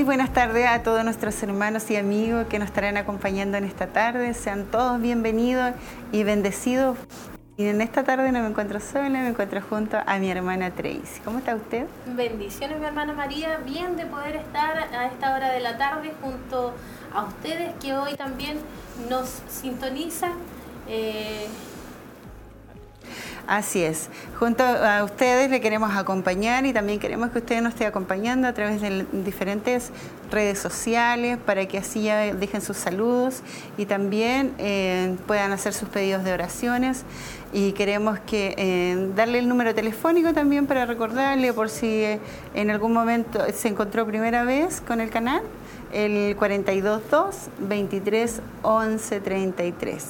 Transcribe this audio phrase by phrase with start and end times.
[0.00, 3.88] Muy buenas tardes a todos nuestros hermanos y amigos que nos estarán acompañando en esta
[3.88, 4.32] tarde.
[4.32, 5.74] Sean todos bienvenidos
[6.10, 6.96] y bendecidos.
[7.58, 11.20] Y en esta tarde no me encuentro sola, me encuentro junto a mi hermana Tracy.
[11.22, 11.86] ¿Cómo está usted?
[12.16, 13.58] Bendiciones, mi hermana María.
[13.58, 16.72] Bien de poder estar a esta hora de la tarde junto
[17.12, 18.56] a ustedes que hoy también
[19.10, 20.32] nos sintonizan.
[20.88, 21.46] Eh,
[23.46, 24.08] Así es.
[24.38, 28.52] Junto a ustedes le queremos acompañar y también queremos que ustedes nos estén acompañando a
[28.52, 29.90] través de diferentes
[30.30, 33.42] redes sociales para que así ya dejen sus saludos
[33.76, 37.04] y también eh, puedan hacer sus pedidos de oraciones.
[37.52, 42.20] Y queremos que eh, darle el número telefónico también para recordarle por si eh,
[42.54, 45.42] en algún momento se encontró primera vez con el canal
[45.92, 50.04] el 422 23 11 33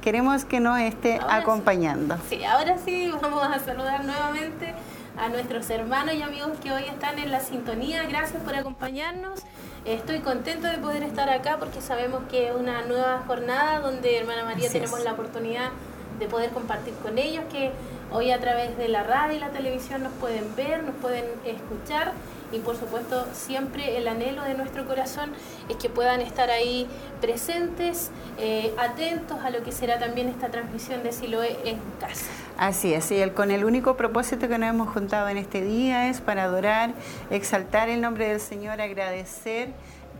[0.00, 2.16] queremos que nos esté acompañando.
[2.28, 2.44] Sí.
[2.44, 4.74] ahora sí vamos a saludar nuevamente
[5.18, 8.04] a nuestros hermanos y amigos que hoy están en la sintonía.
[8.04, 9.40] Gracias por acompañarnos.
[9.84, 14.44] Estoy contento de poder estar acá porque sabemos que es una nueva jornada donde, hermana
[14.44, 15.70] María, tenemos la oportunidad
[16.18, 17.72] de poder compartir con ellos, que
[18.12, 22.12] hoy a través de la radio y la televisión nos pueden ver, nos pueden escuchar
[22.52, 25.32] y por supuesto siempre el anhelo de nuestro corazón
[25.68, 26.86] es que puedan estar ahí
[27.20, 32.26] presentes, eh, atentos a lo que será también esta transmisión de Siloé en casa.
[32.56, 36.08] Así es, y el, con el único propósito que nos hemos juntado en este día
[36.08, 36.92] es para adorar,
[37.30, 39.70] exaltar el nombre del Señor, agradecer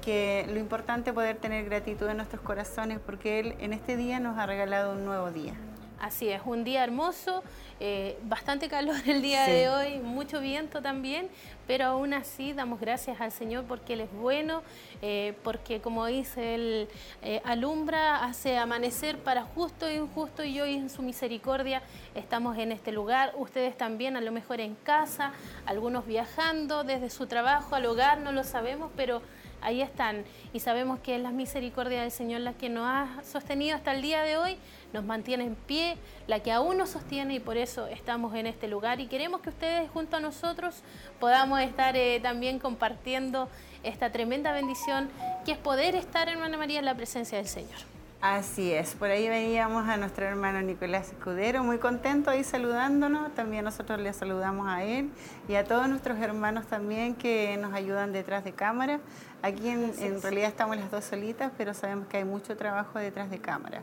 [0.00, 4.20] que lo importante es poder tener gratitud en nuestros corazones porque Él en este día
[4.20, 5.54] nos ha regalado un nuevo día.
[6.00, 7.42] Así es, un día hermoso,
[7.82, 11.30] eh, bastante calor el día de hoy, mucho viento también,
[11.66, 14.62] pero aún así damos gracias al Señor porque Él es bueno,
[15.00, 16.88] eh, porque como dice Él,
[17.22, 21.82] eh, alumbra, hace amanecer para justo e injusto y hoy en su misericordia
[22.14, 23.32] estamos en este lugar.
[23.38, 25.32] Ustedes también, a lo mejor en casa,
[25.64, 29.22] algunos viajando desde su trabajo al hogar, no lo sabemos, pero
[29.62, 30.24] ahí están.
[30.52, 34.02] Y sabemos que es la misericordia del Señor la que nos ha sostenido hasta el
[34.02, 34.58] día de hoy,
[34.92, 35.96] nos mantiene en pie,
[36.26, 39.00] la que aún nos sostiene y por eso estamos en este lugar.
[39.00, 40.82] Y queremos que ustedes junto a nosotros
[41.18, 43.48] podamos estar eh, también compartiendo
[43.82, 45.08] esta tremenda bendición
[45.44, 47.78] que es poder estar, hermana María, en la presencia del Señor.
[48.20, 53.64] Así es, por ahí veíamos a nuestro hermano Nicolás Escudero, muy contento ahí saludándonos, también
[53.64, 55.08] nosotros le saludamos a él
[55.48, 59.00] y a todos nuestros hermanos también que nos ayudan detrás de cámara.
[59.40, 63.38] Aquí en, realidad estamos las dos solitas, pero sabemos que hay mucho trabajo detrás de
[63.38, 63.80] cámara.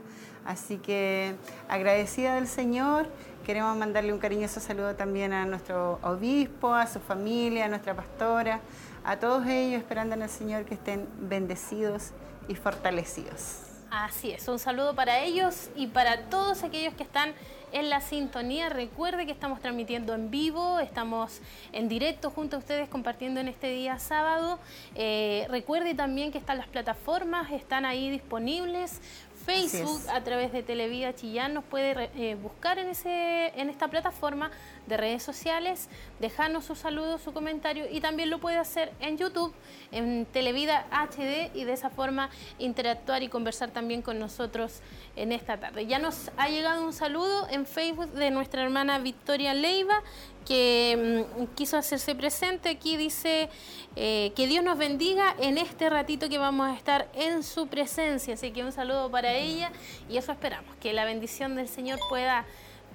[0.47, 1.35] Así que
[1.67, 3.09] agradecida del Señor,
[3.45, 8.61] queremos mandarle un cariñoso saludo también a nuestro obispo, a su familia, a nuestra pastora,
[9.03, 12.11] a todos ellos esperando en el Señor que estén bendecidos
[12.47, 13.63] y fortalecidos.
[13.91, 17.33] Así es, un saludo para ellos y para todos aquellos que están
[17.73, 18.69] en la sintonía.
[18.69, 21.41] Recuerde que estamos transmitiendo en vivo, estamos
[21.73, 24.59] en directo junto a ustedes compartiendo en este día sábado.
[24.95, 29.01] Eh, recuerde también que están las plataformas, están ahí disponibles
[29.47, 34.51] Facebook, a través de Televida Chillán, nos puede eh, buscar en, ese, en esta plataforma
[34.87, 35.89] de redes sociales,
[36.19, 39.53] dejarnos su saludo, su comentario y también lo puede hacer en YouTube,
[39.91, 44.81] en Televida HD y de esa forma interactuar y conversar también con nosotros
[45.15, 45.85] en esta tarde.
[45.85, 50.01] Ya nos ha llegado un saludo en Facebook de nuestra hermana Victoria Leiva
[50.47, 52.69] que mm, quiso hacerse presente.
[52.69, 53.49] Aquí dice
[53.95, 58.35] eh, que Dios nos bendiga en este ratito que vamos a estar en su presencia.
[58.35, 59.71] Así que un saludo para ella
[60.09, 62.45] y eso esperamos, que la bendición del Señor pueda,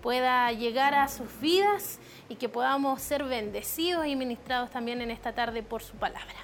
[0.03, 1.99] pueda llegar a sus vidas
[2.29, 6.35] y que podamos ser bendecidos y ministrados también en esta tarde por su palabra.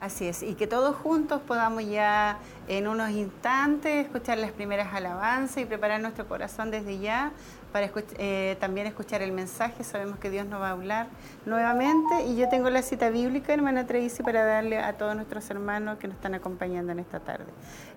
[0.00, 2.38] Así es, y que todos juntos podamos ya
[2.68, 7.32] en unos instantes escuchar las primeras alabanzas y preparar nuestro corazón desde ya
[7.72, 9.82] para eh, también escuchar el mensaje.
[9.82, 11.08] Sabemos que Dios nos va a hablar
[11.46, 15.98] nuevamente y yo tengo la cita bíblica, hermana Tracy, para darle a todos nuestros hermanos
[15.98, 17.46] que nos están acompañando en esta tarde.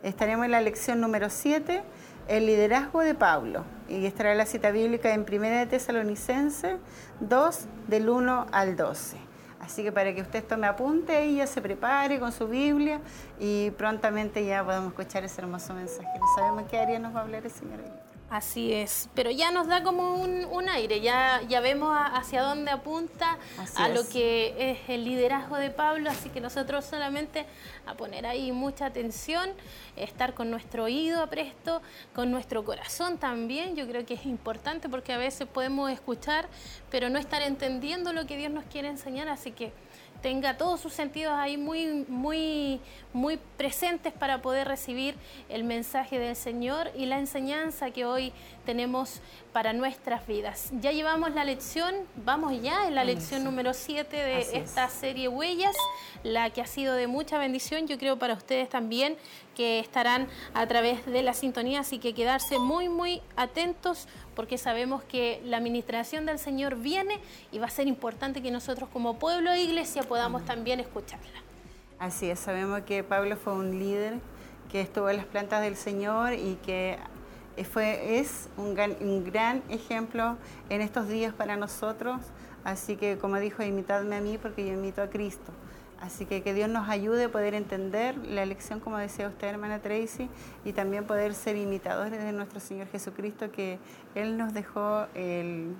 [0.01, 1.83] Estaremos en la lección número 7,
[2.31, 6.77] el liderazgo de Pablo, y estará la cita bíblica en 1 de Tesalonicense
[7.19, 9.17] 2, del 1 al 12.
[9.59, 13.01] Así que para que usted tome apunte y ya se prepare con su Biblia
[13.37, 16.07] y prontamente ya podamos escuchar ese hermoso mensaje.
[16.19, 17.79] No sabemos qué área nos va a hablar el Señor.
[18.31, 23.37] Así es, pero ya nos da como un, aire, ya, ya vemos hacia dónde apunta,
[23.75, 27.45] a lo que es el liderazgo de Pablo, así que nosotros solamente
[27.85, 29.49] a poner ahí mucha atención,
[29.97, 31.81] estar con nuestro oído apresto,
[32.15, 36.47] con nuestro corazón también, yo creo que es importante porque a veces podemos escuchar,
[36.89, 39.73] pero no estar entendiendo lo que Dios nos quiere enseñar, así que
[40.21, 42.79] tenga todos sus sentidos ahí muy, muy,
[43.13, 45.15] muy presentes para poder recibir
[45.49, 48.31] el mensaje del Señor y la enseñanza que hoy
[48.65, 49.21] tenemos
[49.53, 50.69] para nuestras vidas.
[50.79, 51.93] Ya llevamos la lección,
[52.25, 55.75] vamos ya en la lección número 7 de esta serie Huellas,
[56.23, 59.17] la que ha sido de mucha bendición, yo creo para ustedes también,
[59.55, 65.03] que estarán a través de la sintonía, así que quedarse muy, muy atentos porque sabemos
[65.03, 67.19] que la administración del Señor viene
[67.51, 71.41] y va a ser importante que nosotros como pueblo e iglesia podamos también escucharla.
[71.99, 74.19] Así es, sabemos que Pablo fue un líder
[74.71, 76.97] que estuvo en las plantas del Señor y que
[77.63, 80.37] fue, es un gran, ejemplo
[80.69, 82.21] en estos días para nosotros.
[82.63, 85.51] Así que, como dijo, imitadme a mí porque yo imito a Cristo.
[85.99, 89.79] Así que que Dios nos ayude a poder entender la lección, como decía usted, hermana
[89.79, 90.29] Tracy,
[90.65, 93.77] y también poder ser imitadores de nuestro Señor Jesucristo, que
[94.15, 95.75] Él nos dejó el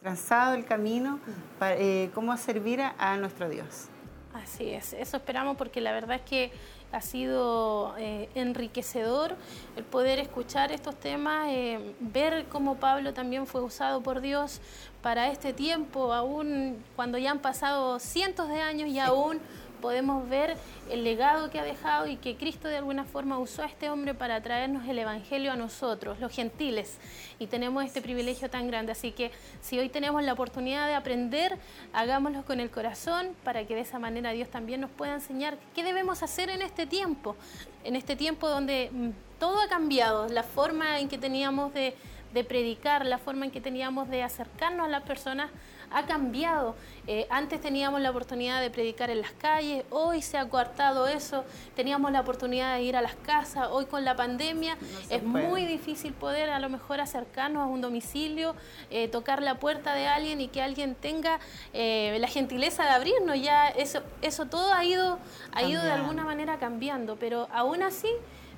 [0.00, 1.18] trazado el camino
[1.58, 3.88] para eh, cómo servir a nuestro Dios.
[4.32, 6.52] Así es, eso esperamos porque la verdad es que
[6.92, 9.36] ha sido eh, enriquecedor
[9.76, 14.60] el poder escuchar estos temas, eh, ver cómo Pablo también fue usado por Dios
[15.02, 19.40] para este tiempo, aún cuando ya han pasado cientos de años y aún
[19.80, 20.56] podemos ver
[20.90, 24.14] el legado que ha dejado y que Cristo de alguna forma usó a este hombre
[24.14, 26.98] para traernos el Evangelio a nosotros, los gentiles,
[27.38, 28.92] y tenemos este privilegio tan grande.
[28.92, 29.30] Así que
[29.60, 31.58] si hoy tenemos la oportunidad de aprender,
[31.92, 35.82] hagámoslo con el corazón para que de esa manera Dios también nos pueda enseñar qué
[35.82, 37.36] debemos hacer en este tiempo,
[37.84, 41.94] en este tiempo donde mm, todo ha cambiado, la forma en que teníamos de,
[42.34, 45.50] de predicar, la forma en que teníamos de acercarnos a las personas
[45.90, 46.74] ha cambiado.
[47.06, 51.44] Eh, antes teníamos la oportunidad de predicar en las calles, hoy se ha coartado eso,
[51.74, 54.76] teníamos la oportunidad de ir a las casas, hoy con la pandemia
[55.08, 58.54] es muy difícil poder a lo mejor acercarnos a un domicilio,
[58.90, 61.40] eh, tocar la puerta de alguien y que alguien tenga
[61.72, 65.18] eh, la gentileza de abrirnos, ya eso, eso todo ha ido,
[65.52, 68.08] ha ido de alguna manera cambiando, pero aún así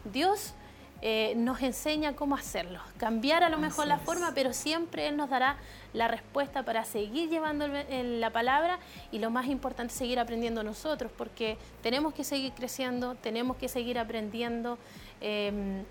[0.04, 0.54] Dios
[1.04, 2.78] eh, nos enseña cómo hacerlo.
[2.96, 5.56] Cambiar a lo mejor la forma, pero siempre Él nos dará
[5.92, 8.78] la respuesta para seguir llevando la palabra
[9.10, 13.98] y lo más importante, seguir aprendiendo nosotros, porque tenemos que seguir creciendo, tenemos que seguir
[13.98, 14.78] aprendiendo.
[15.20, 15.84] Em,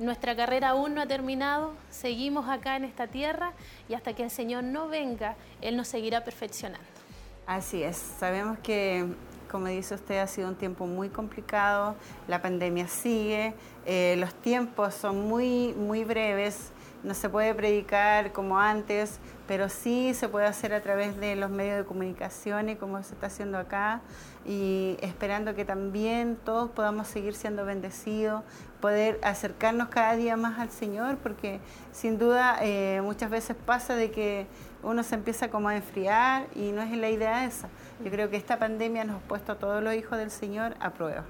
[0.00, 3.52] nuestra carrera aún no ha terminado, seguimos acá en esta tierra
[3.88, 6.84] y hasta que el Señor no venga, Él nos seguirá perfeccionando.
[7.46, 9.06] Así es, sabemos que
[9.50, 11.96] como dice usted, ha sido un tiempo muy complicado,
[12.28, 13.54] la pandemia sigue,
[13.86, 16.72] eh, los tiempos son muy, muy breves,
[17.04, 21.50] no se puede predicar como antes, pero sí se puede hacer a través de los
[21.50, 24.00] medios de comunicación y como se está haciendo acá,
[24.44, 28.42] y esperando que también todos podamos seguir siendo bendecidos,
[28.80, 31.60] poder acercarnos cada día más al Señor, porque
[31.92, 34.48] sin duda eh, muchas veces pasa de que
[34.82, 37.68] uno se empieza como a enfriar y no es la idea esa.
[38.04, 40.90] Yo creo que esta pandemia nos ha puesto a todos los hijos del Señor a
[40.90, 41.24] prueba.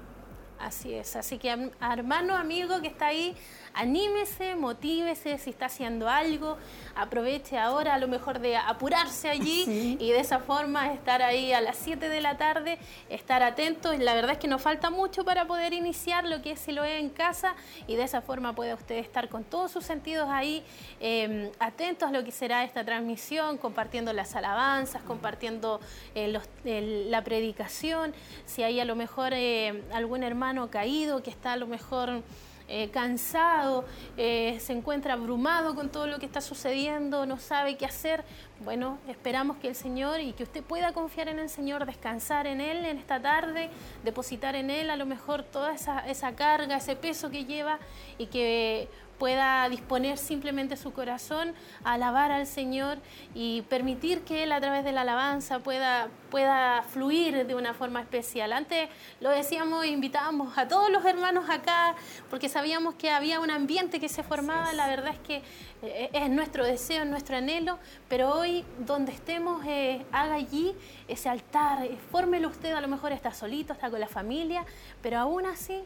[0.59, 3.35] Así es, así que hermano, amigo que está ahí,
[3.77, 6.57] anímese, motívese, si está haciendo algo,
[6.95, 11.61] aproveche ahora a lo mejor de apurarse allí y de esa forma estar ahí a
[11.61, 12.79] las 7 de la tarde,
[13.09, 13.93] estar atento.
[13.93, 16.83] La verdad es que nos falta mucho para poder iniciar lo que es si lo
[16.83, 20.63] es en casa y de esa forma puede usted estar con todos sus sentidos ahí
[20.99, 25.79] em, atentos a lo que será esta transmisión, compartiendo las alabanzas, compartiendo
[26.15, 28.13] eh, la predicación,
[28.45, 32.23] si hay a lo mejor eh, algún hermano caído que está a lo mejor
[32.67, 33.85] eh, cansado,
[34.17, 38.25] eh, se encuentra abrumado con todo lo que está sucediendo, no sabe qué hacer,
[38.59, 42.59] bueno, esperamos que el Señor y que usted pueda confiar en el Señor, descansar en
[42.59, 43.69] Él en esta tarde,
[44.03, 47.79] depositar en Él a lo mejor toda esa, esa carga, ese peso que lleva
[48.17, 52.97] y que pueda disponer simplemente su corazón alabar al Señor
[53.33, 58.01] y permitir que Él a través de la alabanza pueda, pueda fluir de una forma
[58.01, 58.53] especial.
[58.53, 61.95] Antes lo decíamos, invitábamos a todos los hermanos acá
[62.29, 65.41] porque sabíamos que había un ambiente que se formaba, la verdad es que
[65.83, 67.77] eh, es nuestro deseo, es nuestro anhelo,
[68.09, 70.73] pero hoy donde estemos, eh, haga allí
[71.07, 74.65] ese altar, eh, fórmelo usted, a lo mejor está solito, está con la familia,
[75.01, 75.83] pero aún así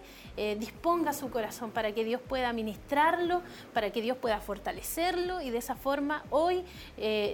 [0.57, 3.41] disponga su corazón para que Dios pueda ministrarlo,
[3.74, 6.63] para que Dios pueda fortalecerlo y de esa forma hoy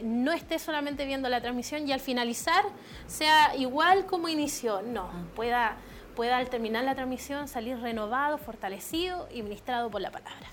[0.04, 2.66] no esté solamente viendo la transmisión y al finalizar
[3.08, 5.24] sea igual como inició, no, ah.
[5.36, 5.78] pueda,
[6.16, 10.48] pueda al terminar la transmisión salir renovado, fortalecido y ministrado por la palabra.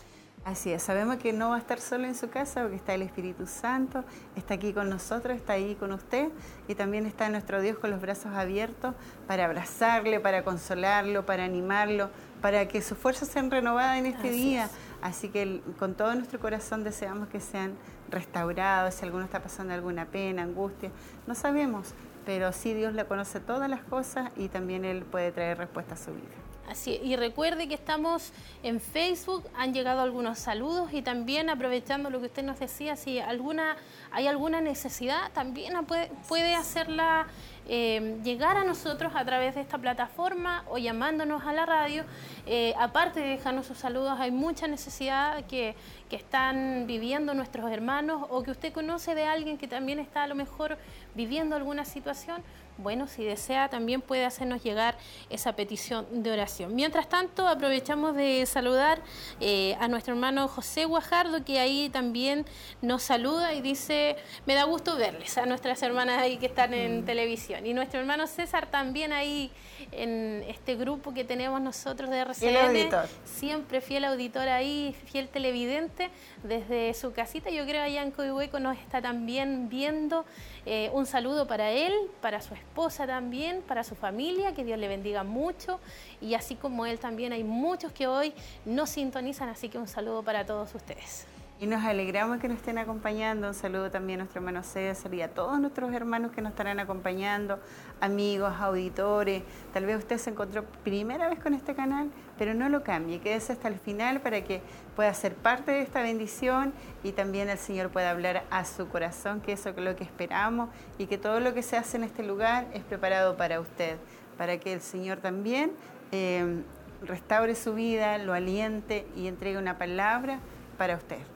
[0.44, 3.00] Así es, sabemos que no va a estar solo en su casa porque está el
[3.00, 4.04] Espíritu Santo,
[4.37, 6.28] está aquí con nosotros, está ahí con usted
[6.68, 8.94] y también está nuestro Dios con los brazos abiertos
[9.26, 12.11] para abrazarle, para consolarlo, para animarlo,
[12.42, 14.68] para que sus fuerzas sean renovadas en este día.
[15.00, 17.73] Así que con todo nuestro corazón deseamos que sean
[18.11, 20.90] restaurados, si alguno está pasando alguna pena, angustia,
[21.26, 21.94] no sabemos,
[22.25, 25.97] pero sí Dios le conoce todas las cosas y también Él puede traer respuesta a
[25.97, 26.35] su vida.
[26.69, 32.21] Así, y recuerde que estamos en Facebook, han llegado algunos saludos y también aprovechando lo
[32.21, 33.76] que usted nos decía, si alguna,
[34.11, 37.26] hay alguna necesidad, también puede, puede hacerla
[37.66, 42.04] eh, llegar a nosotros a través de esta plataforma o llamándonos a la radio.
[42.47, 45.75] Eh, aparte de dejarnos sus saludos, hay mucha necesidad que,
[46.09, 50.26] que están viviendo nuestros hermanos o que usted conoce de alguien que también está a
[50.26, 50.76] lo mejor
[51.14, 52.42] viviendo alguna situación
[52.76, 54.97] bueno, si desea también puede hacernos llegar
[55.31, 56.75] esa petición de oración.
[56.75, 59.00] Mientras tanto, aprovechamos de saludar
[59.40, 62.45] eh, a nuestro hermano José Guajardo, que ahí también
[62.83, 64.16] nos saluda y dice,
[64.47, 67.04] me da gusto verles, a nuestras hermanas ahí que están en mm.
[67.04, 67.66] televisión.
[67.66, 69.52] Y nuestro hermano César también ahí
[69.93, 72.90] en este grupo que tenemos nosotros de RCN,
[73.25, 76.11] siempre fiel auditor ahí, fiel televidente,
[76.43, 80.25] desde su casita, yo creo allá en Coihueco nos está también viendo.
[80.66, 82.64] Eh, un saludo para él, para su esposa
[83.07, 85.81] también, para su familia, que Dios le bendiga mucho.
[86.21, 90.23] Y así como él también hay muchos que hoy nos sintonizan, así que un saludo
[90.23, 91.26] para todos ustedes.
[91.61, 93.47] Y nos alegramos que nos estén acompañando.
[93.47, 96.81] Un saludo también a nuestro hermano César y a todos nuestros hermanos que nos estarán
[96.81, 97.61] acompañando,
[98.00, 99.45] amigos, auditores.
[99.73, 103.53] Tal vez usted se encontró primera vez con este canal, pero no lo cambie, quédese
[103.53, 104.61] hasta el final para que
[104.97, 106.73] pueda ser parte de esta bendición
[107.03, 110.69] y también el Señor pueda hablar a su corazón, que eso es lo que esperamos
[110.99, 113.97] y que todo lo que se hace en este lugar es preparado para usted,
[114.38, 115.73] para que el Señor también
[116.12, 116.62] eh,
[117.03, 120.38] restaure su vida, lo aliente y entregue una palabra
[120.79, 121.34] para usted.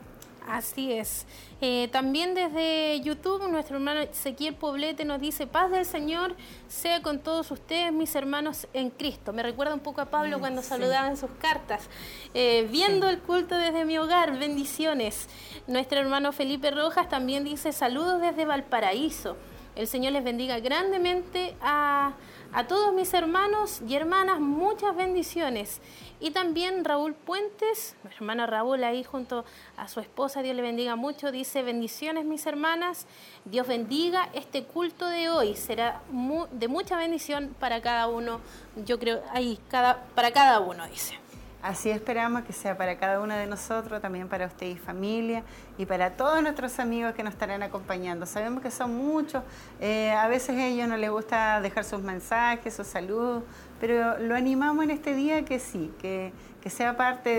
[0.49, 1.27] Así es.
[1.61, 6.35] Eh, también desde YouTube, nuestro hermano Ezequiel Poblete nos dice, paz del Señor
[6.69, 9.35] sea con todos ustedes, mis hermanos en Cristo.
[9.35, 11.91] Me recuerda un poco a Pablo mm, cuando saludaba en sus cartas.
[12.33, 15.29] Eh, viendo el culto desde mi hogar, bendiciones.
[15.67, 19.37] Nuestro hermano Felipe Rojas también dice, saludos desde Valparaíso.
[19.77, 22.15] El Señor les bendiga grandemente a,
[22.53, 25.81] a todos mis hermanos y hermanas, muchas bendiciones.
[26.21, 29.45] Y también Raúl Puentes, mi hermana Raúl ahí junto
[29.77, 33.07] a su esposa, Dios le bendiga mucho, dice, bendiciones mis hermanas,
[33.45, 36.03] Dios bendiga este culto de hoy, será
[36.51, 38.41] de mucha bendición para cada uno,
[38.85, 41.19] yo creo, ahí, cada, para cada uno, dice.
[41.61, 45.43] Así esperamos que sea para cada uno de nosotros, también para usted y familia
[45.77, 48.27] y para todos nuestros amigos que nos estarán acompañando.
[48.27, 49.43] Sabemos que son muchos,
[49.81, 53.43] eh, a veces a ellos no les gusta dejar sus mensajes, sus saludos,
[53.81, 56.33] pero lo animamos en este día que sí, que,
[56.69, 57.31] sea parte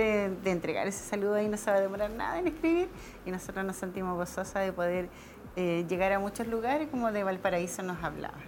[0.41, 2.89] de, entregar ese saludo ahí, no se va a demorar nada en escribir
[3.27, 5.08] y nosotros nos sentimos gozosas de poder
[5.55, 8.39] eh, llegar a muchos lugares como de Valparaíso nos hablaba.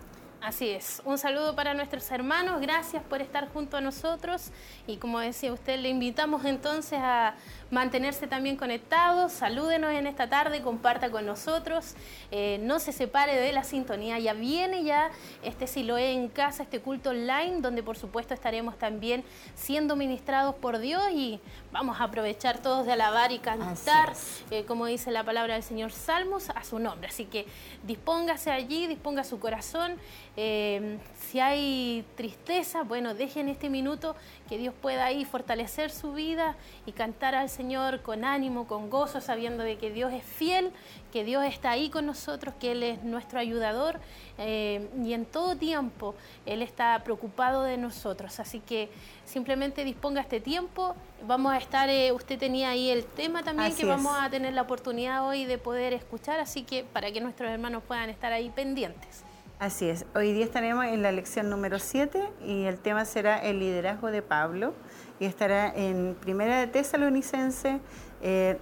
[0.41, 1.03] Así es.
[1.05, 2.62] Un saludo para nuestros hermanos.
[2.62, 4.50] Gracias por estar junto a nosotros.
[4.88, 7.36] Y como decía usted, le invitamos entonces a
[7.72, 9.32] mantenerse también conectados.
[9.32, 11.96] Salúdenos en esta tarde, comparta con nosotros.
[12.30, 14.20] Eh, no se separe de la sintonía.
[14.20, 15.10] Ya viene ya
[15.42, 19.24] este Siloé en casa, este culto online, donde por supuesto estaremos también
[19.56, 21.40] siendo ministrados por Dios y
[21.72, 24.13] vamos a aprovechar todos de alabar y cantar,
[24.51, 27.08] eh, como dice la palabra del Señor Salmos, a su nombre.
[27.08, 27.48] Así que
[27.84, 29.96] dispóngase allí, disponga su corazón.
[30.36, 34.16] Eh, si hay tristeza, bueno, dejen este minuto
[34.51, 39.22] que Dios pueda ahí fortalecer su vida y cantar al Señor con ánimo, con gozo,
[39.22, 40.74] sabiendo de que Dios es fiel,
[41.13, 44.01] que Dios está ahí con nosotros, que Él es nuestro ayudador
[44.38, 46.15] eh, y en todo tiempo
[46.46, 48.41] Él está preocupado de nosotros.
[48.41, 48.89] Así que
[49.24, 50.96] simplemente disponga este tiempo.
[51.25, 54.63] Vamos a estar, eh, usted tenía ahí el tema también que vamos a tener la
[54.63, 59.24] oportunidad hoy de poder escuchar, así que para que nuestros hermanos puedan estar ahí pendientes.
[59.62, 63.60] Así es, hoy día estaremos en la lección número 7 y el tema será el
[63.60, 64.74] liderazgo de Pablo.
[65.20, 67.80] Y estará en Primera de Tesalonicense 2
[68.24, 68.60] eh,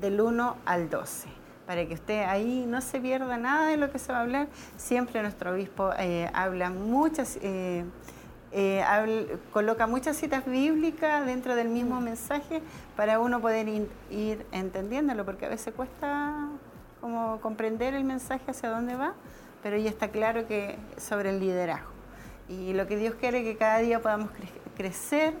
[0.00, 1.28] del 1 al 12
[1.66, 4.46] para que usted ahí no se pierda nada de lo que se va a hablar.
[4.76, 7.84] Siempre nuestro obispo eh, habla muchas, eh,
[9.52, 12.62] coloca muchas citas bíblicas dentro del mismo mensaje
[12.94, 13.66] para uno poder
[14.08, 16.48] ir entendiéndolo, porque a veces cuesta
[17.00, 19.14] como comprender el mensaje hacia dónde va
[19.62, 21.90] pero ya está claro que sobre el liderazgo.
[22.48, 24.30] Y lo que Dios quiere es que cada día podamos
[24.76, 25.34] crecer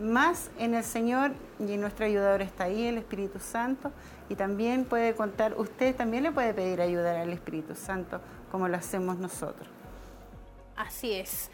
[0.00, 3.92] más en el Señor y nuestro ayudador está ahí, el Espíritu Santo,
[4.28, 8.20] y también puede contar, usted también le puede pedir ayuda al Espíritu Santo
[8.50, 9.68] como lo hacemos nosotros.
[10.76, 11.50] Así es.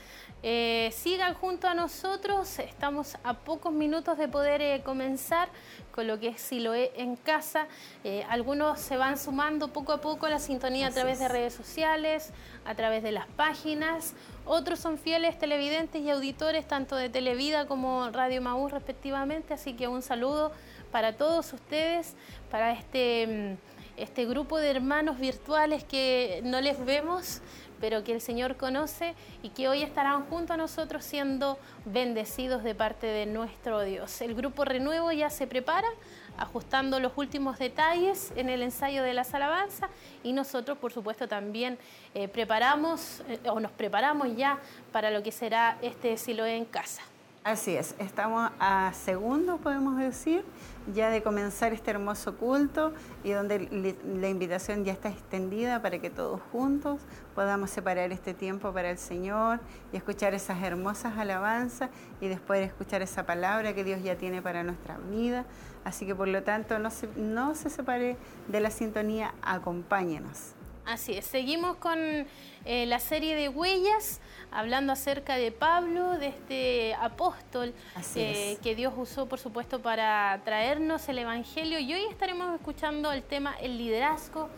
[0.47, 5.49] Eh, sigan junto a nosotros, estamos a pocos minutos de poder eh, comenzar
[5.91, 7.67] con lo que es Siloé en casa.
[8.05, 11.55] Eh, algunos se van sumando poco a poco a la sintonía a través de redes
[11.55, 12.31] sociales,
[12.67, 14.13] a través de las páginas.
[14.45, 19.89] Otros son fieles televidentes y auditores tanto de Televida como Radio Maús respectivamente, así que
[19.89, 20.53] un saludo
[20.93, 22.17] para todos ustedes,
[22.51, 27.41] para este, mm, este grupo de hermanos virtuales que no les vemos
[27.85, 32.75] pero que el Señor conoce y que hoy estarán junto a nosotros siendo bendecidos de
[32.75, 34.23] parte de nuestro Dios.
[34.23, 35.87] El grupo Renuevo ya se prepara
[36.39, 39.91] ajustando los últimos detalles en el ensayo de las alabanzas
[40.23, 41.77] y nosotros, por supuesto, también
[42.15, 44.59] eh, preparamos eh, o nos preparamos ya
[44.91, 47.03] para lo que será este Siloé en casa.
[47.45, 50.47] Así es, estamos a segundos, podemos decir,
[50.95, 56.09] ya de comenzar este hermoso culto y donde la invitación ya está extendida para que
[56.09, 57.03] todos juntos
[57.35, 59.61] podamos separar este tiempo para el Señor
[59.93, 61.91] y escuchar esas hermosas alabanzas
[62.23, 65.45] y después escuchar esa palabra que Dios ya tiene para nuestra vida.
[65.85, 68.17] Así que por lo tanto no se, no se separe
[68.49, 70.55] de la sintonía, acompáñenos.
[70.87, 76.95] Así es, seguimos con eh, la serie de huellas, hablando acerca de Pablo, de este
[76.95, 77.73] apóstol
[78.15, 81.79] eh, que Dios usó, por supuesto, para traernos el Evangelio.
[81.79, 84.51] Y hoy estaremos escuchando el tema el liderazgo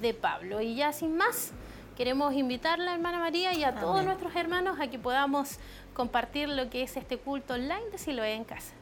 [0.00, 0.60] de Pablo.
[0.60, 1.50] Y ya sin más,
[1.96, 5.58] queremos invitarla, hermana María, y a todos nuestros hermanos a que podamos
[5.92, 8.74] compartir lo que es este culto online de Siloé en casa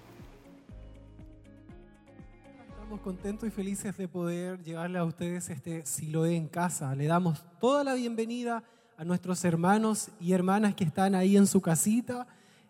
[3.01, 6.95] contentos y felices de poder llevarle a ustedes este Siloé en casa.
[6.95, 8.63] Le damos toda la bienvenida
[8.99, 12.27] a nuestros hermanos y hermanas que están ahí en su casita,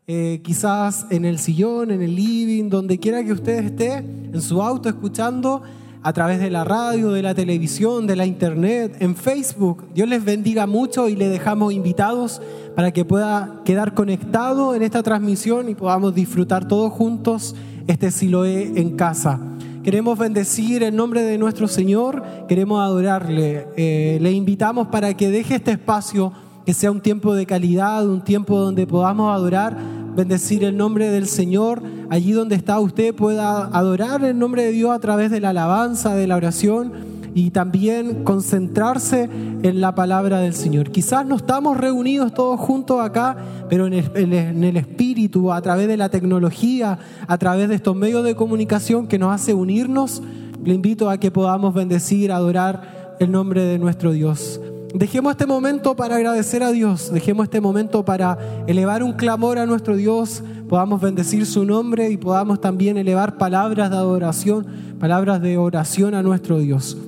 [0.06, 4.62] eh, quizás en el sillón, en el living, donde quiera que usted esté, en su
[4.62, 5.62] auto escuchando
[6.02, 9.84] a través de la radio, de la televisión, de la internet, en Facebook.
[9.94, 12.40] Dios les bendiga mucho y le dejamos invitados
[12.76, 18.78] para que pueda quedar conectado en esta transmisión y podamos disfrutar todos juntos este Siloé
[18.80, 19.40] en casa.
[19.82, 23.66] Queremos bendecir el nombre de nuestro Señor, queremos adorarle.
[23.76, 26.32] Eh, le invitamos para que deje este espacio,
[26.64, 29.76] que sea un tiempo de calidad, un tiempo donde podamos adorar,
[30.14, 31.82] bendecir el nombre del Señor.
[32.10, 36.14] Allí donde está usted pueda adorar el nombre de Dios a través de la alabanza,
[36.14, 39.28] de la oración y también concentrarse
[39.62, 40.90] en la palabra del Señor.
[40.90, 43.36] Quizás no estamos reunidos todos juntos acá,
[43.68, 48.36] pero en el, espíritu, a través de la tecnología, a través de estos medios de
[48.36, 50.22] comunicación que nos hace unirnos,
[50.64, 54.60] le invito a que podamos bendecir, adorar el nombre de nuestro Dios.
[54.94, 59.64] Dejemos este momento para agradecer a Dios, dejemos este momento para elevar un clamor a
[59.64, 64.66] nuestro Dios, podamos bendecir su nombre y podamos también elevar palabras de adoración,
[65.00, 66.98] palabras de oración a nuestro Dios.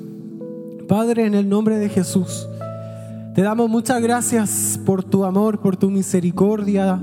[0.87, 2.47] Padre, en el nombre de Jesús,
[3.35, 7.01] te damos muchas gracias por tu amor, por tu misericordia.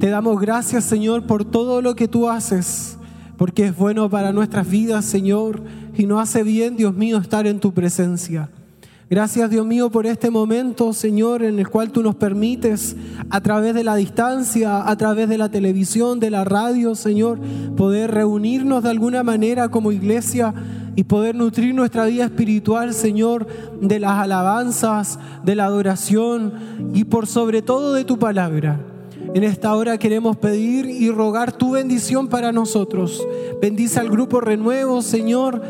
[0.00, 2.96] Te damos gracias, Señor, por todo lo que tú haces,
[3.36, 5.62] porque es bueno para nuestras vidas, Señor,
[5.96, 8.48] y nos hace bien, Dios mío, estar en tu presencia.
[9.10, 12.94] Gracias Dios mío por este momento, Señor, en el cual tú nos permites
[13.30, 17.38] a través de la distancia, a través de la televisión, de la radio, Señor,
[17.74, 20.52] poder reunirnos de alguna manera como iglesia
[20.98, 23.46] y poder nutrir nuestra vida espiritual, Señor,
[23.80, 26.52] de las alabanzas, de la adoración
[26.92, 28.80] y por sobre todo de tu palabra.
[29.32, 33.24] En esta hora queremos pedir y rogar tu bendición para nosotros.
[33.62, 35.62] Bendice al grupo Renuevo, Señor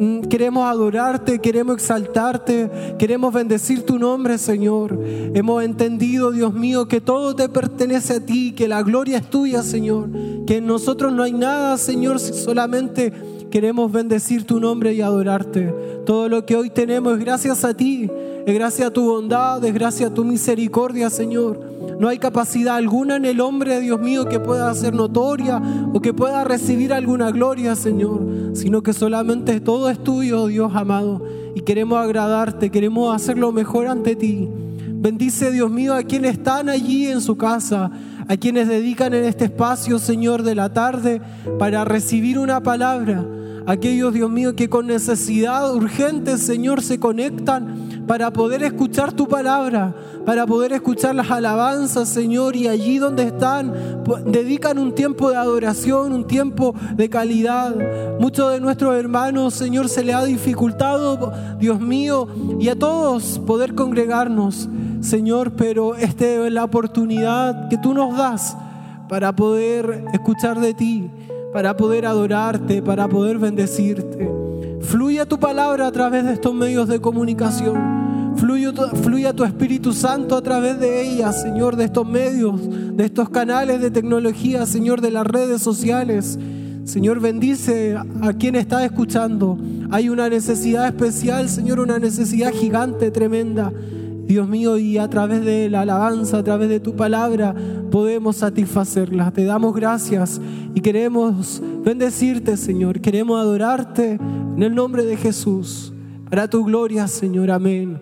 [0.00, 4.96] Mm, queremos adorarte, queremos exaltarte, queremos bendecir tu nombre, Señor.
[5.34, 9.60] Hemos entendido, Dios mío, que todo te pertenece a ti, que la gloria es tuya,
[9.64, 10.08] Señor.
[10.46, 13.12] Que en nosotros no hay nada, Señor, solamente
[13.50, 15.74] queremos bendecir tu nombre y adorarte.
[16.06, 18.10] Todo lo que hoy tenemos es gracias a ti,
[18.46, 21.60] es gracias a tu bondad, es gracias a tu misericordia, Señor.
[21.98, 25.60] No hay capacidad alguna en el hombre, Dios mío, que pueda ser notoria
[25.92, 31.22] o que pueda recibir alguna gloria, Señor, sino que solamente todo es tuyo, Dios amado.
[31.54, 34.48] Y queremos agradarte, queremos hacerlo mejor ante ti.
[35.00, 37.90] Bendice, Dios mío, a quienes están allí en su casa,
[38.28, 41.20] a quienes dedican en este espacio, Señor, de la tarde
[41.58, 43.24] para recibir una palabra.
[43.68, 49.94] Aquellos, Dios mío, que con necesidad urgente, Señor, se conectan para poder escuchar tu palabra,
[50.24, 53.74] para poder escuchar las alabanzas, Señor, y allí donde están,
[54.24, 57.76] dedican un tiempo de adoración, un tiempo de calidad.
[58.18, 62.26] Muchos de nuestros hermanos, Señor, se le ha dificultado, Dios mío,
[62.58, 64.66] y a todos poder congregarnos,
[65.02, 68.56] Señor, pero esta es la oportunidad que tú nos das
[69.10, 71.10] para poder escuchar de ti,
[71.52, 74.30] para poder adorarte, para poder bendecirte.
[74.80, 78.34] Fluye tu palabra a través de estos medios de comunicación.
[78.36, 82.60] Fluye, fluye tu Espíritu Santo a través de ellas, Señor, de estos medios,
[82.96, 86.38] de estos canales de tecnología, Señor, de las redes sociales.
[86.84, 89.58] Señor, bendice a quien está escuchando.
[89.90, 93.72] Hay una necesidad especial, Señor, una necesidad gigante, tremenda.
[94.28, 97.54] Dios mío, y a través de la alabanza, a través de tu palabra,
[97.90, 99.30] podemos satisfacerla.
[99.30, 100.40] Te damos gracias
[100.74, 103.00] y queremos bendecirte, Señor.
[103.00, 104.18] Queremos adorarte
[104.56, 105.92] en el nombre de Jesús.
[106.28, 107.50] Para tu gloria, Señor.
[107.50, 108.00] Amén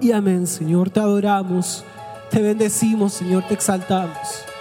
[0.00, 0.90] y amén, Señor.
[0.90, 1.84] Te adoramos,
[2.30, 4.53] te bendecimos, Señor, te exaltamos.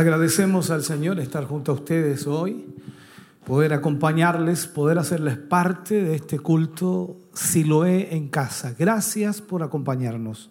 [0.00, 2.64] Agradecemos al Señor estar junto a ustedes hoy,
[3.44, 8.74] poder acompañarles, poder hacerles parte de este culto Siloé en casa.
[8.78, 10.48] Gracias por acompañarnos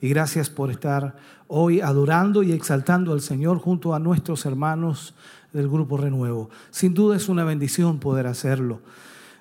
[0.00, 1.16] y gracias por estar
[1.48, 5.16] hoy adorando y exaltando al Señor junto a nuestros hermanos
[5.52, 6.48] del Grupo Renuevo.
[6.70, 8.82] Sin duda es una bendición poder hacerlo.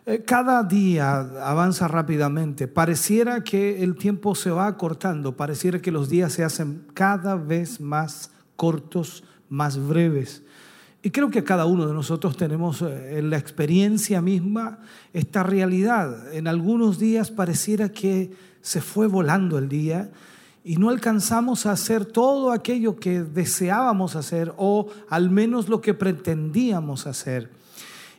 [0.08, 2.68] Eh, Cada día avanza rápidamente.
[2.68, 7.80] Pareciera que el tiempo se va acortando, pareciera que los días se hacen cada vez
[7.80, 10.42] más cortos, más breves.
[11.04, 14.80] Y creo que cada uno de nosotros tenemos eh, en la experiencia misma
[15.14, 16.34] esta realidad.
[16.34, 18.32] En algunos días pareciera que
[18.62, 20.10] se fue volando el día
[20.64, 25.94] y no alcanzamos a hacer todo aquello que deseábamos hacer o al menos lo que
[25.94, 27.50] pretendíamos hacer.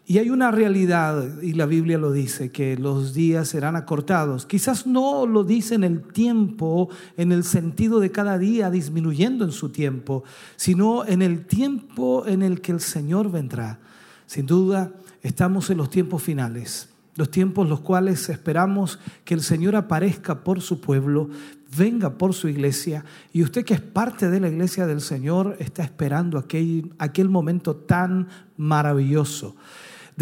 [0.04, 4.46] Y hay una realidad, y la Biblia lo dice, que los días serán acortados.
[4.46, 9.52] Quizás no lo dice en el tiempo, en el sentido de cada día disminuyendo en
[9.52, 10.24] su tiempo,
[10.56, 13.78] sino en el tiempo en el que el Señor vendrá.
[14.26, 14.92] Sin duda,
[15.22, 20.62] estamos en los tiempos finales, los tiempos los cuales esperamos que el Señor aparezca por
[20.62, 21.30] su pueblo,
[21.76, 25.84] venga por su iglesia, y usted que es parte de la iglesia del Señor está
[25.84, 29.54] esperando aquel, aquel momento tan maravilloso.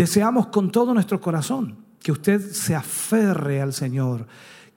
[0.00, 4.26] Deseamos con todo nuestro corazón que usted se aferre al Señor,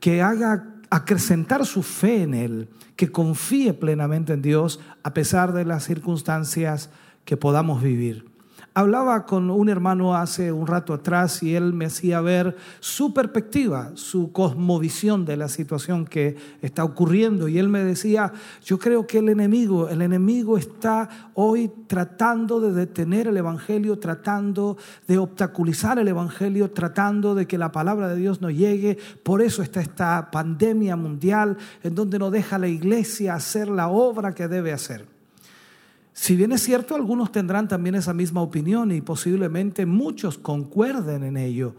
[0.02, 5.64] que haga acrecentar su fe en Él, que confíe plenamente en Dios a pesar de
[5.64, 6.90] las circunstancias
[7.24, 8.33] que podamos vivir.
[8.76, 13.92] Hablaba con un hermano hace un rato atrás y él me hacía ver su perspectiva,
[13.94, 17.48] su cosmovisión de la situación que está ocurriendo.
[17.48, 22.74] Y él me decía, yo creo que el enemigo, el enemigo está hoy tratando de
[22.74, 24.76] detener el Evangelio, tratando
[25.08, 28.98] de obstaculizar el Evangelio, tratando de que la palabra de Dios no llegue.
[29.22, 34.34] Por eso está esta pandemia mundial en donde no deja la iglesia hacer la obra
[34.34, 35.13] que debe hacer.
[36.14, 41.38] Si bien es cierto, algunos tendrán también esa misma opinión y posiblemente muchos concuerden en
[41.38, 41.74] ello,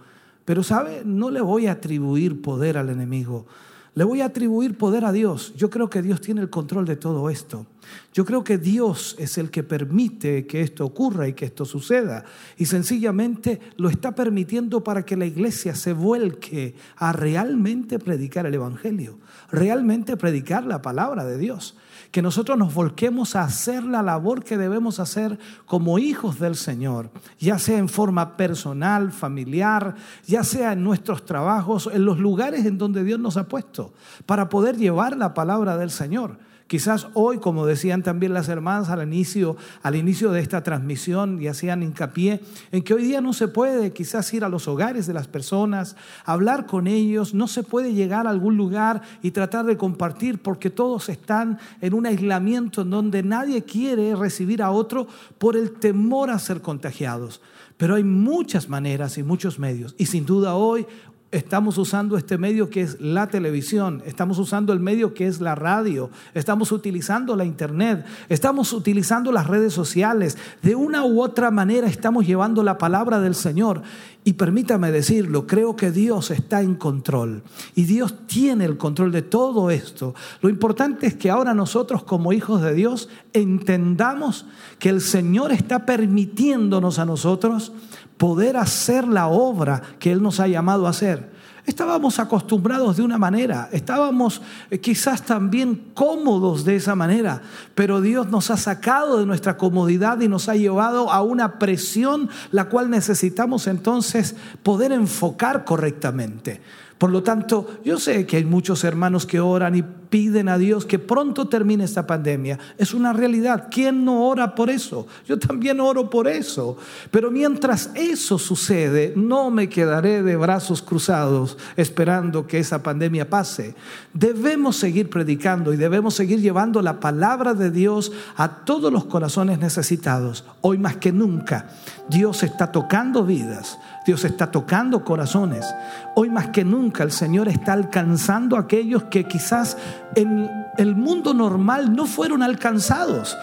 [0.44, 3.46] pero sabe, no le voy a atribuir poder al enemigo,
[3.94, 5.54] le voy a atribuir poder a Dios.
[5.54, 7.64] Yo creo que Dios tiene el control de todo esto.
[8.12, 12.24] Yo creo que Dios es el que permite que esto ocurra y que esto suceda.
[12.58, 18.54] Y sencillamente lo está permitiendo para que la iglesia se vuelque a realmente predicar el
[18.54, 19.20] Evangelio,
[19.52, 21.76] realmente predicar la palabra de Dios
[22.14, 25.36] que nosotros nos volquemos a hacer la labor que debemos hacer
[25.66, 27.10] como hijos del Señor,
[27.40, 32.78] ya sea en forma personal, familiar, ya sea en nuestros trabajos, en los lugares en
[32.78, 33.94] donde Dios nos ha puesto,
[34.26, 36.38] para poder llevar la palabra del Señor.
[36.66, 41.46] Quizás hoy, como decían también las hermanas al inicio, al inicio de esta transmisión y
[41.46, 42.40] hacían hincapié
[42.72, 45.94] en que hoy día no se puede quizás ir a los hogares de las personas,
[46.24, 50.70] hablar con ellos, no se puede llegar a algún lugar y tratar de compartir porque
[50.70, 55.06] todos están en un aislamiento en donde nadie quiere recibir a otro
[55.36, 57.42] por el temor a ser contagiados.
[57.76, 59.94] Pero hay muchas maneras y muchos medios.
[59.98, 60.86] Y sin duda hoy
[61.34, 65.54] estamos usando este medio que es la televisión, estamos usando el medio que es la
[65.54, 70.38] radio, estamos utilizando la internet, estamos utilizando las redes sociales.
[70.62, 73.82] De una u otra manera estamos llevando la palabra del Señor.
[74.26, 77.42] Y permítame decirlo, creo que Dios está en control
[77.74, 80.14] y Dios tiene el control de todo esto.
[80.40, 84.46] Lo importante es que ahora nosotros como hijos de Dios entendamos
[84.78, 87.72] que el Señor está permitiéndonos a nosotros
[88.16, 91.34] poder hacer la obra que Él nos ha llamado a hacer.
[91.66, 97.40] Estábamos acostumbrados de una manera, estábamos eh, quizás también cómodos de esa manera,
[97.74, 102.28] pero Dios nos ha sacado de nuestra comodidad y nos ha llevado a una presión
[102.50, 106.60] la cual necesitamos entonces poder enfocar correctamente.
[107.04, 110.86] Por lo tanto, yo sé que hay muchos hermanos que oran y piden a Dios
[110.86, 112.58] que pronto termine esta pandemia.
[112.78, 113.68] Es una realidad.
[113.70, 115.06] ¿Quién no ora por eso?
[115.26, 116.78] Yo también oro por eso.
[117.10, 123.74] Pero mientras eso sucede, no me quedaré de brazos cruzados esperando que esa pandemia pase.
[124.14, 129.58] Debemos seguir predicando y debemos seguir llevando la palabra de Dios a todos los corazones
[129.58, 130.44] necesitados.
[130.62, 131.68] Hoy más que nunca,
[132.08, 133.78] Dios está tocando vidas.
[134.04, 135.74] Dios está tocando corazones.
[136.14, 139.76] Hoy más que nunca el Señor está alcanzando a aquellos que quizás
[140.14, 143.36] en el mundo normal no fueron alcanzados.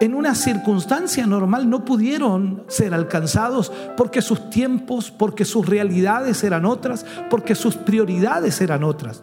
[0.00, 6.64] En una circunstancia normal no pudieron ser alcanzados porque sus tiempos, porque sus realidades eran
[6.64, 9.22] otras, porque sus prioridades eran otras.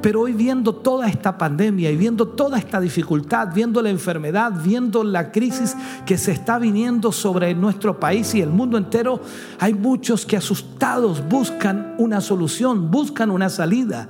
[0.00, 5.04] Pero hoy viendo toda esta pandemia y viendo toda esta dificultad, viendo la enfermedad, viendo
[5.04, 5.76] la crisis
[6.06, 9.20] que se está viniendo sobre nuestro país y el mundo entero,
[9.58, 14.08] hay muchos que asustados buscan una solución, buscan una salida.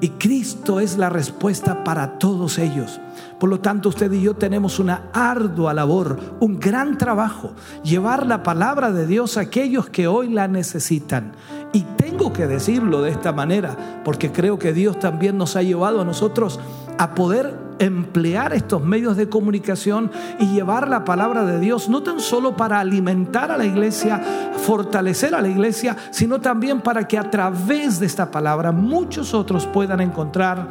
[0.00, 3.00] Y Cristo es la respuesta para todos ellos.
[3.38, 7.52] Por lo tanto, usted y yo tenemos una ardua labor, un gran trabajo,
[7.84, 11.32] llevar la palabra de Dios a aquellos que hoy la necesitan.
[11.72, 16.02] Y tengo que decirlo de esta manera, porque creo que Dios también nos ha llevado
[16.02, 16.60] a nosotros
[16.98, 22.20] a poder emplear estos medios de comunicación y llevar la palabra de Dios, no tan
[22.20, 24.22] solo para alimentar a la iglesia,
[24.58, 29.66] fortalecer a la iglesia, sino también para que a través de esta palabra muchos otros
[29.66, 30.68] puedan encontrar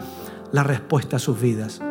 [0.52, 1.82] la respuesta a sus vidas.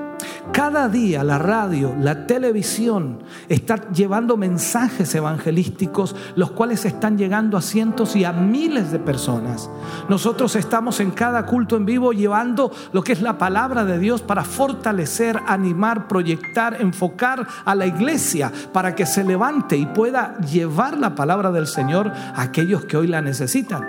[0.52, 7.62] Cada día la radio, la televisión está llevando mensajes evangelísticos, los cuales están llegando a
[7.62, 9.70] cientos y a miles de personas.
[10.08, 14.22] Nosotros estamos en cada culto en vivo llevando lo que es la palabra de Dios
[14.22, 20.98] para fortalecer, animar, proyectar, enfocar a la iglesia para que se levante y pueda llevar
[20.98, 23.86] la palabra del Señor a aquellos que hoy la necesitan.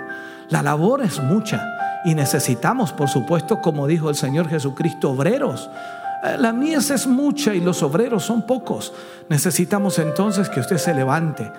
[0.48, 1.60] La labor es mucha
[2.04, 5.68] y necesitamos, por supuesto, como dijo el Señor Jesucristo, obreros
[6.22, 8.92] la mies es mucha y los obreros son pocos.
[9.28, 11.50] Necesitamos entonces que usted se levante,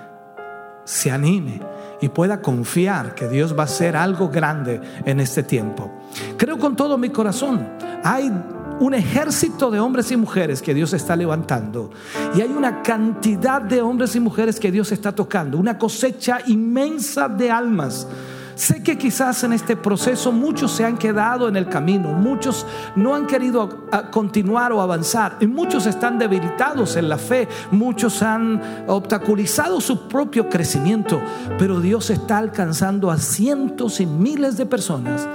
[0.86, 1.60] se anime
[2.02, 5.92] y pueda confiar que Dios va a hacer algo grande en este tiempo.
[6.38, 7.68] Creo con todo mi corazón,
[8.04, 8.32] hay
[8.80, 11.92] un ejército de hombres y mujeres que Dios está levantando.
[12.36, 15.58] Y hay una cantidad de hombres y mujeres que Dios está tocando.
[15.58, 18.08] Una cosecha inmensa de almas
[18.56, 23.16] Sé que quizás en este proceso muchos se han quedado en el camino, muchos no
[23.16, 29.82] han querido continuar o avanzar y muchos están debilitados en la fe, muchos han obstaculizado
[29.82, 31.20] su propio crecimiento,
[31.58, 35.28] pero Dios está alcanzando a cientos y miles de personas.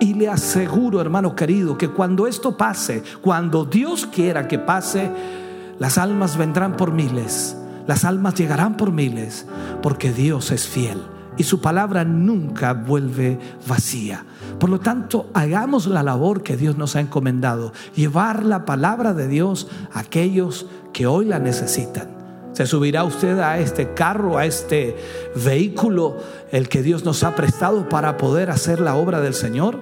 [0.00, 5.10] Y le aseguro, hermano querido, que cuando esto pase, cuando Dios quiera que pase,
[5.78, 7.56] las almas vendrán por miles,
[7.86, 9.46] las almas llegarán por miles,
[9.82, 14.24] porque Dios es fiel y su palabra nunca vuelve vacía.
[14.58, 19.28] Por lo tanto, hagamos la labor que Dios nos ha encomendado, llevar la palabra de
[19.28, 22.14] Dios a aquellos que hoy la necesitan.
[22.52, 24.96] ¿Se subirá usted a este carro, a este
[25.44, 26.16] vehículo,
[26.52, 29.80] el que Dios nos ha prestado para poder hacer la obra del Señor?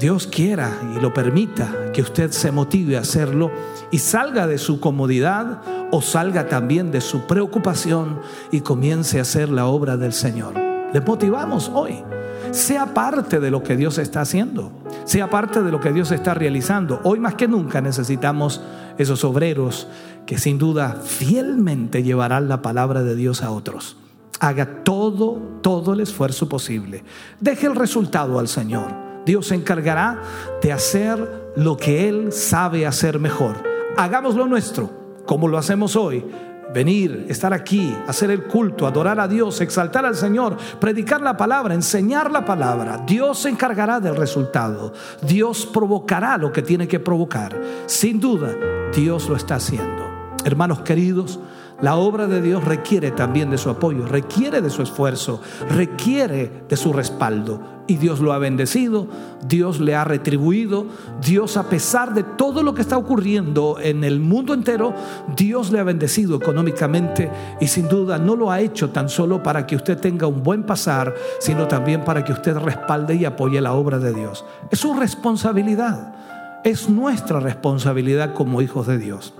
[0.00, 3.50] Dios quiera y lo permita que usted se motive a hacerlo
[3.90, 8.18] y salga de su comodidad o salga también de su preocupación
[8.50, 10.54] y comience a hacer la obra del Señor.
[10.94, 12.02] Le motivamos hoy.
[12.50, 14.72] Sea parte de lo que Dios está haciendo,
[15.04, 17.00] sea parte de lo que Dios está realizando.
[17.04, 18.62] Hoy más que nunca necesitamos
[18.96, 19.86] esos obreros
[20.24, 23.98] que sin duda fielmente llevarán la palabra de Dios a otros.
[24.40, 27.04] Haga todo, todo el esfuerzo posible.
[27.38, 29.09] Deje el resultado al Señor.
[29.30, 30.20] Dios se encargará
[30.60, 33.62] de hacer lo que Él sabe hacer mejor.
[33.96, 34.90] Hagamos lo nuestro
[35.24, 36.26] como lo hacemos hoy,
[36.74, 41.74] venir, estar aquí, hacer el culto, adorar a Dios, exaltar al Señor, predicar la palabra,
[41.74, 43.04] enseñar la palabra.
[43.06, 44.92] Dios se encargará del resultado.
[45.22, 47.56] Dios provocará lo que tiene que provocar.
[47.86, 48.52] Sin duda,
[48.92, 50.10] Dios lo está haciendo.
[50.44, 51.38] Hermanos queridos,
[51.82, 56.76] la obra de Dios requiere también de su apoyo, requiere de su esfuerzo, requiere de
[56.76, 57.80] su respaldo.
[57.86, 59.08] Y Dios lo ha bendecido,
[59.44, 60.86] Dios le ha retribuido,
[61.24, 64.94] Dios a pesar de todo lo que está ocurriendo en el mundo entero,
[65.34, 69.66] Dios le ha bendecido económicamente y sin duda no lo ha hecho tan solo para
[69.66, 73.72] que usted tenga un buen pasar, sino también para que usted respalde y apoye la
[73.72, 74.44] obra de Dios.
[74.70, 76.14] Es su responsabilidad,
[76.62, 79.34] es nuestra responsabilidad como hijos de Dios.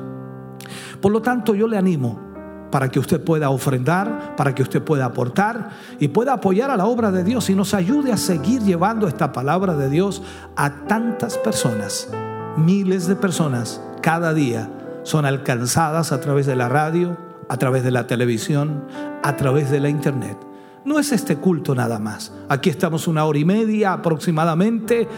[1.00, 2.29] Por lo tanto, yo le animo
[2.70, 6.86] para que usted pueda ofrendar, para que usted pueda aportar y pueda apoyar a la
[6.86, 10.22] obra de Dios y nos ayude a seguir llevando esta palabra de Dios
[10.56, 12.08] a tantas personas.
[12.56, 14.70] Miles de personas cada día
[15.02, 17.16] son alcanzadas a través de la radio,
[17.48, 18.84] a través de la televisión,
[19.22, 20.36] a través de la internet.
[20.84, 22.32] No es este culto nada más.
[22.48, 25.08] Aquí estamos una hora y media aproximadamente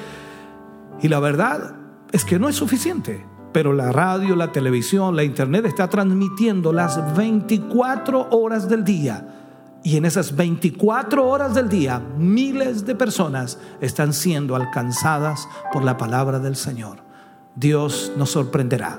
[1.00, 1.76] y la verdad
[2.10, 3.31] es que no es suficiente.
[3.52, 9.26] Pero la radio, la televisión, la internet está transmitiendo las 24 horas del día.
[9.84, 15.96] Y en esas 24 horas del día, miles de personas están siendo alcanzadas por la
[15.96, 16.98] palabra del Señor.
[17.56, 18.98] Dios nos sorprenderá.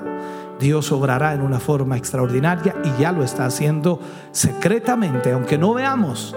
[0.60, 3.98] Dios obrará en una forma extraordinaria y ya lo está haciendo
[4.30, 6.34] secretamente, aunque no veamos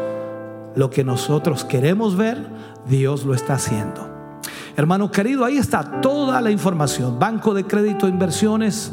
[0.75, 2.47] lo que nosotros queremos ver,
[2.87, 4.16] Dios lo está haciendo.
[4.77, 7.17] Hermano querido, ahí está toda la información.
[7.17, 8.91] Banco de Crédito Inversiones,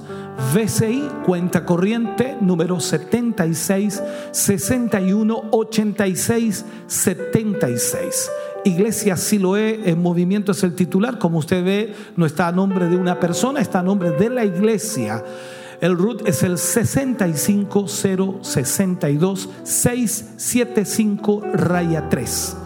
[0.55, 8.31] VCI, cuenta corriente número 76 61 86 76.
[8.65, 11.19] Iglesia Siloé en movimiento es el titular.
[11.19, 14.47] Como usted ve, no está a nombre de una persona, está a nombre de la
[14.47, 15.23] iglesia.
[15.83, 22.57] El RUT es el 65062 675 raya 3.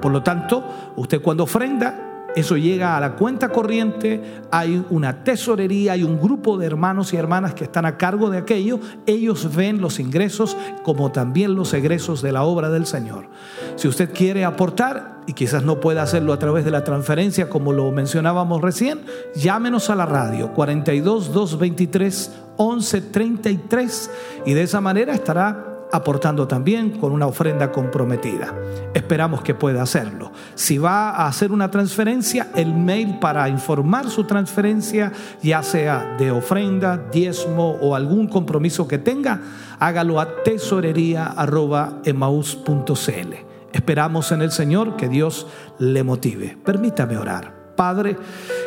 [0.00, 2.06] Por lo tanto, usted cuando ofrenda
[2.36, 7.16] Eso llega a la cuenta corriente, hay una tesorería, hay un grupo de hermanos y
[7.16, 8.78] hermanas que están a cargo de aquello.
[9.06, 13.28] Ellos ven los ingresos como también los egresos de la obra del Señor.
[13.74, 17.72] Si usted quiere aportar y quizás no pueda hacerlo a través de la transferencia como
[17.72, 19.00] lo mencionábamos recién,
[19.34, 24.10] llámenos a la radio 42 223 1133
[24.46, 28.54] y de esa manera estará aportando también con una ofrenda comprometida.
[28.94, 30.32] Esperamos que pueda hacerlo.
[30.54, 35.12] Si va a hacer una transferencia, el mail para informar su transferencia,
[35.42, 39.40] ya sea de ofrenda, diezmo o algún compromiso que tenga,
[39.78, 43.34] hágalo a tesorería.emaus.cl.
[43.72, 45.46] Esperamos en el Señor que Dios
[45.78, 46.58] le motive.
[46.64, 47.60] Permítame orar.
[47.76, 48.16] Padre,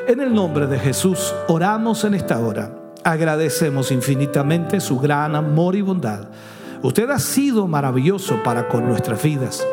[0.08, 2.74] en el nombre de Jesús, oramos en esta hora.
[3.04, 6.30] Agradecemos infinitamente su gran amor y bondad
[6.84, 9.66] Usted ha sido maravilloso para con nuestras vidas.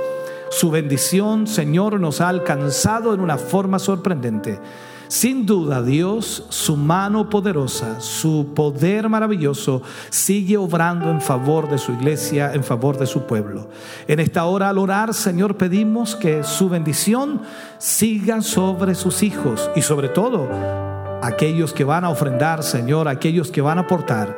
[0.50, 4.60] Su bendición, Señor, nos ha alcanzado en una forma sorprendente.
[5.08, 11.90] Sin duda, Dios, su mano poderosa, su poder maravilloso, sigue obrando en favor de su
[11.90, 13.68] iglesia, en favor de su pueblo.
[14.06, 17.42] En esta hora, al orar, Señor, pedimos que su bendición
[17.78, 20.89] siga sobre sus hijos y sobre todo
[21.22, 24.36] aquellos que van a ofrendar, Señor, aquellos que van a aportar.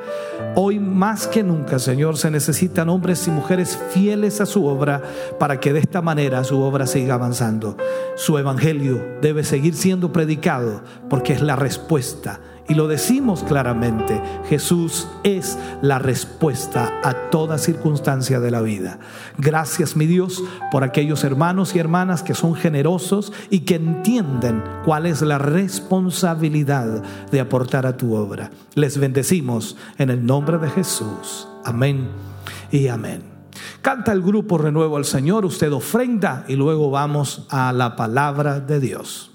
[0.54, 5.02] Hoy más que nunca, Señor, se necesitan hombres y mujeres fieles a su obra
[5.38, 7.76] para que de esta manera su obra siga avanzando.
[8.16, 15.08] Su evangelio debe seguir siendo predicado porque es la respuesta y lo decimos claramente, Jesús
[15.24, 18.98] es la respuesta a toda circunstancia de la vida.
[19.36, 25.06] Gracias mi Dios por aquellos hermanos y hermanas que son generosos y que entienden cuál
[25.06, 28.50] es la responsabilidad de aportar a tu obra.
[28.74, 31.48] Les bendecimos en el nombre de Jesús.
[31.64, 32.08] Amén
[32.70, 33.22] y amén.
[33.82, 38.78] Canta el grupo Renuevo al Señor, usted ofrenda y luego vamos a la palabra de
[38.78, 39.31] Dios.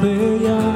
[0.00, 0.75] 悲哀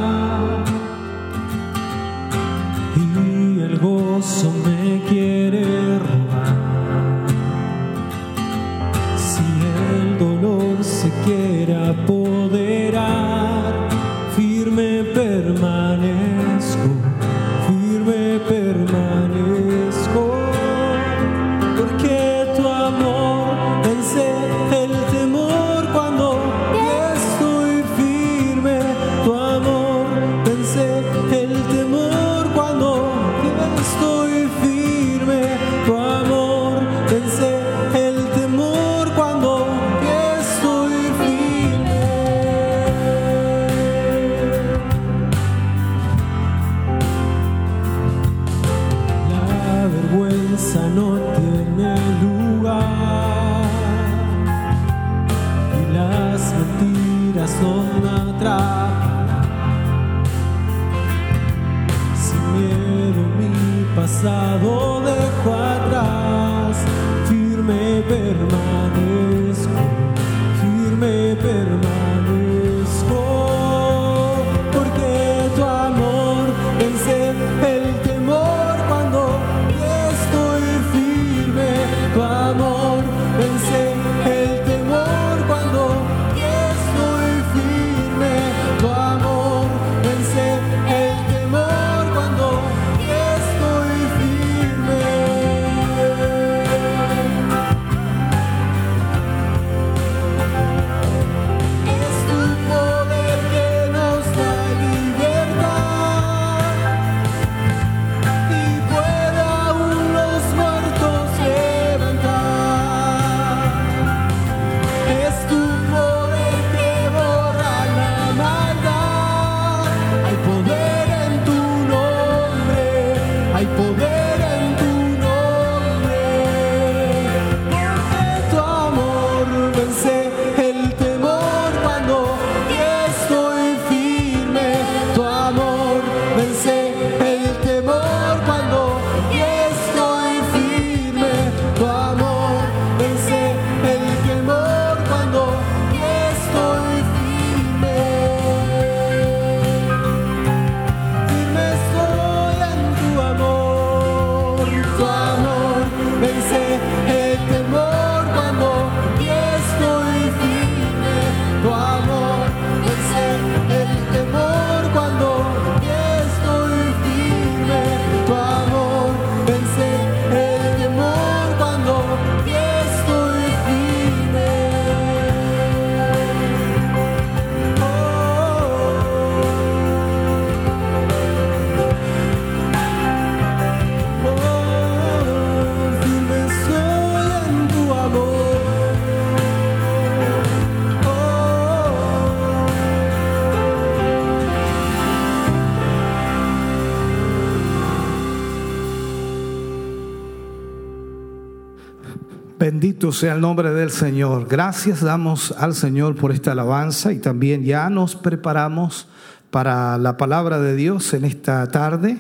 [203.00, 204.46] Bendito sea el nombre del Señor.
[204.46, 209.08] Gracias damos al Señor por esta alabanza y también ya nos preparamos
[209.50, 212.18] para la palabra de Dios en esta tarde.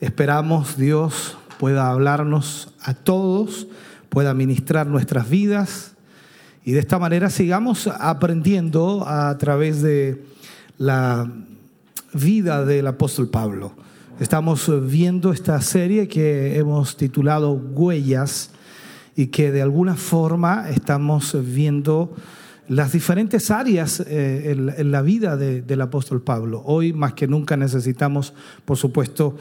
[0.00, 3.68] Esperamos Dios pueda hablarnos a todos,
[4.08, 5.92] pueda ministrar nuestras vidas
[6.64, 10.24] y de esta manera sigamos aprendiendo a través de
[10.76, 11.30] la
[12.12, 13.74] vida del apóstol Pablo.
[14.18, 18.50] Estamos viendo esta serie que hemos titulado Huellas
[19.16, 22.14] y que de alguna forma estamos viendo
[22.68, 26.62] las diferentes áreas eh, en, la vida del apóstol Pablo.
[26.64, 28.32] Hoy más que nunca necesitamos,
[28.64, 29.36] por supuesto,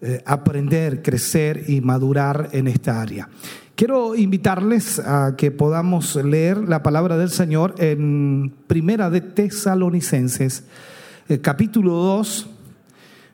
[0.00, 3.28] eh, aprender, crecer y madurar en esta área.
[3.76, 10.64] Quiero invitarles a que podamos leer la palabra del Señor en Primera de Tesalonicenses,
[11.28, 12.50] el capítulo 2,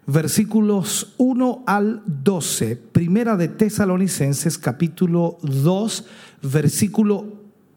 [0.09, 2.76] versículos 1 al 12.
[2.76, 6.06] Primera de Tesalonicenses, capítulo 2,
[6.42, 7.26] versículo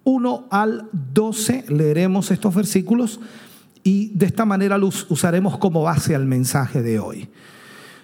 [0.06, 1.66] 1 al 12.
[1.68, 3.20] Leeremos estos versículos
[3.84, 7.28] y de esta manera los usaremos como base al mensaje de hoy.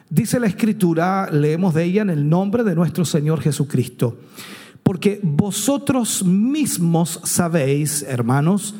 [0.09, 4.17] Dice la escritura, leemos de ella en el nombre de nuestro Señor Jesucristo.
[4.83, 8.75] Porque vosotros mismos sabéis, hermanos,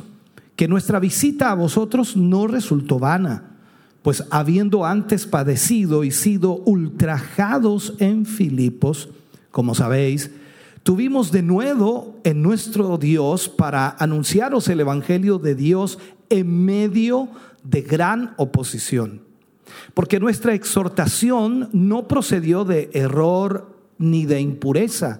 [0.58, 3.57] que nuestra visita a vosotros no resultó vana
[4.08, 9.10] pues habiendo antes padecido y sido ultrajados en Filipos,
[9.52, 10.32] como sabéis,
[10.84, 16.00] tuvimos de nuevo en nuestro Dios para anunciaros el Evangelio de Dios
[16.30, 17.28] en medio
[17.66, 19.24] de gran oposición.
[19.94, 25.20] Porque nuestra exhortación no procedió de error ni de impureza,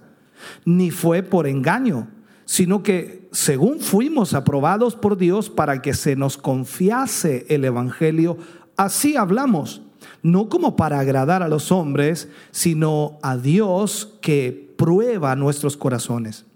[0.64, 2.08] ni fue por engaño,
[2.46, 8.38] sino que según fuimos aprobados por Dios para que se nos confiase el Evangelio
[8.78, 9.82] Así hablamos,
[10.22, 16.46] no como para agradar a los hombres, sino a Dios que prueba nuestros corazones.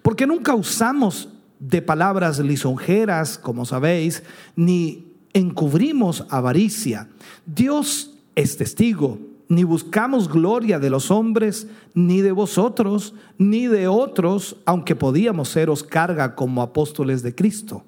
[0.00, 4.22] Porque nunca usamos de palabras lisonjeras, como sabéis,
[4.54, 7.08] ni encubrimos avaricia.
[7.46, 14.56] Dios es testigo, ni buscamos gloria de los hombres, ni de vosotros, ni de otros,
[14.66, 17.82] aunque podíamos seros carga como apóstoles de Cristo.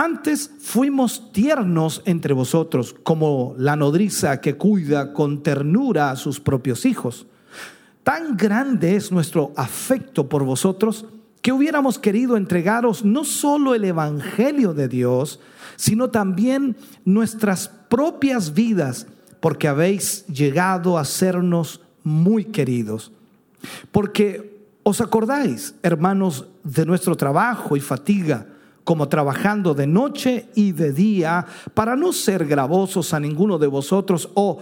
[0.00, 6.86] Antes fuimos tiernos entre vosotros, como la nodriza que cuida con ternura a sus propios
[6.86, 7.26] hijos.
[8.04, 11.06] Tan grande es nuestro afecto por vosotros
[11.42, 15.40] que hubiéramos querido entregaros no solo el Evangelio de Dios,
[15.74, 19.08] sino también nuestras propias vidas,
[19.40, 23.10] porque habéis llegado a sernos muy queridos.
[23.90, 28.46] Porque os acordáis, hermanos, de nuestro trabajo y fatiga,
[28.88, 34.30] como trabajando de noche y de día, para no ser gravosos a ninguno de vosotros,
[34.32, 34.60] o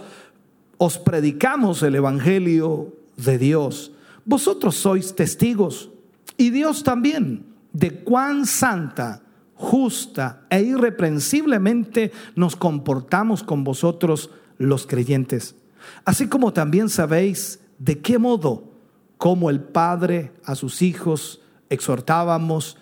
[0.77, 3.93] os predicamos el Evangelio de Dios.
[4.25, 5.91] Vosotros sois testigos,
[6.35, 9.21] y Dios también, de cuán santa,
[9.55, 15.55] justa e irreprensiblemente nos comportamos con vosotros los creyentes.
[16.03, 18.73] Así como también sabéis de qué modo,
[19.17, 22.75] como el Padre a sus hijos, exhortábamos,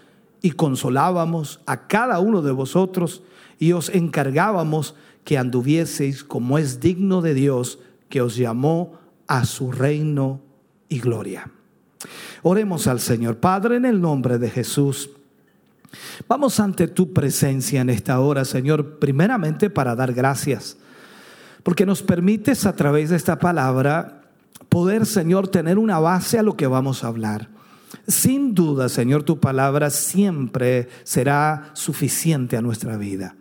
[0.45, 3.23] y consolábamos a cada uno de vosotros
[3.57, 4.93] y os encargábamos
[5.23, 7.79] que anduvieseis como es digno de Dios
[8.09, 8.93] que os llamó
[9.25, 10.41] a su reino
[10.87, 11.49] y gloria.
[12.43, 15.09] Oremos al Señor Padre en el nombre de Jesús.
[16.27, 20.77] Vamos ante tu presencia en esta hora, Señor, primeramente para dar gracias,
[21.63, 24.21] porque nos permites a través de esta palabra
[24.69, 27.54] poder, Señor, tener una base a lo que vamos a hablar.
[28.07, 33.35] Sin duda, Señor, tu palabra siempre será suficiente a nuestra vida.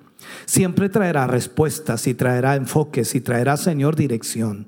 [0.47, 4.67] Siempre traerá respuestas y traerá enfoques y traerá, Señor, dirección.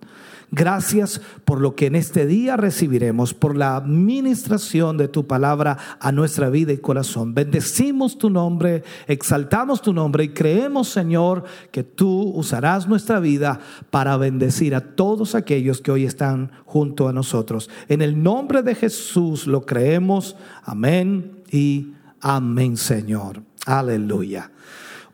[0.52, 6.12] Gracias por lo que en este día recibiremos, por la administración de tu palabra a
[6.12, 7.34] nuestra vida y corazón.
[7.34, 13.58] Bendecimos tu nombre, exaltamos tu nombre y creemos, Señor, que tú usarás nuestra vida
[13.90, 17.68] para bendecir a todos aquellos que hoy están junto a nosotros.
[17.88, 20.36] En el nombre de Jesús lo creemos.
[20.62, 23.42] Amén y amén, Señor.
[23.66, 24.52] Aleluya.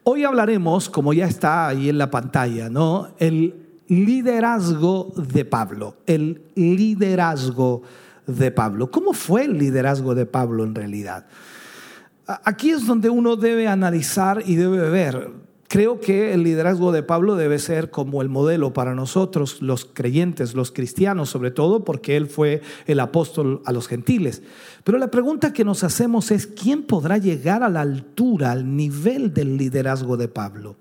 [0.05, 3.15] Hoy hablaremos, como ya está ahí en la pantalla, ¿no?
[3.19, 3.62] El
[3.93, 7.83] liderazgo de Pablo, el liderazgo
[8.27, 8.91] de Pablo.
[8.91, 11.27] ¿Cómo fue el liderazgo de Pablo en realidad?
[12.27, 15.31] Aquí es donde uno debe analizar y debe ver.
[15.69, 20.55] Creo que el liderazgo de Pablo debe ser como el modelo para nosotros, los creyentes,
[20.55, 24.43] los cristianos, sobre todo porque él fue el apóstol a los gentiles.
[24.85, 29.35] Pero la pregunta que nos hacemos es, ¿quién podrá llegar a la altura, al nivel
[29.35, 30.77] del liderazgo de Pablo?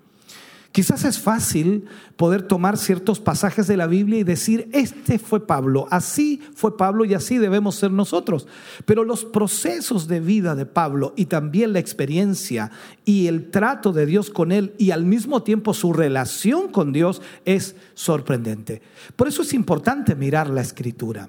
[0.72, 1.84] Quizás es fácil
[2.16, 7.04] poder tomar ciertos pasajes de la Biblia y decir, este fue Pablo, así fue Pablo
[7.04, 8.48] y así debemos ser nosotros.
[8.86, 12.70] Pero los procesos de vida de Pablo y también la experiencia
[13.04, 17.20] y el trato de Dios con él y al mismo tiempo su relación con Dios
[17.44, 18.80] es sorprendente.
[19.14, 21.28] Por eso es importante mirar la escritura.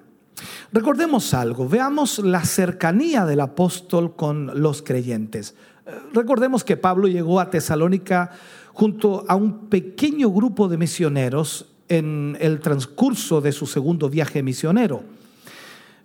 [0.71, 5.55] Recordemos algo, veamos la cercanía del apóstol con los creyentes.
[5.85, 8.31] Eh, recordemos que Pablo llegó a Tesalónica
[8.74, 15.03] junto a un pequeño grupo de misioneros en el transcurso de su segundo viaje misionero.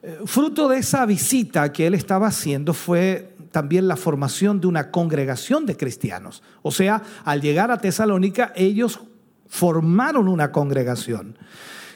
[0.03, 4.91] Eh, fruto de esa visita que él estaba haciendo fue también la formación de una
[4.91, 6.43] congregación de cristianos.
[6.63, 9.01] O sea, al llegar a Tesalónica, ellos
[9.49, 11.39] formaron una congregación.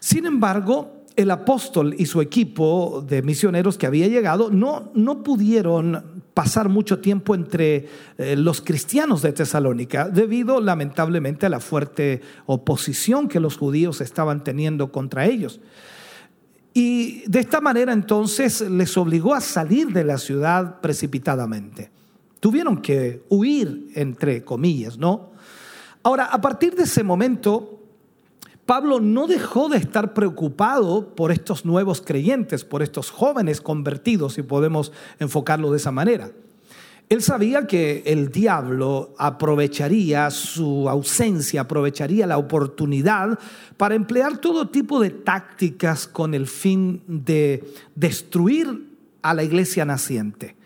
[0.01, 6.12] Sin embargo, el apóstol y su equipo de misioneros que había llegado no, no pudieron
[6.35, 13.29] pasar mucho tiempo entre eh, los cristianos de Tesalónica debido lamentablemente a la fuerte oposición
[13.29, 15.61] que los judíos estaban teniendo contra ellos.
[16.75, 21.91] Y de esta manera entonces les obligó a salir de la ciudad precipitadamente.
[22.41, 25.33] Tuvieron que huir, entre comillas, ¿no?
[26.03, 27.82] Ahora, a partir de ese momento,
[28.73, 34.43] Pablo no dejó de estar preocupado por estos nuevos creyentes, por estos jóvenes convertidos, si
[34.43, 36.31] podemos enfocarlo de esa manera.
[37.11, 43.39] Él sabía que el diablo aprovecharía su ausencia, aprovecharía la oportunidad
[43.77, 50.57] para emplear todo tipo de tácticas con el fin de destruir a la iglesia naciente.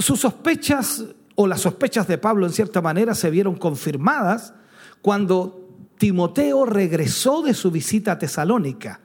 [0.00, 1.04] Sus sospechas
[1.36, 4.52] o las sospechas de Pablo en cierta manera se vieron confirmadas
[5.00, 5.67] cuando
[5.98, 9.00] Timoteo regresó de su visita a Tesalónica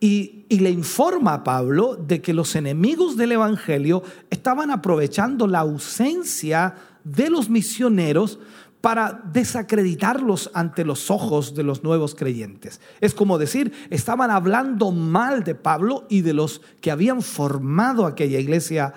[0.00, 6.74] y, le informa a Pablo de que los enemigos del Evangelio estaban aprovechando la ausencia
[7.04, 8.38] de los misioneros
[8.80, 12.80] para desacreditarlos ante los ojos de los nuevos creyentes.
[13.00, 18.38] Es como decir, estaban hablando mal de Pablo y de los que habían formado aquella
[18.38, 18.94] iglesia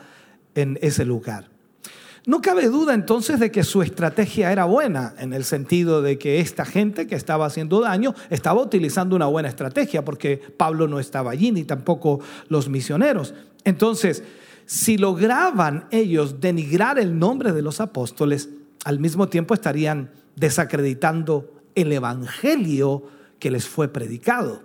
[0.54, 1.50] en ese lugar.
[2.26, 6.40] No cabe duda entonces de que su estrategia era buena, en el sentido de que
[6.40, 11.32] esta gente que estaba haciendo daño estaba utilizando una buena estrategia, porque Pablo no estaba
[11.32, 13.34] allí, ni tampoco los misioneros.
[13.64, 14.24] Entonces,
[14.66, 18.50] si lograban ellos denigrar el nombre de los apóstoles,
[18.86, 23.04] al mismo tiempo estarían desacreditando el evangelio
[23.40, 24.62] que les fue predicado.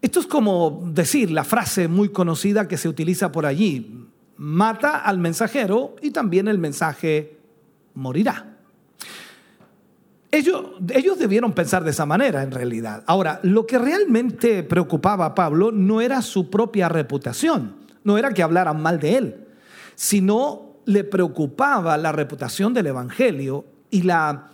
[0.00, 4.07] Esto es como decir la frase muy conocida que se utiliza por allí,
[4.38, 7.38] mata al mensajero y también el mensaje
[7.94, 8.56] morirá.
[10.30, 10.62] Ellos,
[10.94, 13.02] ellos, debieron pensar de esa manera en realidad.
[13.06, 18.42] Ahora, lo que realmente preocupaba a Pablo no era su propia reputación, no era que
[18.42, 19.46] hablaran mal de él,
[19.94, 24.50] sino le preocupaba la reputación del Evangelio y la,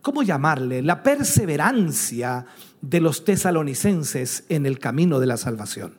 [0.00, 0.80] ¿cómo llamarle?
[0.80, 2.46] La perseverancia
[2.80, 5.97] de los tesalonicenses en el camino de la salvación.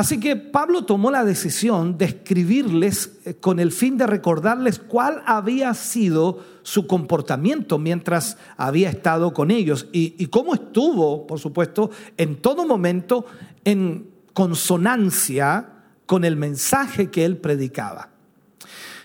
[0.00, 5.22] Así que Pablo tomó la decisión de escribirles eh, con el fin de recordarles cuál
[5.26, 12.36] había sido su comportamiento mientras había estado con ellos y, cómo estuvo, por supuesto, en
[12.36, 13.26] todo momento
[13.62, 15.68] en consonancia
[16.06, 18.08] con el mensaje que él predicaba.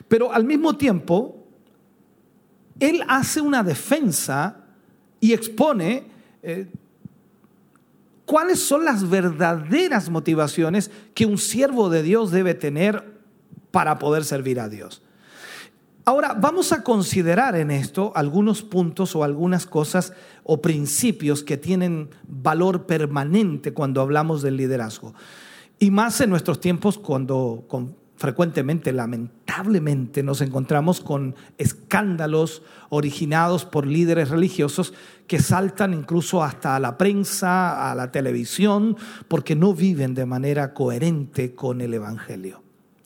[0.08, 1.46] Pero al mismo tiempo,
[2.80, 4.64] él hace una defensa
[5.20, 6.06] y expone
[6.42, 6.70] eh,
[8.26, 13.16] cuáles son las verdaderas motivaciones que un siervo de Dios debe tener
[13.72, 15.02] para poder servir a Dios.
[16.08, 20.14] Ahora, vamos a considerar en esto algunos puntos o algunas cosas
[20.44, 25.16] o principios que tienen valor permanente cuando hablamos del liderazgo.
[25.80, 27.66] Y más en nuestros tiempos cuando
[28.16, 34.94] frecuentemente, lamentablemente, nos encontramos con escándalos originados por líderes religiosos
[35.28, 38.98] que saltan incluso hasta a la prensa, a la televisión,
[39.28, 42.64] porque no viven de manera coherente con el Evangelio.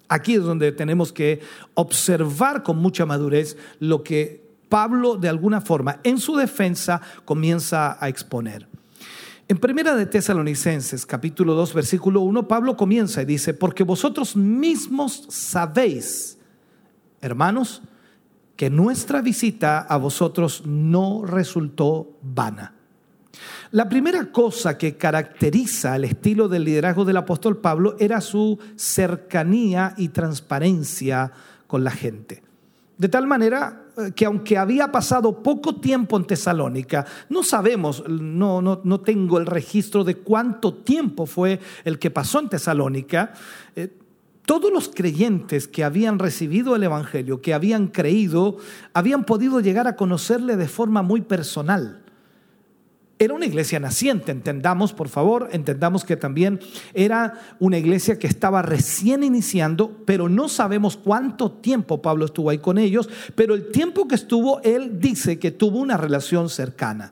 [0.07, 1.41] Aquí es donde tenemos que
[1.73, 8.07] observar con mucha madurez lo que Pablo, de alguna forma, en su defensa, comienza a
[8.07, 8.68] exponer.
[9.49, 15.25] En Primera de Tesalonicenses, capítulo 2, versículo 1, Pablo comienza y dice, porque vosotros mismos
[15.29, 16.37] sabéis,
[17.19, 17.81] hermanos,
[18.55, 22.75] que nuestra visita a vosotros no resultó vana.
[23.71, 29.95] La primera cosa que caracteriza el estilo del liderazgo del apóstol Pablo era su cercanía
[29.97, 31.31] y transparencia
[31.65, 32.43] con la gente.
[32.99, 38.61] De tal manera eh, que aunque había pasado poco tiempo en Tesalónica, no sabemos, no,
[38.61, 43.31] no, tengo el registro de cuánto tiempo fue el que pasó en Tesalónica,
[43.77, 43.97] eh,
[44.45, 48.57] todos los creyentes que habían recibido el Evangelio, que habían creído,
[48.93, 52.01] habían podido llegar a conocerle de forma muy personal.
[53.21, 56.61] Era una iglesia naciente, entendamos, por favor, entendamos que también
[56.93, 62.59] era una iglesia que estaba recién iniciando, pero no sabemos cuánto tiempo Pablo estuvo ahí
[62.59, 67.11] con ellos, pero el tiempo que estuvo, él dice que tuvo una relación cercana.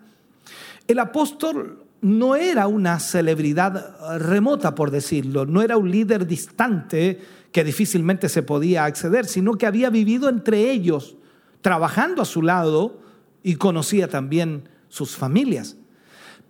[0.88, 7.20] El apóstol no era una celebridad remota, por decirlo, no era un líder distante
[7.51, 11.18] que difícilmente se podía acceder, sino que había vivido entre ellos,
[11.60, 13.01] trabajando a su lado
[13.43, 15.76] y conocía también sus familias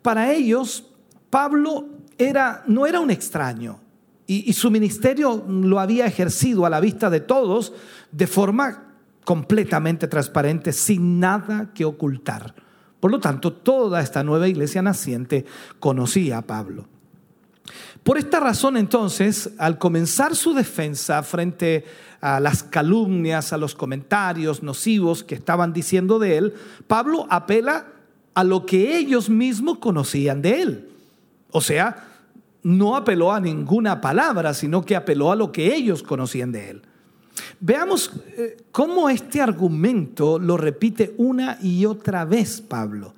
[0.08, 0.86] para ellos
[1.30, 1.86] Pablo
[2.18, 3.82] era, no era un extraño
[4.26, 7.74] y, y su ministerio lo había ejercido a la vista de todos
[8.14, 8.94] de forma
[9.26, 12.56] completamente transparente, sin nada que ocultar.
[13.02, 15.46] Por lo tanto, toda esta nueva iglesia naciente
[15.82, 16.88] conocía a Pablo.
[18.02, 21.84] Por esta razón, entonces, al comenzar su defensa frente
[22.22, 26.54] a las calumnias, a los comentarios nocivos que estaban diciendo de él,
[26.88, 27.97] Pablo apela
[28.38, 30.90] a lo que ellos mismos conocían de él.
[31.50, 32.06] O sea,
[32.62, 36.82] no apeló a ninguna palabra, sino que apeló a lo que ellos conocían de él.
[37.60, 43.16] Veamos eh, cómo este argumento lo repite una y otra vez Pablo.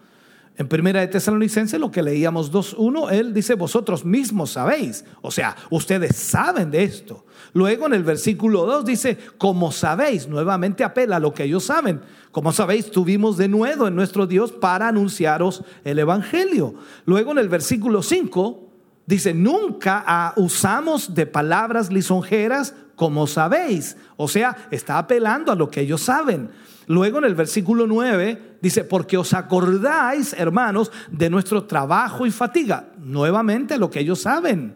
[0.60, 5.56] En primera de Tesalonicenses, lo que leíamos 2.1, él dice, vosotros mismos sabéis, o sea,
[5.70, 7.26] ustedes saben de esto.
[7.54, 12.02] Luego en el versículo 2 dice, como sabéis, nuevamente apela a lo que ellos saben.
[12.34, 16.76] Como sabéis, tuvimos de nuevo en nuestro Dios para anunciaros el Evangelio.
[17.06, 18.69] Luego en el versículo 5
[19.10, 23.98] dice, nunca usamos de palabras lisonjeras como sabéis.
[24.18, 26.52] O sea, está apelando a lo que ellos saben.
[26.86, 32.90] Luego en el versículo 9 dice, porque os acordáis, hermanos, de nuestro trabajo y fatiga.
[33.00, 34.76] Nuevamente lo que ellos saben.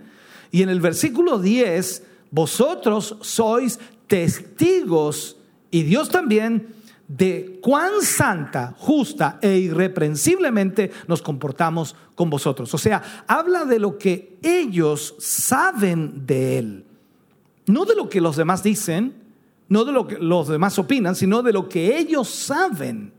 [0.49, 5.37] Y en el versículo 10, vosotros sois testigos
[5.69, 6.73] y Dios también
[7.07, 12.73] de cuán santa, justa e irreprensiblemente nos comportamos con vosotros.
[12.73, 16.85] O sea, habla de lo que ellos saben de Él,
[17.67, 19.13] no de lo que los demás dicen,
[19.69, 23.13] no de lo que los demás opinan, sino de lo que ellos saben.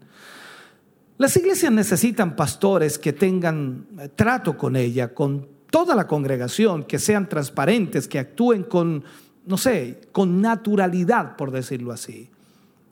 [1.16, 6.98] Las iglesias necesitan pastores que tengan eh, trato con ella, con toda la congregación, que
[6.98, 9.04] sean transparentes, que actúen con,
[9.46, 12.30] no sé, con naturalidad, por decirlo así.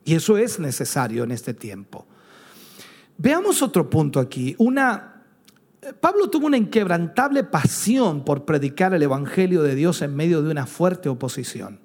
[0.05, 2.07] Y eso es necesario en este tiempo.
[3.19, 4.55] Veamos otro punto aquí.
[4.59, 5.23] Una,
[6.01, 10.67] Pablo tuvo una inquebrantable pasión por predicar el Evangelio de Dios en medio de una
[10.67, 11.81] fuerte oposición.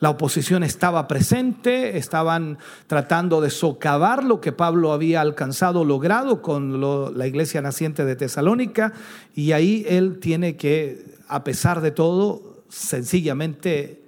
[0.00, 2.58] La oposición estaba presente, estaban
[2.88, 6.80] tratando de socavar lo que Pablo había alcanzado, logrado con
[7.16, 8.94] la iglesia naciente de Tesalónica,
[9.32, 14.02] y ahí él tiene que, a pesar de todo, sencillamente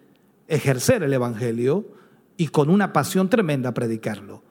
[0.48, 1.93] ejercer el Evangelio
[2.36, 4.42] y con una pasión tremenda predicarlo.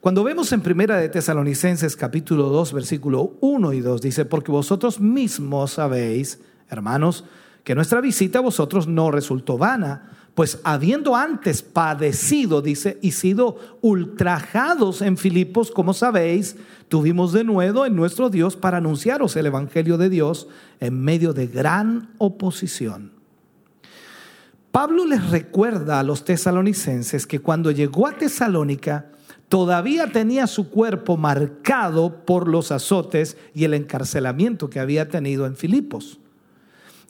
[0.00, 5.00] Cuando vemos en Primera de Tesalonicenses capítulo 2, versículo 1 y 2, dice, porque vosotros
[5.00, 7.24] mismos sabéis, hermanos,
[7.62, 13.58] que nuestra visita a vosotros no resultó vana pues habiendo antes padecido, dice, y sido
[13.82, 16.56] ultrajados en Filipos, como sabéis,
[16.88, 20.48] tuvimos de nuevo en nuestro Dios para anunciaros el Evangelio de Dios
[20.80, 23.12] en medio de gran oposición.
[24.72, 29.10] Pablo les recuerda a los tesalonicenses que cuando llegó a Tesalónica,
[29.50, 35.56] todavía tenía su cuerpo marcado por los azotes y el encarcelamiento que había tenido en
[35.56, 36.18] Filipos.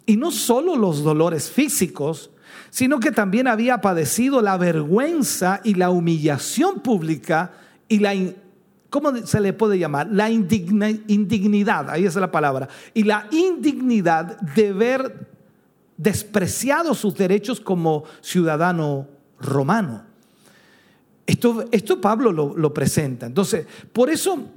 [0.06, 2.32] Y no solo los dolores físicos,
[2.70, 7.52] sino que también había padecido la vergüenza y la humillación pública
[7.86, 8.12] y la,
[8.90, 10.08] ¿cómo se le puede llamar?
[10.10, 15.31] La indignidad, ahí es la palabra, y la indignidad de ver
[16.02, 19.06] despreciado sus derechos como ciudadano
[19.38, 20.04] romano.
[21.26, 23.26] Esto, esto Pablo lo, lo presenta.
[23.26, 24.48] Entonces, por eso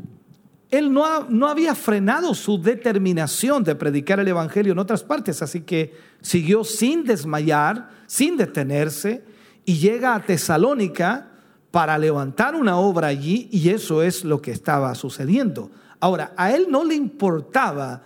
[0.71, 5.61] él no, no, había frenado su determinación de predicar el Evangelio en otras partes, así
[5.61, 9.23] que siguió sin desmayar, sin detenerse,
[9.63, 11.31] y llega a Tesalónica
[11.69, 15.69] para levantar una obra allí, y eso es lo que estaba sucediendo.
[15.99, 18.03] Ahora, a él no le importaba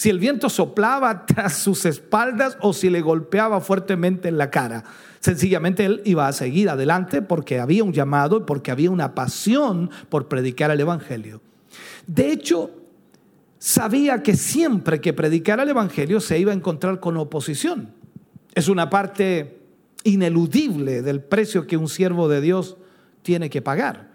[0.00, 4.82] si el viento soplaba tras sus espaldas o si le golpeaba fuertemente en la cara.
[5.18, 9.90] Sencillamente él iba a seguir adelante porque había un llamado y porque había una pasión
[10.08, 11.42] por predicar el Evangelio.
[12.06, 12.70] De hecho,
[13.58, 17.92] sabía que siempre que predicara el Evangelio se iba a encontrar con oposición.
[18.54, 19.60] Es una parte
[20.04, 22.78] ineludible del precio que un siervo de Dios
[23.20, 24.09] tiene que pagar.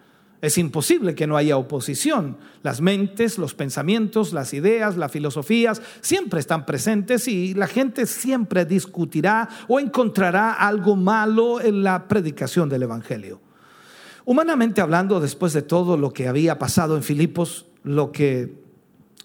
[0.45, 2.37] Es imposible que no haya oposición.
[2.61, 8.63] Las mentes, los pensamientos, las ideas, las filosofías siempre están presentes y la gente siempre
[8.63, 13.41] discutirá o encontrará algo malo en la predicación del Evangelio.
[14.23, 18.53] Humanamente hablando, después de todo lo que había pasado en Filipos, lo que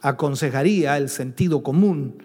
[0.00, 2.24] aconsejaría el sentido común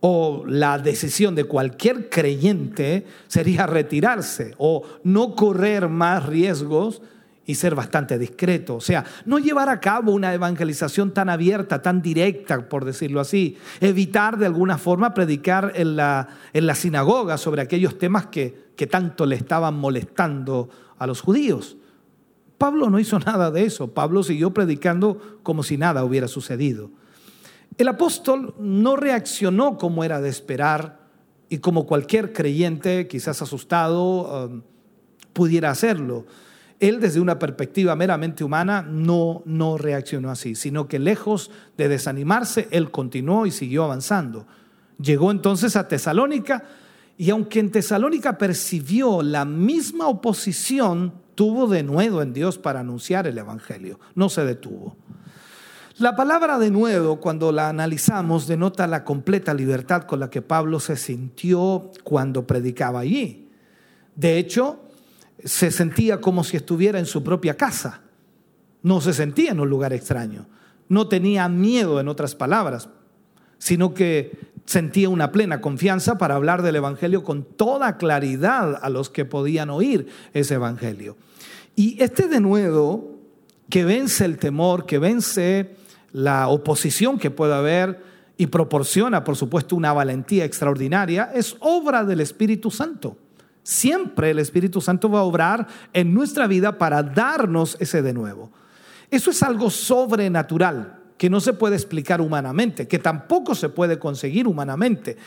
[0.00, 7.02] o la decisión de cualquier creyente sería retirarse o no correr más riesgos
[7.46, 8.76] y ser bastante discreto.
[8.76, 13.56] O sea, no llevar a cabo una evangelización tan abierta, tan directa, por decirlo así.
[13.80, 18.86] Evitar de alguna forma predicar en la, en la sinagoga sobre aquellos temas que, que
[18.86, 20.68] tanto le estaban molestando
[20.98, 21.76] a los judíos.
[22.58, 23.92] Pablo no hizo nada de eso.
[23.94, 26.90] Pablo siguió predicando como si nada hubiera sucedido.
[27.78, 31.00] El apóstol no reaccionó como era de esperar
[31.48, 34.62] y como cualquier creyente, quizás asustado, um,
[35.32, 36.26] pudiera hacerlo
[36.80, 42.68] él desde una perspectiva meramente humana no, no reaccionó así, sino que lejos de desanimarse,
[42.70, 44.46] él continuó y siguió avanzando.
[44.98, 46.64] Llegó entonces a Tesalónica
[47.18, 53.26] y aunque en Tesalónica percibió la misma oposición, tuvo de nuevo en Dios para anunciar
[53.26, 54.96] el Evangelio, no se detuvo.
[55.98, 60.80] La palabra de nuevo, cuando la analizamos, denota la completa libertad con la que Pablo
[60.80, 63.50] se sintió cuando predicaba allí.
[64.16, 64.89] De hecho,
[65.44, 68.02] se sentía como si estuviera en su propia casa.
[68.82, 70.46] No se sentía en un lugar extraño.
[70.88, 72.88] No tenía miedo, en otras palabras,
[73.58, 79.10] sino que sentía una plena confianza para hablar del Evangelio con toda claridad a los
[79.10, 81.16] que podían oír ese Evangelio.
[81.76, 83.18] Y este denuedo
[83.68, 85.76] que vence el temor, que vence
[86.12, 88.02] la oposición que pueda haber
[88.36, 93.16] y proporciona, por supuesto, una valentía extraordinaria, es obra del Espíritu Santo.
[93.62, 98.50] Siempre el Espíritu Santo va a obrar en nuestra vida para darnos ese de nuevo.
[99.10, 104.46] Eso es algo sobrenatural que no se puede explicar humanamente, que tampoco se puede conseguir
[104.46, 105.18] humanamente.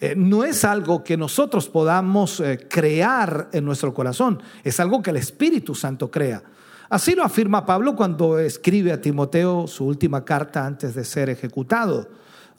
[0.00, 5.10] Eh, no es algo que nosotros podamos eh, crear en nuestro corazón, es algo que
[5.10, 6.42] el Espíritu Santo crea.
[6.88, 12.08] Así lo afirma Pablo cuando escribe a Timoteo su última carta antes de ser ejecutado.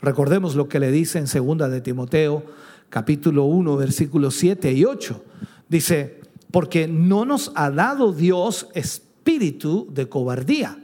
[0.02, 2.44] Recordemos lo que le dice en segunda de Timoteo
[2.90, 5.24] capítulo 1, versículos 7 y 8.
[5.70, 10.80] Dice, porque no nos ha dado Dios espíritu de cobardía,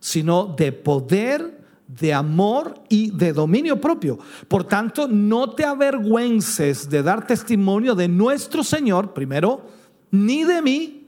[0.00, 4.18] sino de poder, de amor y de dominio propio.
[4.48, 9.66] Por tanto, no te avergüences de dar testimonio de nuestro Señor, primero,
[10.10, 11.06] ni de mí,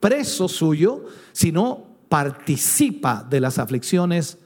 [0.00, 4.38] preso suyo, sino participa de las aflicciones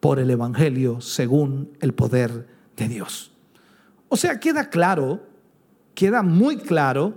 [0.00, 2.46] por el Evangelio según el poder
[2.76, 3.33] de Dios.
[4.14, 5.26] O sea, queda claro,
[5.92, 7.14] queda muy claro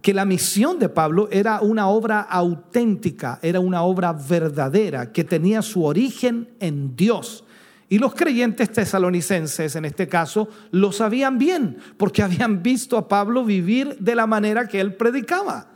[0.00, 5.60] que la misión de Pablo era una obra auténtica, era una obra verdadera, que tenía
[5.60, 7.44] su origen en Dios.
[7.90, 13.44] Y los creyentes tesalonicenses, en este caso, lo sabían bien, porque habían visto a Pablo
[13.44, 15.66] vivir de la manera que él predicaba.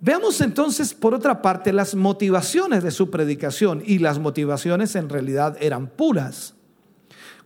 [0.00, 5.56] Veamos entonces, por otra parte, las motivaciones de su predicación, y las motivaciones en realidad
[5.60, 6.55] eran puras.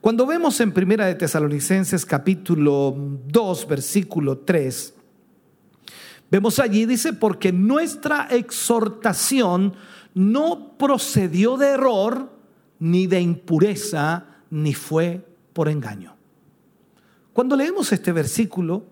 [0.01, 2.97] Cuando vemos en Primera de Tesalonicenses capítulo
[3.27, 4.95] 2, versículo 3,
[6.31, 9.75] vemos allí, dice, porque nuestra exhortación
[10.15, 12.33] no procedió de error,
[12.79, 15.23] ni de impureza, ni fue
[15.53, 16.17] por engaño.
[17.35, 18.87] Cuando leemos este versículo,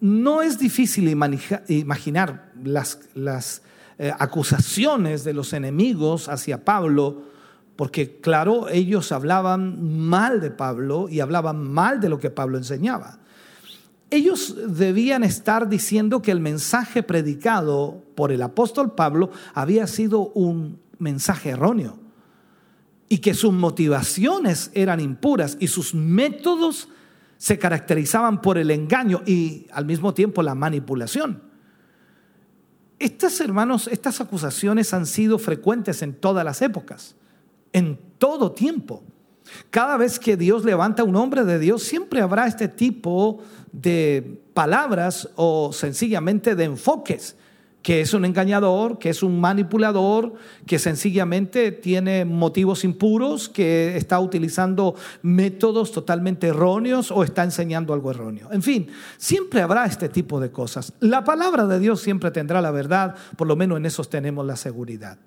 [0.00, 1.06] no es difícil
[1.68, 3.60] imaginar las, las
[3.98, 7.24] eh, acusaciones de los enemigos hacia Pablo
[7.78, 13.20] porque claro, ellos hablaban mal de Pablo y hablaban mal de lo que Pablo enseñaba.
[14.10, 20.80] Ellos debían estar diciendo que el mensaje predicado por el apóstol Pablo había sido un
[20.98, 22.00] mensaje erróneo
[23.08, 26.88] y que sus motivaciones eran impuras y sus métodos
[27.36, 31.44] se caracterizaban por el engaño y al mismo tiempo la manipulación.
[32.98, 37.14] Estas hermanos, estas acusaciones han sido frecuentes en todas las épocas
[37.72, 39.02] en todo tiempo.
[39.70, 43.40] Cada vez que Dios levanta un hombre de Dios, siempre habrá este tipo
[43.72, 47.36] de palabras o sencillamente de enfoques,
[47.82, 50.34] que es un engañador, que es un manipulador,
[50.66, 58.10] que sencillamente tiene motivos impuros, que está utilizando métodos totalmente erróneos o está enseñando algo
[58.10, 58.48] erróneo.
[58.52, 60.92] En fin, siempre habrá este tipo de cosas.
[61.00, 64.56] La palabra de Dios siempre tendrá la verdad, por lo menos en eso tenemos la
[64.56, 65.18] seguridad.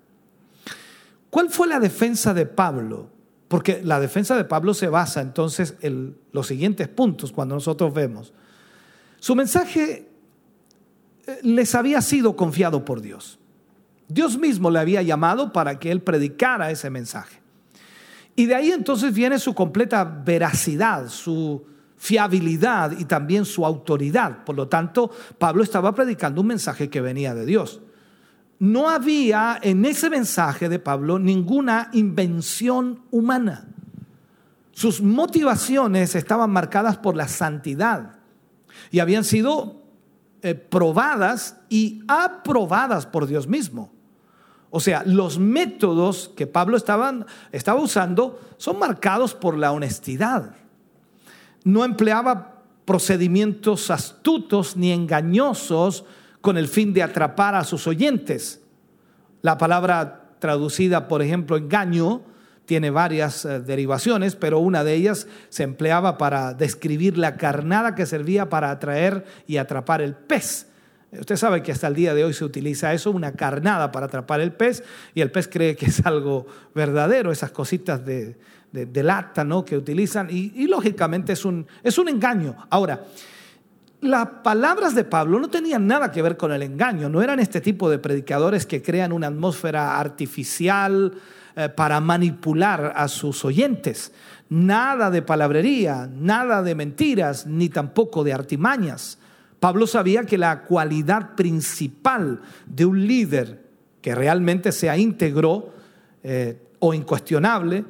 [1.32, 3.08] ¿Cuál fue la defensa de Pablo?
[3.48, 8.34] Porque la defensa de Pablo se basa entonces en los siguientes puntos cuando nosotros vemos.
[9.18, 10.10] Su mensaje
[11.26, 13.38] eh, les había sido confiado por Dios.
[14.08, 17.40] Dios mismo le había llamado para que él predicara ese mensaje.
[18.36, 21.64] Y de ahí entonces viene su completa veracidad, su
[21.96, 24.44] fiabilidad y también su autoridad.
[24.44, 27.80] Por lo tanto, Pablo estaba predicando un mensaje que venía de Dios.
[28.62, 33.66] No había en ese mensaje de Pablo ninguna invención humana.
[34.70, 38.20] Sus motivaciones estaban marcadas por la santidad
[38.92, 39.82] y habían sido
[40.42, 43.90] eh, probadas y aprobadas por Dios mismo.
[44.70, 50.54] O sea, los métodos que Pablo estaba, estaba usando son marcados por la honestidad.
[51.64, 56.04] No empleaba procedimientos astutos ni engañosos
[56.42, 58.60] con el fin de atrapar a sus oyentes.
[59.40, 62.22] La palabra traducida, por ejemplo, engaño,
[62.66, 68.06] tiene varias eh, derivaciones, pero una de ellas se empleaba para describir la carnada que
[68.06, 70.66] servía para atraer y atrapar el pez.
[71.12, 74.40] Usted sabe que hasta el día de hoy se utiliza eso, una carnada para atrapar
[74.40, 74.82] el pez,
[75.14, 78.36] y el pez cree que es algo verdadero, esas cositas de,
[78.72, 79.64] lata ¿no?
[79.64, 82.56] que utilizan, y, lógicamente es un, es un engaño.
[82.70, 83.04] Ahora,
[84.02, 87.60] las palabras de Pablo no tenían nada que ver con el engaño, no eran este
[87.60, 91.12] tipo de predicadores que crean una atmósfera artificial
[91.54, 94.12] eh, para manipular a sus oyentes.
[94.48, 99.18] Nada de palabrería, nada de mentiras, ni tampoco de artimañas.
[99.60, 103.62] Pablo sabía que la cualidad principal de un líder
[104.00, 105.72] que realmente sea íntegro
[106.24, 107.84] eh, o incuestionable,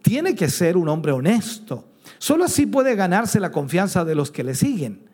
[0.00, 1.90] tiene que ser un hombre honesto.
[2.16, 5.09] Solo así puede ganarse la confianza de los que le siguen.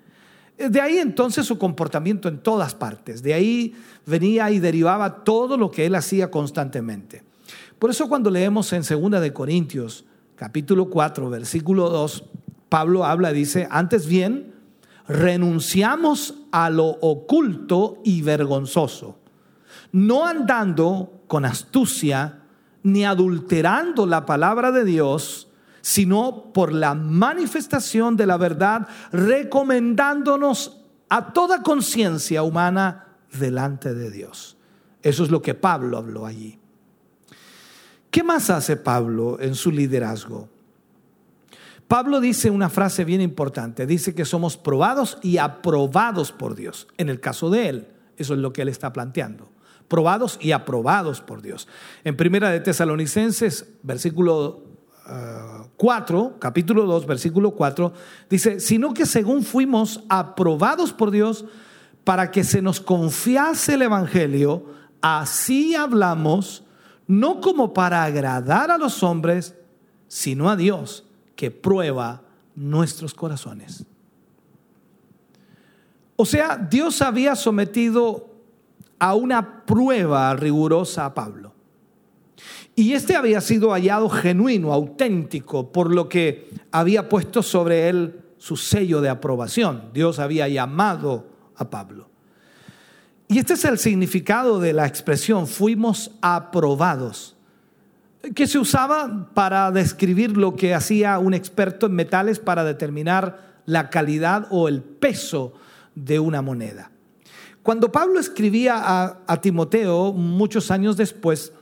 [0.59, 3.23] De ahí entonces su comportamiento en todas partes.
[3.23, 3.74] De ahí
[4.07, 7.23] venía y derivaba todo lo que él hacía constantemente.
[7.78, 12.24] Por eso cuando leemos en 2 de Corintios, capítulo 4, versículo 2,
[12.70, 14.55] Pablo habla, dice, antes bien,
[15.07, 19.19] renunciamos a lo oculto y vergonzoso,
[19.93, 22.43] no andando con astucia
[22.83, 25.45] ni adulterando la palabra de Dios,
[25.87, 33.07] sino por la manifestación de la verdad, recomendándonos a toda conciencia humana
[33.39, 34.57] delante de Dios.
[35.01, 36.59] Eso es lo que Pablo habló allí.
[38.11, 40.49] ¿Qué más hace Pablo en su liderazgo?
[41.87, 46.89] Pablo dice una frase bien importante, dice que somos probados y aprobados por Dios.
[46.97, 49.53] En el caso de él, eso es lo que él está planteando.
[49.87, 51.69] Probados y aprobados por Dios.
[52.03, 54.66] En Primera de Tesalonicenses, versículo
[55.77, 57.93] 4, ah, capítulo 2, versículo 4,
[58.28, 61.45] dice, sino que según fuimos aprobados por Dios
[62.05, 64.66] para que se nos confiase el Evangelio,
[65.01, 66.65] así hablamos,
[67.07, 69.55] no como para agradar a los hombres,
[70.09, 71.05] sino a Dios
[71.35, 72.23] que prueba
[72.55, 73.85] nuestros corazones.
[76.16, 78.31] O sea, Dios había sometido
[78.99, 81.56] a una prueba rigurosa a Pablo.
[82.77, 88.57] Y este había sido hallado genuino, auténtico, por lo que había puesto sobre él su
[88.57, 89.90] sello de aprobación.
[89.94, 91.27] Dios había llamado
[91.57, 92.11] a Pablo.
[93.28, 97.36] Y este es el significado de la expresión, fuimos aprobados
[98.35, 103.90] que se usaba para describir lo que hacía un experto en metales para determinar la
[103.90, 105.55] calidad o el peso
[105.94, 106.90] de una moneda.
[107.62, 111.53] Cuando Pablo escribía a, Timoteo muchos años después,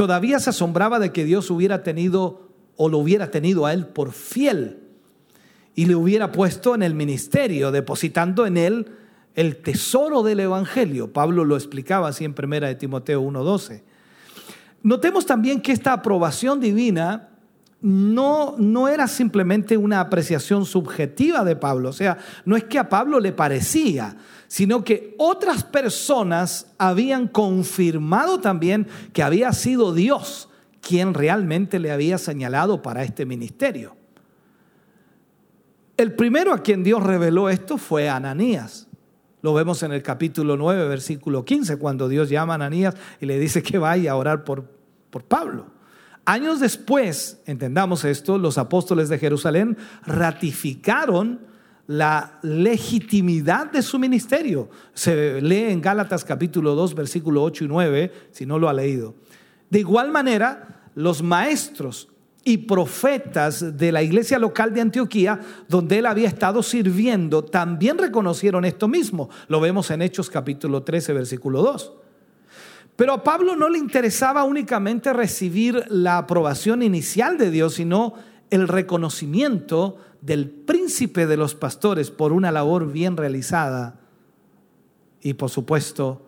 [0.00, 4.12] todavía se asombraba de que Dios hubiera tenido o lo hubiera tenido a él por
[4.12, 4.78] fiel
[5.74, 8.92] y le hubiera puesto en el ministerio, depositando en él
[9.34, 11.12] el tesoro del Evangelio.
[11.12, 13.82] Pablo lo explicaba así en primera de Timoteo 1.12.
[14.82, 17.28] Notemos también que esta aprobación divina
[17.82, 22.16] no, no era simplemente una apreciación subjetiva de Pablo, o sea,
[22.46, 24.16] no es que a Pablo le parecía,
[24.50, 30.48] sino que otras personas habían confirmado también que había sido Dios
[30.80, 33.94] quien realmente le había señalado para este ministerio.
[35.96, 38.88] El primero a quien Dios reveló esto fue Ananías.
[39.40, 43.38] Lo vemos en el capítulo 9, versículo 15, cuando Dios llama a Ananías y le
[43.38, 44.64] dice que vaya a orar por,
[45.10, 45.66] por Pablo.
[46.24, 51.49] Años después, entendamos esto, los apóstoles de Jerusalén ratificaron
[51.90, 54.70] la legitimidad de su ministerio.
[54.94, 59.16] Se lee en Gálatas capítulo 2, versículo 8 y 9, si no lo ha leído.
[59.70, 62.06] De igual manera, los maestros
[62.44, 68.64] y profetas de la iglesia local de Antioquía, donde él había estado sirviendo, también reconocieron
[68.64, 69.28] esto mismo.
[69.48, 71.92] Lo vemos en Hechos capítulo 13, versículo 2.
[72.94, 78.14] Pero a Pablo no le interesaba únicamente recibir la aprobación inicial de Dios, sino
[78.50, 84.00] el reconocimiento del príncipe de los pastores por una labor bien realizada
[85.20, 86.26] y por supuesto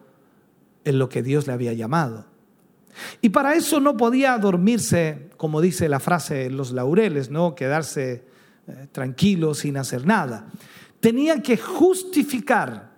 [0.84, 2.26] en lo que Dios le había llamado.
[3.20, 8.24] Y para eso no podía dormirse, como dice la frase, los laureles, no quedarse
[8.66, 10.46] eh, tranquilo sin hacer nada.
[11.00, 12.92] Tenía que justificar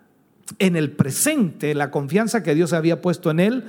[0.58, 3.64] en el presente la confianza que Dios había puesto en él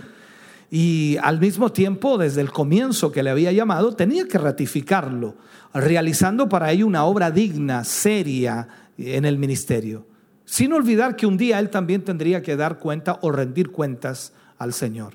[0.72, 5.36] y al mismo tiempo, desde el comienzo que le había llamado, tenía que ratificarlo,
[5.74, 8.68] realizando para ello una obra digna, seria
[8.98, 10.08] en el ministerio,
[10.46, 14.74] sin olvidar que un día él también tendría que dar cuenta o rendir cuentas al
[14.74, 15.14] Señor.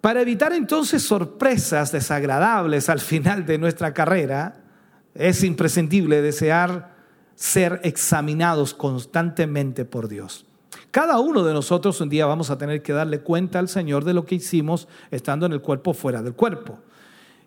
[0.00, 4.62] Para evitar entonces sorpresas desagradables al final de nuestra carrera,
[5.14, 6.94] es imprescindible desear
[7.34, 10.46] ser examinados constantemente por Dios.
[10.90, 14.14] Cada uno de nosotros un día vamos a tener que darle cuenta al Señor de
[14.14, 16.78] lo que hicimos estando en el cuerpo fuera del cuerpo.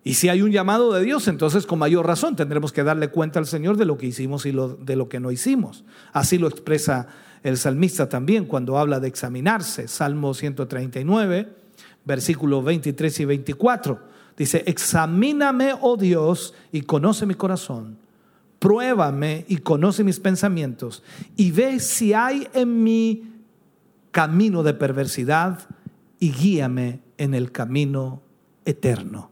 [0.06, 3.40] Y si hay un llamado de Dios, entonces con mayor razón tendremos que darle cuenta
[3.40, 5.84] al Señor de lo que hicimos y de lo que no hicimos.
[6.12, 7.08] Así lo expresa
[7.42, 9.88] el salmista también cuando habla de examinarse.
[9.88, 11.48] Salmo 139,
[12.06, 14.00] versículos 23 y 24.
[14.38, 17.98] Dice, examíname, oh Dios, y conoce mi corazón.
[18.60, 21.04] Pruébame y conoce mis pensamientos.
[21.36, 23.33] Y ve si hay en mí
[24.14, 25.68] camino de perversidad
[26.20, 28.22] y guíame en el camino
[28.64, 29.32] eterno.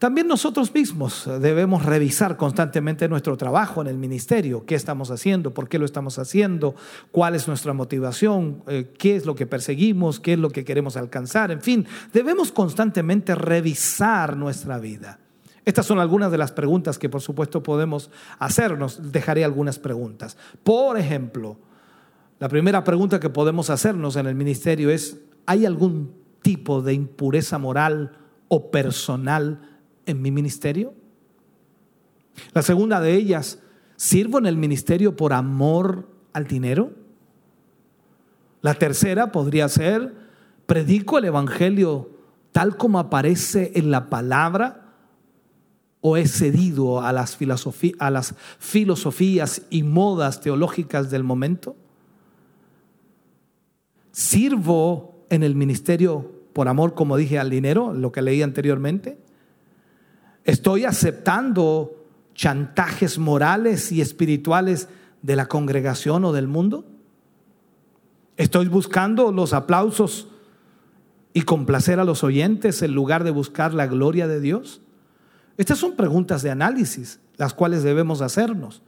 [0.00, 5.68] También nosotros mismos debemos revisar constantemente nuestro trabajo en el ministerio, qué estamos haciendo, por
[5.68, 6.74] qué lo estamos haciendo,
[7.12, 10.96] cuál es nuestra motivación, eh, qué es lo que perseguimos, qué es lo que queremos
[10.96, 15.20] alcanzar, en fin, debemos constantemente revisar nuestra vida.
[15.64, 19.12] Estas son algunas de las preguntas que por supuesto podemos hacernos.
[19.12, 20.36] Dejaré algunas preguntas.
[20.62, 21.56] Por ejemplo,
[22.38, 27.58] la primera pregunta que podemos hacernos en el ministerio es, ¿hay algún tipo de impureza
[27.58, 30.94] moral o personal en mi ministerio?
[32.52, 33.60] La segunda de ellas,
[33.96, 36.92] ¿sirvo en el ministerio por amor al dinero?
[38.60, 40.14] La tercera podría ser,
[40.66, 42.10] ¿predico el Evangelio
[42.50, 44.94] tal como aparece en la palabra?
[46.00, 47.38] ¿O he cedido a las,
[47.98, 51.76] a las filosofías y modas teológicas del momento?
[54.14, 59.18] ¿Sirvo en el ministerio por amor, como dije, al dinero, lo que leí anteriormente?
[60.44, 64.88] Estoy aceptando chantajes morales y espirituales
[65.22, 66.86] de la congregación o del mundo.
[68.36, 70.28] Estoy buscando los aplausos
[71.32, 74.80] y complacer a los oyentes en lugar de buscar la gloria de Dios.
[75.56, 78.80] Estas son preguntas de análisis, las cuales debemos hacernos.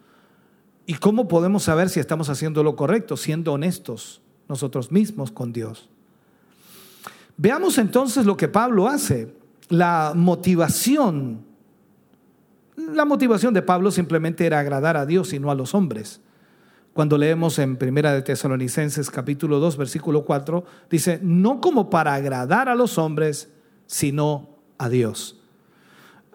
[0.86, 3.16] ¿Y cómo podemos saber si estamos haciendo lo correcto?
[3.16, 5.89] Siendo honestos nosotros mismos con Dios.
[7.36, 9.35] Veamos entonces lo que Pablo hace,
[9.68, 11.47] la motivación
[12.77, 16.20] la motivación de Pablo simplemente era agradar a Dios y no a los hombres.
[16.93, 22.68] Cuando leemos en Primera de Tesalonicenses capítulo 2 versículo 4, dice, no como para agradar
[22.68, 23.51] a los hombres,
[23.86, 25.40] sino a Dios.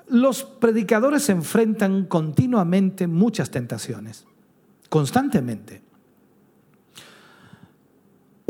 [0.07, 4.25] Los predicadores se enfrentan continuamente muchas tentaciones,
[4.89, 5.81] constantemente.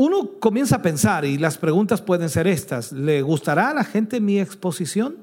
[0.02, 4.20] Uno comienza a pensar, y las preguntas pueden ser estas, ¿le gustará a la gente
[4.20, 5.18] mi exposición,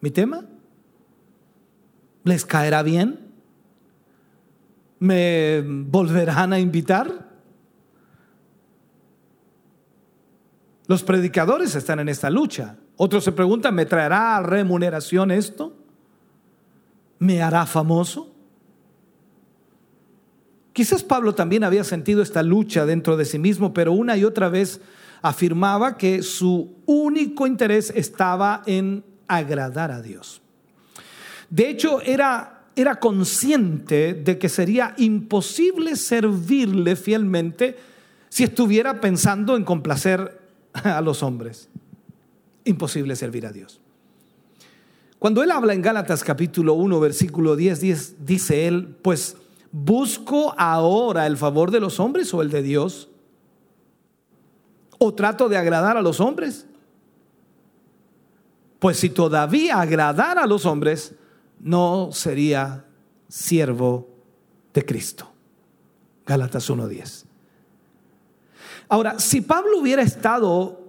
[0.00, 0.46] mi tema?
[2.24, 3.20] ¿Les caerá bien?
[4.98, 7.30] ¿Me volverán a invitar?
[10.88, 12.78] Los predicadores están en esta lucha.
[12.96, 15.72] Otros se preguntan, ¿me traerá remuneración esto?
[17.20, 18.34] ¿Me hará famoso?
[20.76, 24.50] Quizás Pablo también había sentido esta lucha dentro de sí mismo, pero una y otra
[24.50, 24.82] vez
[25.22, 30.42] afirmaba que su único interés estaba en agradar a Dios.
[31.48, 37.78] De hecho, era, era consciente de que sería imposible servirle fielmente
[38.28, 40.42] si estuviera pensando en complacer
[40.74, 41.70] a los hombres.
[42.66, 43.80] Imposible servir a Dios.
[45.18, 49.38] Cuando él habla en Gálatas capítulo 1, versículo 10, 10, dice él, pues
[49.84, 53.10] busco ahora el favor de los hombres o el de Dios.
[54.98, 56.66] ¿O trato de agradar a los hombres?
[58.78, 61.14] Pues si todavía agradar a los hombres,
[61.60, 62.86] no sería
[63.28, 64.08] siervo
[64.72, 65.30] de Cristo.
[66.24, 67.24] Gálatas 1.10.
[68.88, 70.85] Ahora, si Pablo hubiera estado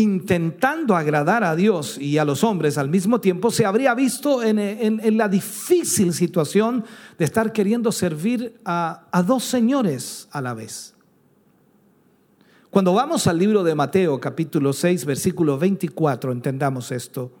[0.00, 5.16] intentando agradar a Dios y a los hombres al mismo tiempo, se habría visto en,
[5.16, 6.84] la difícil situación
[7.18, 10.94] de estar queriendo servir a, a dos señores a la vez.
[12.70, 17.32] Cuando vamos al libro de Mateo capítulo 6 versículo 24, entendamos esto.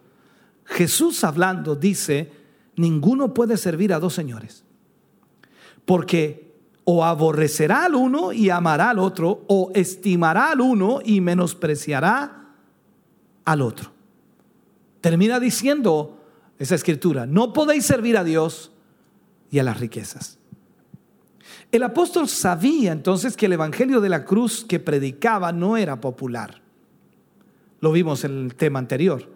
[0.64, 2.32] Jesús hablando dice,
[2.76, 4.64] ninguno puede servir a dos señores.
[5.84, 6.50] Porque
[6.84, 12.39] o aborrecerá al uno y amará al otro, o estimará al uno y menospreciará
[13.44, 13.92] al otro.
[15.00, 16.20] Termina diciendo
[16.58, 18.72] esa escritura, no podéis servir a Dios
[19.50, 20.38] y a las riquezas.
[21.72, 26.60] El apóstol sabía entonces que el Evangelio de la cruz que predicaba no era popular.
[27.80, 29.28] Lo vimos en el tema anterior.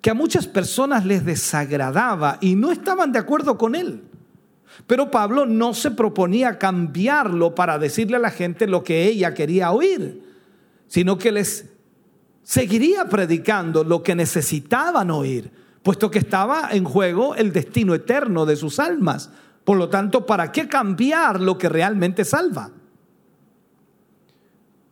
[0.00, 4.02] Que a muchas personas les desagradaba y no estaban de acuerdo con él.
[4.86, 9.72] Pero Pablo no se proponía cambiarlo para decirle a la gente lo que ella quería
[9.72, 10.22] oír,
[10.88, 11.73] sino que les
[12.44, 15.50] seguiría predicando lo que necesitaban oír,
[15.82, 19.30] puesto que estaba en juego el destino eterno de sus almas.
[19.64, 22.70] Por lo tanto, ¿para qué cambiar lo que realmente salva?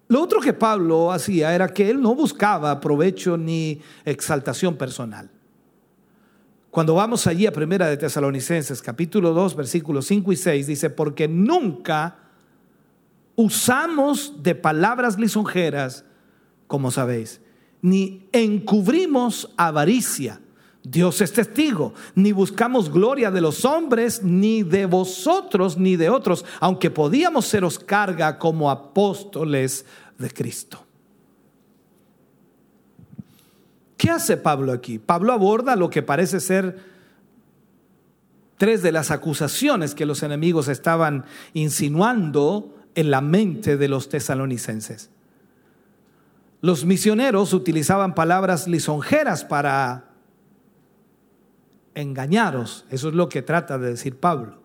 [0.09, 5.31] Lo otro que Pablo hacía era que él no buscaba provecho ni exaltación personal.
[6.71, 11.29] Cuando vamos allí a Primera de Tesalonicenses, capítulo 2, versículos 5 y 6, dice, porque
[11.29, 12.17] nunca
[13.37, 16.07] usamos de palabras lisonjeras,
[16.67, 17.42] como sabéis,
[17.83, 20.41] ni encubrimos avaricia
[20.85, 21.95] Dios es testigo.
[22.15, 27.79] Ni buscamos gloria de los hombres, ni de vosotros, ni de otros, aunque podíamos seros
[27.79, 29.87] carga como apóstoles
[30.19, 30.85] de Cristo.
[33.97, 34.99] ¿Qué hace Pablo aquí?
[34.99, 36.81] Pablo aborda lo que parece ser
[38.57, 45.11] tres de las acusaciones que los enemigos estaban insinuando en la mente de los tesalonicenses.
[46.63, 50.13] Los misioneros utilizaban palabras lisonjeras para
[51.95, 52.85] engañaros.
[52.89, 54.63] Eso es lo que trata de decir Pablo.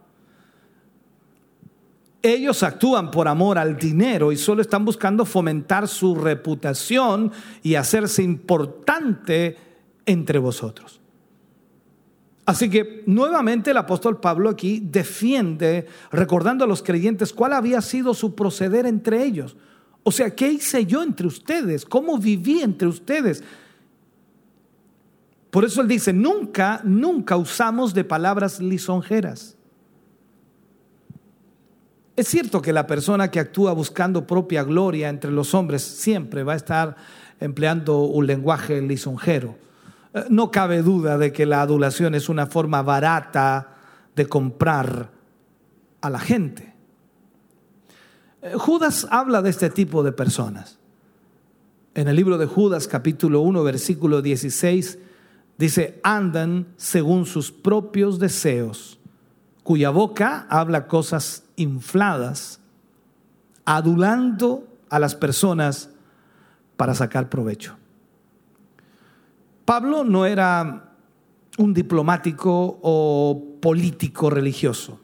[2.21, 7.31] Ellos actúan por amor al dinero y solo están buscando fomentar su reputación
[7.63, 9.57] y hacerse importante
[10.05, 11.01] entre vosotros.
[12.45, 18.13] Así que nuevamente el apóstol Pablo aquí defiende, recordando a los creyentes cuál había sido
[18.13, 19.57] su proceder entre ellos.
[20.07, 21.83] O sea, ¿qué hice yo entre ustedes?
[21.83, 23.43] ¿Cómo viví entre ustedes?
[25.51, 29.57] Por eso él dice, nunca, nunca usamos de palabras lisonjeras.
[32.15, 36.53] Es cierto que la persona que actúa buscando propia gloria entre los hombres siempre va
[36.53, 36.95] a estar
[37.41, 39.57] empleando un lenguaje lisonjero.
[40.13, 43.75] Eh, no cabe duda de que la adulación es una forma barata
[44.15, 45.11] de comprar
[45.99, 46.66] a la gente.
[48.41, 50.79] Eh, Judas habla de este tipo de personas.
[51.95, 54.99] En el libro de Judas capítulo 1 versículo 16
[55.57, 58.99] Dice, andan según sus propios deseos,
[59.63, 62.59] cuya boca habla cosas infladas,
[63.65, 65.89] adulando a las personas
[66.75, 67.75] para sacar provecho.
[69.65, 70.93] Pablo no era
[71.57, 74.99] un diplomático o político religioso.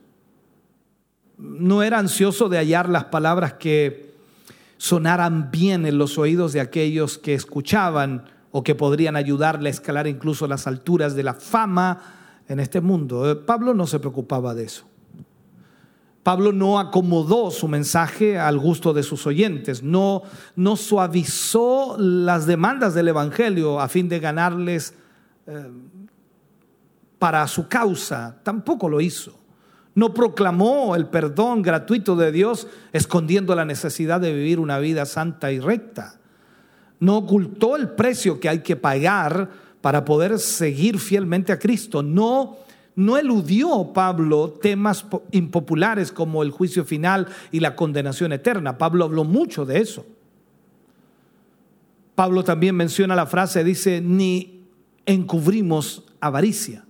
[1.37, 4.13] No era ansioso de hallar las palabras que
[4.77, 10.07] sonaran bien en los oídos de aquellos que escuchaban o que podrían ayudarle a escalar
[10.07, 12.01] incluso las alturas de la fama
[12.47, 13.29] en este mundo.
[13.31, 14.85] Eh, Pablo no se preocupaba de eso.
[16.23, 20.23] Pablo no acomodó su mensaje al gusto de sus oyentes, no,
[20.55, 24.93] no suavizó las demandas del Evangelio a fin de ganarles
[25.47, 25.69] eh,
[27.19, 29.42] para su causa, tampoco lo hizo.
[29.95, 35.51] No proclamó el perdón gratuito de Dios escondiendo la necesidad de vivir una vida santa
[35.51, 36.19] y recta
[37.03, 39.49] no ocultó el precio que hay que pagar
[39.81, 42.01] para poder seguir fielmente a Cristo.
[42.01, 42.59] No,
[42.95, 48.77] no eludió Pablo temas impopulares como el juicio final y la condenación eterna.
[48.77, 50.05] Pablo habló mucho de eso.
[52.15, 54.61] Pablo también menciona la frase, dice, ni
[55.05, 56.85] encubrimos avaricia.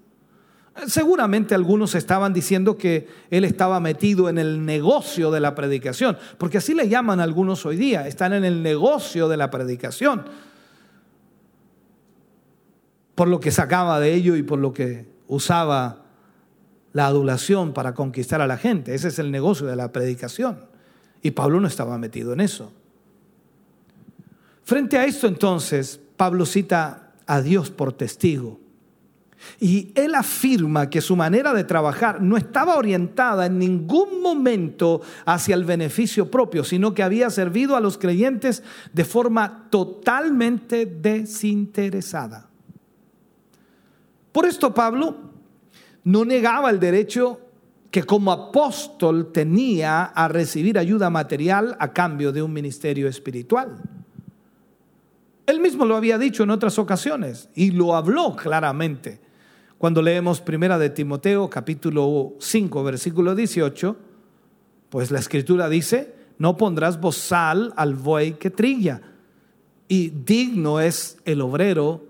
[0.87, 6.57] Seguramente algunos estaban diciendo que él estaba metido en el negocio de la predicación, porque
[6.57, 10.25] así le llaman algunos hoy día, están en el negocio de la predicación,
[13.13, 16.05] por lo que sacaba de ello y por lo que usaba
[16.91, 18.95] la adulación para conquistar a la gente.
[18.95, 20.65] Ese es el negocio de la predicación.
[21.21, 22.71] Y Pablo no estaba metido en eso.
[24.63, 28.62] Frente a esto entonces, Pablo cita a Dios por testigo
[29.59, 35.55] y él afirma que su manera de trabajar no estaba orientada en ningún momento hacia
[35.55, 42.49] el beneficio propio, sino que había servido a los creyentes de forma totalmente desinteresada.
[44.31, 45.15] Por esto Pablo
[46.03, 47.39] no negaba el derecho
[47.91, 53.77] que como apóstol tenía a recibir ayuda material a cambio de un ministerio espiritual.
[55.45, 59.21] Él mismo lo había dicho en otras ocasiones y lo habló claramente.
[59.84, 63.97] Cuando leemos primera de Timoteo capítulo 5 versículo 18,
[64.89, 69.01] Pues la escritura dice, no pondrás bozal al buey que trilla,
[69.89, 72.01] y digno es el obrero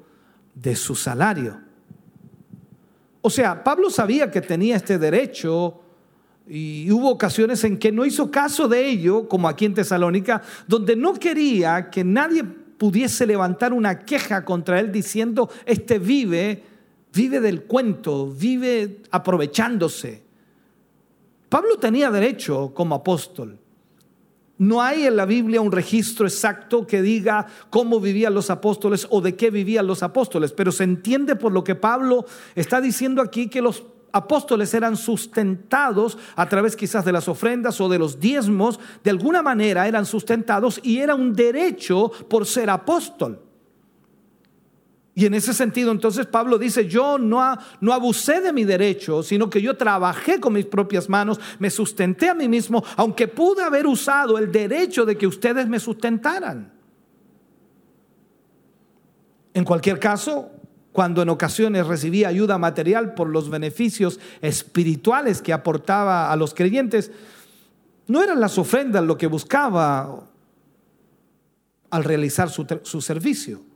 [0.54, 1.62] de su salario.
[3.24, 5.82] O sea, Pablo sabía que tenía este derecho
[6.48, 10.96] y hubo ocasiones en que no hizo caso de ello, como aquí en Tesalónica, donde
[10.96, 16.73] no quería que nadie pudiese levantar una queja contra él diciendo, este vive,
[17.14, 20.24] vive del cuento, vive aprovechándose.
[21.48, 23.60] Pablo tenía derecho como apóstol.
[24.58, 29.22] No hay en la Biblia un registro exacto que diga cómo vivían los apóstoles o
[29.22, 32.26] de qué vivían los apóstoles, pero se entiende por lo que Pablo
[32.56, 37.90] está diciendo aquí que los apóstoles eran sustentados a través quizás de las ofrendas o
[37.90, 43.43] de los diezmos, de alguna manera eran sustentados y era un derecho por ser apóstol.
[45.16, 49.48] Y en ese sentido, entonces Pablo dice, yo no, no abusé de mi derecho, sino
[49.48, 53.86] que yo trabajé con mis propias manos, me sustenté a mí mismo, aunque pude haber
[53.86, 56.74] usado el derecho de que ustedes me sustentaran.
[59.54, 60.50] En cualquier caso,
[60.92, 67.12] cuando en ocasiones recibía ayuda material por los beneficios espirituales que aportaba a los creyentes,
[68.08, 70.24] no eran las ofrendas lo que buscaba
[71.92, 73.73] al realizar su, su servicio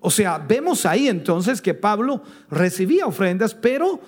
[0.00, 4.00] o sea, vemos ahí entonces que Pablo recibía ofrendas, pero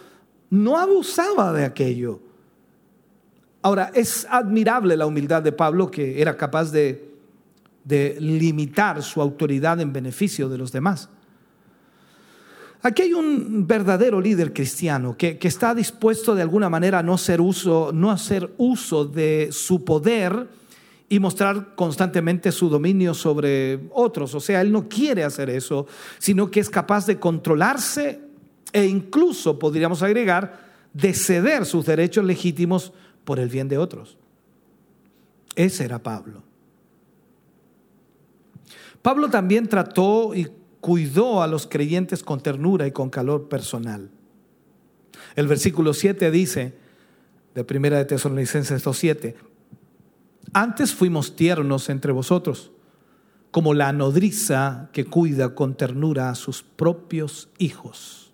[0.50, 2.20] no abusaba de aquello.
[3.60, 7.10] Ahora, es admirable la humildad de Pablo que era capaz de,
[8.18, 11.08] limitar su autoridad en beneficio de los demás.
[12.80, 17.16] Aquí hay un verdadero líder cristiano que, que, está dispuesto de alguna manera a no
[17.40, 20.48] uso, no hacer uso de su poder
[21.12, 24.34] y mostrar constantemente su dominio sobre otros.
[24.34, 25.86] O sea, él no quiere hacer eso,
[26.18, 28.18] sino que es capaz de controlarse
[28.72, 32.94] e incluso, podríamos agregar, de ceder sus derechos legítimos
[33.26, 34.16] por el bien de otros.
[35.54, 36.44] Ese era Pablo.
[39.02, 40.48] Pablo también trató y
[40.80, 44.08] cuidó a los creyentes con ternura y con calor personal.
[45.36, 46.72] El versículo 7 dice,
[47.54, 49.51] de Primera de Tesalonicenses 2.7,
[50.52, 52.70] antes fuimos tiernos entre vosotros,
[53.50, 58.32] como la nodriza que cuida con ternura a sus propios hijos.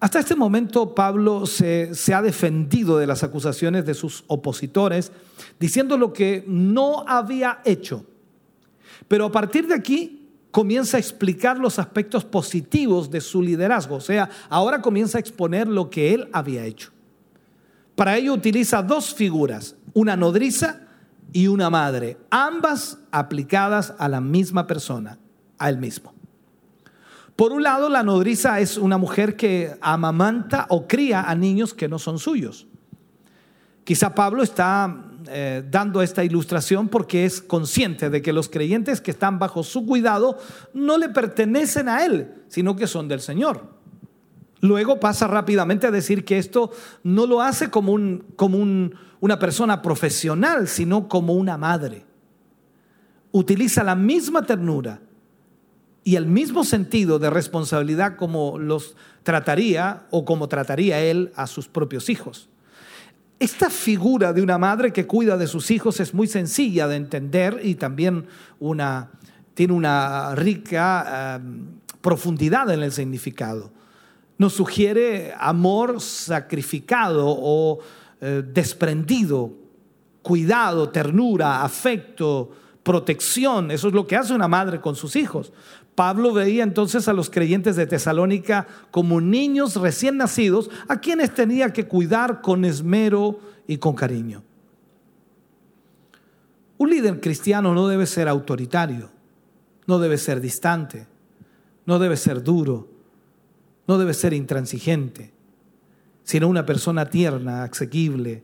[0.00, 5.12] Hasta este momento Pablo se, se, ha defendido de las acusaciones de sus opositores,
[5.60, 8.04] diciendo lo que no había hecho.
[9.06, 14.00] Pero a partir de aquí comienza a explicar los aspectos positivos de su liderazgo, o
[14.00, 16.90] sea, ahora comienza a exponer lo que él había hecho.
[17.94, 20.80] Para ello utiliza dos figuras, una nodriza
[21.32, 25.18] y una madre, ambas aplicadas a la misma persona,
[25.58, 26.12] a él mismo.
[27.36, 31.88] Por un lado, la nodriza es una mujer que amamanta o cría a niños que
[31.88, 32.66] no son suyos.
[33.84, 39.10] Quizá Pablo está eh, dando esta ilustración porque es consciente de que los creyentes que
[39.10, 40.38] están bajo su cuidado
[40.74, 43.82] no le pertenecen a él, sino que son del Señor.
[44.60, 46.70] Luego pasa rápidamente a decir que esto
[47.02, 48.58] no lo hace como, un, como
[49.22, 52.04] una persona profesional, sino como una madre.
[53.30, 55.00] Utiliza la misma ternura
[56.02, 61.68] y el mismo sentido de responsabilidad como los trataría o como trataría él a sus
[61.68, 62.48] propios hijos.
[63.38, 67.60] Esta figura de una madre que cuida de sus hijos es muy sencilla de entender
[67.62, 68.26] y también
[68.58, 69.12] una,
[69.54, 71.40] tiene una rica eh,
[72.00, 73.70] profundidad en el significado
[74.42, 77.78] nos sugiere amor sacrificado o
[78.24, 79.52] eh, desprendido,
[80.22, 82.52] cuidado, ternura, afecto,
[82.84, 83.72] protección.
[83.72, 85.52] Eso es lo que hace una madre con sus hijos.
[85.96, 91.72] Pablo veía entonces a los creyentes de Tesalónica como niños recién nacidos a quienes tenía
[91.72, 94.44] que cuidar con esmero y con cariño.
[96.78, 99.10] Un líder cristiano no debe ser autoritario,
[99.88, 101.08] no debe ser distante,
[101.86, 102.86] no debe ser duro,
[103.88, 105.32] no debe ser intransigente,
[106.24, 108.42] sino una persona tierna, asequible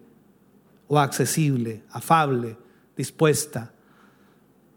[0.89, 2.57] o accesible, afable,
[2.97, 3.73] dispuesta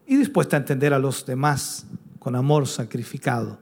[0.06, 1.86] y dispuesta a entender a los demás
[2.19, 3.60] con amor sacrificado.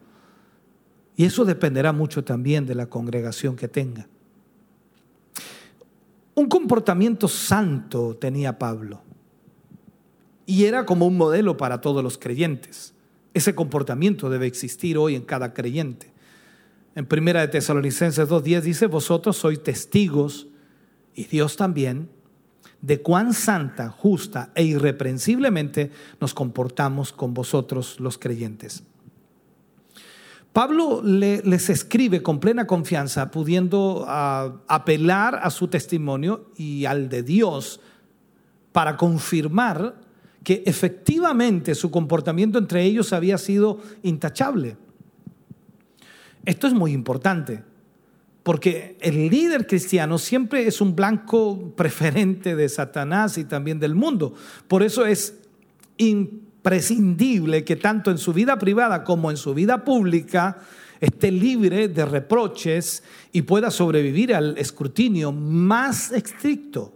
[1.15, 4.07] Y eso dependerá mucho también de la congregación que tenga.
[6.35, 9.01] Un comportamiento santo tenía Pablo
[10.45, 12.93] y era como un modelo para todos los creyentes.
[13.33, 16.08] Ese comportamiento debe existir hoy en cada creyente.
[16.99, 20.47] En primera de Tesalonicenses 2.10 dice, vosotros sois testigos,
[21.15, 22.09] y Dios también,
[22.81, 28.83] de cuán santa, justa e irreprensiblemente nos comportamos con vosotros los creyentes.
[30.51, 37.07] Pablo le- les escribe con plena confianza, pudiendo ah, apelar a su testimonio y al
[37.07, 37.79] de Dios
[38.73, 39.95] para confirmar
[40.43, 44.75] que efectivamente su comportamiento entre ellos había sido intachable.
[46.49, 47.63] Esto es muy importante,
[48.41, 54.33] porque el líder cristiano siempre es un blanco preferente de Satanás y también del mundo.
[54.67, 55.35] Por eso es
[55.97, 60.57] imprescindible que tanto en su vida privada como en su vida pública
[60.99, 66.95] esté libre de reproches y pueda sobrevivir al escrutinio más estricto.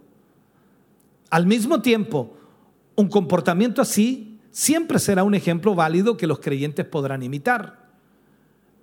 [1.30, 2.36] Al mismo tiempo,
[2.96, 7.83] un comportamiento así siempre será un ejemplo válido que los creyentes podrán imitar.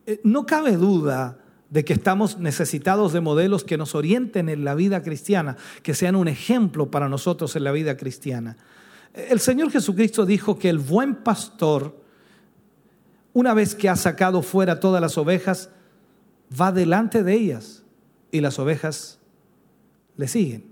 [0.05, 1.37] Eh, No cabe duda
[1.69, 6.17] de que estamos necesitados de modelos que nos orienten en la vida cristiana, que sean
[6.17, 8.57] un ejemplo para nosotros en la vida cristiana.
[9.13, 11.95] El Señor Jesucristo dijo que el buen pastor,
[13.33, 15.69] una vez que ha sacado fuera todas las ovejas,
[16.59, 17.83] va delante de ellas
[18.31, 19.19] y las ovejas
[20.17, 20.71] le siguen.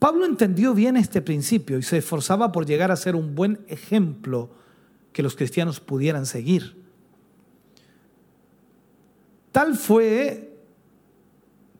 [0.00, 4.50] Pablo entendió bien este principio y se esforzaba por llegar a ser un buen ejemplo
[5.12, 6.76] que los cristianos pudieran seguir.
[9.52, 10.56] Tal fue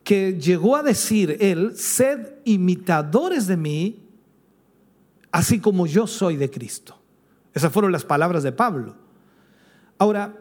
[0.04, 4.08] que llegó a decir él, sed imitadores de mí,
[5.30, 6.98] así como yo soy de Cristo.
[7.52, 8.96] Esas fueron las palabras de Pablo.
[9.98, 10.34] Ahora,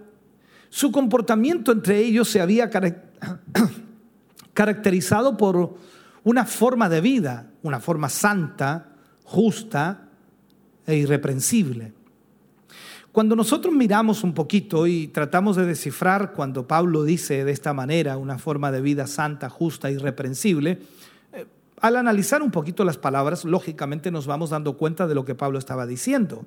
[0.69, 3.01] su comportamiento entre ellos se había carac-
[4.53, 5.75] caracterizado por
[6.23, 8.93] una forma de vida, una forma santa,
[9.23, 10.09] justa
[10.85, 11.93] e irreprensible.
[13.18, 18.15] Cuando nosotros miramos un poquito y tratamos de descifrar cuando Pablo dice de esta manera
[18.15, 20.84] una forma de vida santa, justa, irreprensible,
[21.34, 21.48] eh,
[21.81, 25.57] al analizar un poquito las palabras, lógicamente nos vamos dando cuenta de lo que Pablo
[25.57, 26.44] estaba diciendo.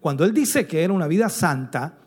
[0.00, 1.98] Cuando él dice que era una vida santa,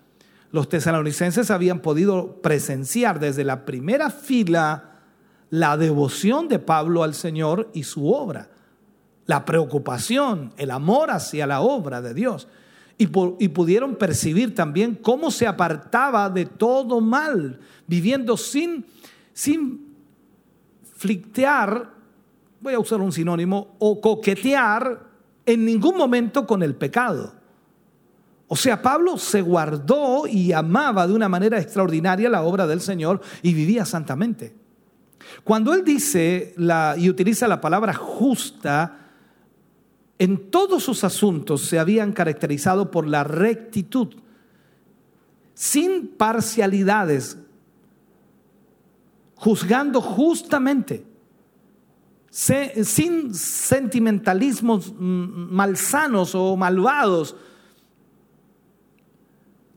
[0.52, 4.96] los tesalonicenses habían podido presenciar desde la primera fila
[5.52, 8.50] la devoción de Pablo al Señor y su obra,
[9.28, 12.48] la preocupación, el amor hacia la obra de Dios.
[12.98, 18.86] Y, pu- y pudieron percibir también cómo se apartaba de todo mal, viviendo sin,
[19.34, 19.94] sin
[20.96, 21.92] flictear,
[22.60, 25.06] voy a usar un sinónimo, o coquetear
[25.46, 27.34] en ningún momento con el pecado.
[28.48, 33.22] O sea, Pablo se guardó y amaba de una manera extraordinaria la obra del Señor
[33.44, 34.56] y vivía santamente.
[35.44, 39.07] Cuando él dice la, y utiliza la palabra justa,
[40.20, 44.16] en todos sus asuntos se habían caracterizado por la rectitud,
[45.54, 47.38] sin parcialidades,
[49.36, 51.06] juzgando justamente,
[52.30, 57.36] sin sentimentalismos malsanos o malvados,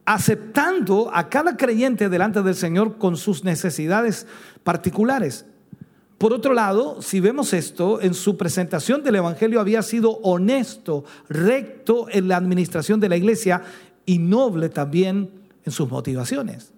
[0.07, 4.27] aceptando a cada creyente delante del Señor con sus necesidades
[4.65, 5.47] particulares.
[6.21, 12.09] Por otro lado, si vemos esto, en su presentación del Evangelio había sido honesto, recto
[12.11, 13.63] en la administración de la iglesia
[14.05, 15.31] y noble también
[15.65, 16.75] en sus motivaciones.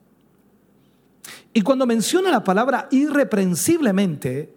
[1.52, 4.55] Y cuando menciona la palabra irreprensiblemente,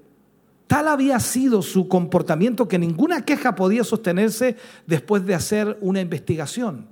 [0.68, 4.56] tal había sido su comportamiento que ninguna queja podía sostenerse
[4.86, 6.86] después de hacer una investigación.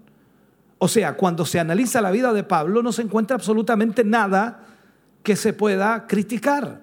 [0.80, 4.66] O sea, cuando se analiza la vida de Pablo no se encuentra absolutamente nada
[5.22, 6.83] que se pueda criticar.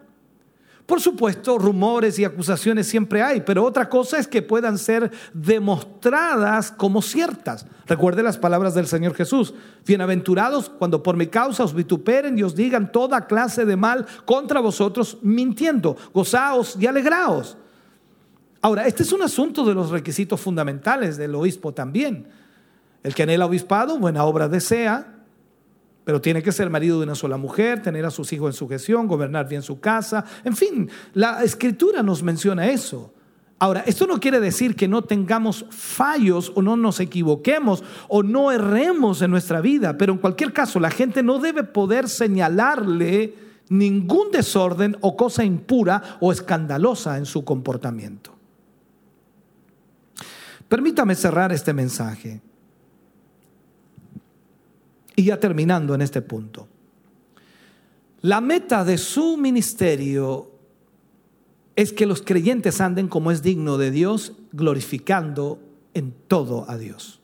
[0.90, 6.72] Por supuesto, rumores y acusaciones siempre hay, pero otra cosa es que puedan ser demostradas
[6.72, 7.64] como ciertas.
[7.86, 9.54] Recuerde las palabras del Señor Jesús.
[9.86, 14.58] Bienaventurados cuando por mi causa os vituperen y os digan toda clase de mal contra
[14.58, 15.96] vosotros mintiendo.
[16.12, 17.56] Gozaos y alegraos.
[18.60, 22.26] Ahora, este es un asunto de los requisitos fundamentales del obispo también.
[23.04, 25.19] El que anhela obispado, buena obra desea,
[26.10, 29.06] pero tiene que ser marido de una sola mujer, tener a sus hijos en sujeción,
[29.06, 30.24] gobernar bien su casa.
[30.42, 33.14] En fin, la escritura nos menciona eso.
[33.60, 38.50] Ahora, esto no quiere decir que no tengamos fallos o no nos equivoquemos o no
[38.50, 43.36] erremos en nuestra vida, pero en cualquier caso la gente no debe poder señalarle
[43.68, 48.32] ningún desorden o cosa impura o escandalosa en su comportamiento.
[50.68, 52.40] Permítame cerrar este mensaje.
[55.20, 56.66] Y ya terminando en este punto.
[58.22, 60.50] La meta de su ministerio
[61.76, 65.60] es que los creyentes anden como es digno de Dios, glorificando
[65.92, 67.20] en todo a Dios.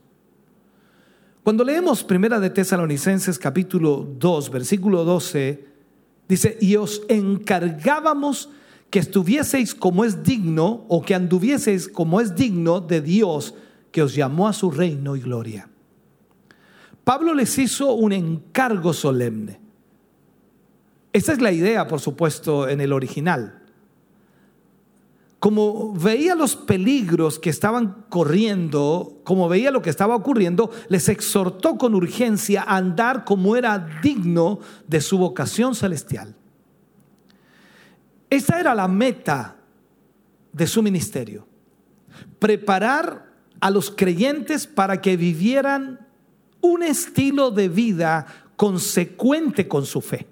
[1.42, 5.66] Cuando leemos Primera de Tesalonicenses capítulo 2, versículo 12,
[6.28, 8.50] dice, y os encargábamos
[8.90, 13.54] que estuvieseis como es digno o que anduvieseis como es digno de Dios
[13.90, 15.70] que os llamó a su reino y gloria.
[17.06, 19.60] Pablo les hizo un encargo solemne.
[21.12, 23.62] Esa es la idea, por supuesto, en el original.
[25.38, 31.78] Como veía los peligros que estaban corriendo, como veía lo que estaba ocurriendo, les exhortó
[31.78, 34.58] con urgencia a andar como era digno
[34.88, 36.34] de su vocación celestial.
[38.28, 39.58] Esa era la meta
[40.52, 41.46] de su ministerio.
[42.40, 43.30] Preparar
[43.60, 46.05] a los creyentes para que vivieran
[46.66, 48.26] un estilo de vida
[48.56, 50.26] consecuente con su fe.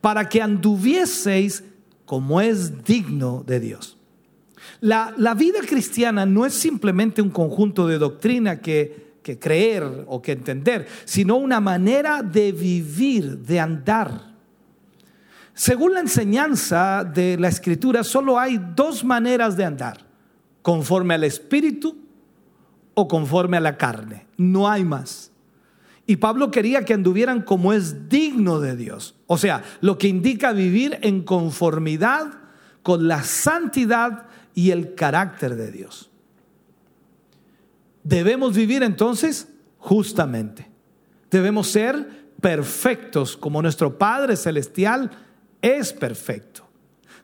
[0.00, 1.64] Para que anduvieseis
[2.04, 3.96] como es digno de Dios.
[4.80, 10.20] La, la vida cristiana no es simplemente un conjunto de doctrina que, que creer o
[10.20, 14.34] que entender, sino una manera de vivir, de andar.
[15.54, 20.04] Según la enseñanza de la escritura, solo hay dos maneras de andar,
[20.62, 22.03] conforme al espíritu
[22.94, 24.26] o conforme a la carne.
[24.36, 25.30] No hay más.
[26.06, 29.14] Y Pablo quería que anduvieran como es digno de Dios.
[29.26, 32.40] O sea, lo que indica vivir en conformidad
[32.82, 36.10] con la santidad y el carácter de Dios.
[38.02, 39.48] Debemos vivir entonces
[39.78, 40.70] justamente.
[41.30, 45.10] Debemos ser perfectos como nuestro Padre Celestial
[45.62, 46.68] es perfecto.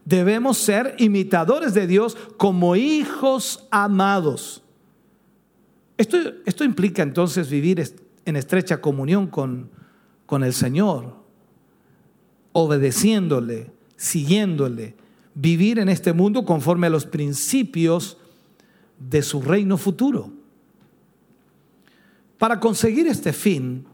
[0.06, 4.62] Debemos ser imitadores de Dios como hijos amados.
[6.00, 7.84] Esto, implica entonces vivir
[8.24, 9.68] en estrecha comunión con,
[10.24, 11.14] con el Señor,
[12.52, 14.94] obedeciéndole, siguiéndole,
[15.34, 18.16] vivir en este mundo conforme a los principios
[18.98, 20.32] de su reino futuro.
[22.38, 23.84] Para conseguir este fin,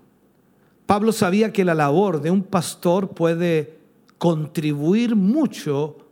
[0.87, 3.81] Pablo sabía que la labor de un pastor puede
[4.19, 6.07] contribuir mucho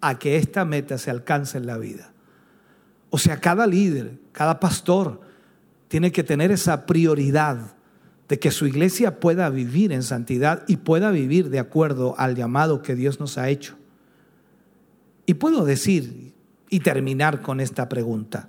[0.00, 2.12] a que esta meta se alcance en la vida.
[3.10, 5.28] O sea, cada líder, cada pastor,
[5.90, 7.74] tiene que tener esa prioridad
[8.28, 12.80] de que su iglesia pueda vivir en santidad y pueda vivir de acuerdo al llamado
[12.80, 13.74] que Dios nos ha hecho.
[15.26, 16.32] Y puedo decir
[16.68, 18.48] y terminar con esta pregunta.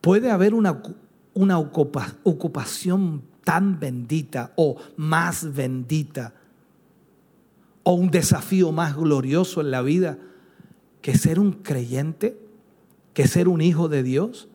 [0.00, 0.80] ¿Puede haber una,
[2.22, 6.34] ocupación tan bendita o más bendita
[7.82, 10.18] o un desafío más glorioso en la vida
[11.02, 12.38] que ser un creyente,
[13.12, 14.49] que ser un hijo de Dios?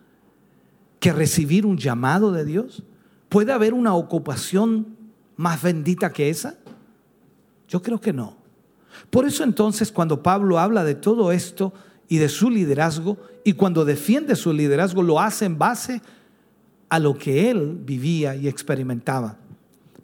[1.05, 2.81] Que recibir un llamado de Dios?
[3.29, 4.97] ¿Puede haber una ocupación
[5.35, 6.57] más bendita que esa?
[7.69, 8.37] Yo creo que no.
[9.11, 11.73] Por eso entonces cuando Pablo habla de todo esto
[12.07, 16.01] y de su liderazgo, y cuando defiende su liderazgo, lo hace en base
[16.89, 19.37] a lo que él vivía y experimentaba.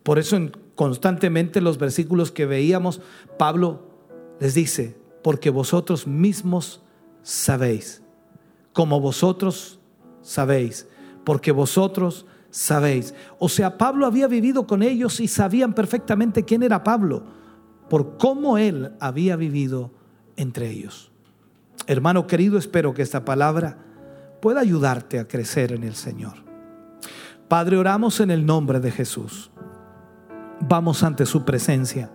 [0.03, 0.37] Por eso
[0.75, 3.01] constantemente los versículos que veíamos,
[3.39, 3.87] Pablo
[4.39, 6.83] les dice, porque vosotros mismos
[7.23, 8.03] sabéis,
[8.71, 9.79] como vosotros
[10.21, 10.85] sabéis,
[11.23, 13.13] porque vosotros sabéis.
[13.39, 17.23] O sea, Pablo había vivido con ellos y sabían perfectamente quién era Pablo,
[17.89, 19.91] por cómo él había vivido
[20.35, 21.11] entre ellos.
[21.87, 23.77] Hermano querido, espero que esta palabra
[24.41, 26.33] pueda ayudarte a crecer en el Señor.
[27.47, 29.51] Padre, oramos en el nombre de Jesús.
[30.61, 32.09] Vamos ante su presencia.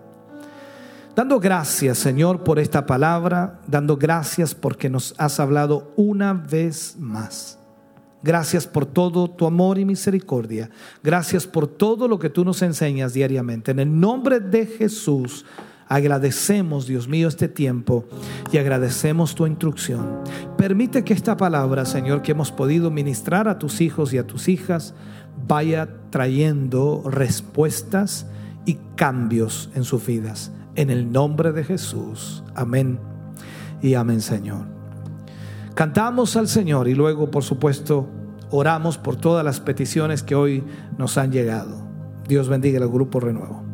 [1.14, 7.58] Dando gracias, Señor, por esta palabra, dando gracias porque nos has hablado una vez más.
[8.26, 10.68] Gracias por todo tu amor y misericordia.
[11.00, 13.70] Gracias por todo lo que tú nos enseñas diariamente.
[13.70, 15.44] En el nombre de Jesús.
[15.88, 18.04] Agradecemos, Dios mío, este tiempo
[18.50, 20.24] y agradecemos tu instrucción.
[20.58, 24.48] Permite que esta palabra, Señor, que hemos podido ministrar a tus hijos y a tus
[24.48, 24.94] hijas,
[25.46, 28.26] vaya trayendo respuestas
[28.64, 30.50] y cambios en sus vidas.
[30.74, 32.42] En el nombre de Jesús.
[32.56, 32.98] Amén
[33.80, 34.66] y amén, Señor.
[35.76, 38.08] Cantamos al Señor y luego, por supuesto,
[38.50, 40.64] oramos por todas las peticiones que hoy
[40.98, 41.76] nos han llegado.
[42.28, 43.65] Dios bendiga el grupo Renuevo.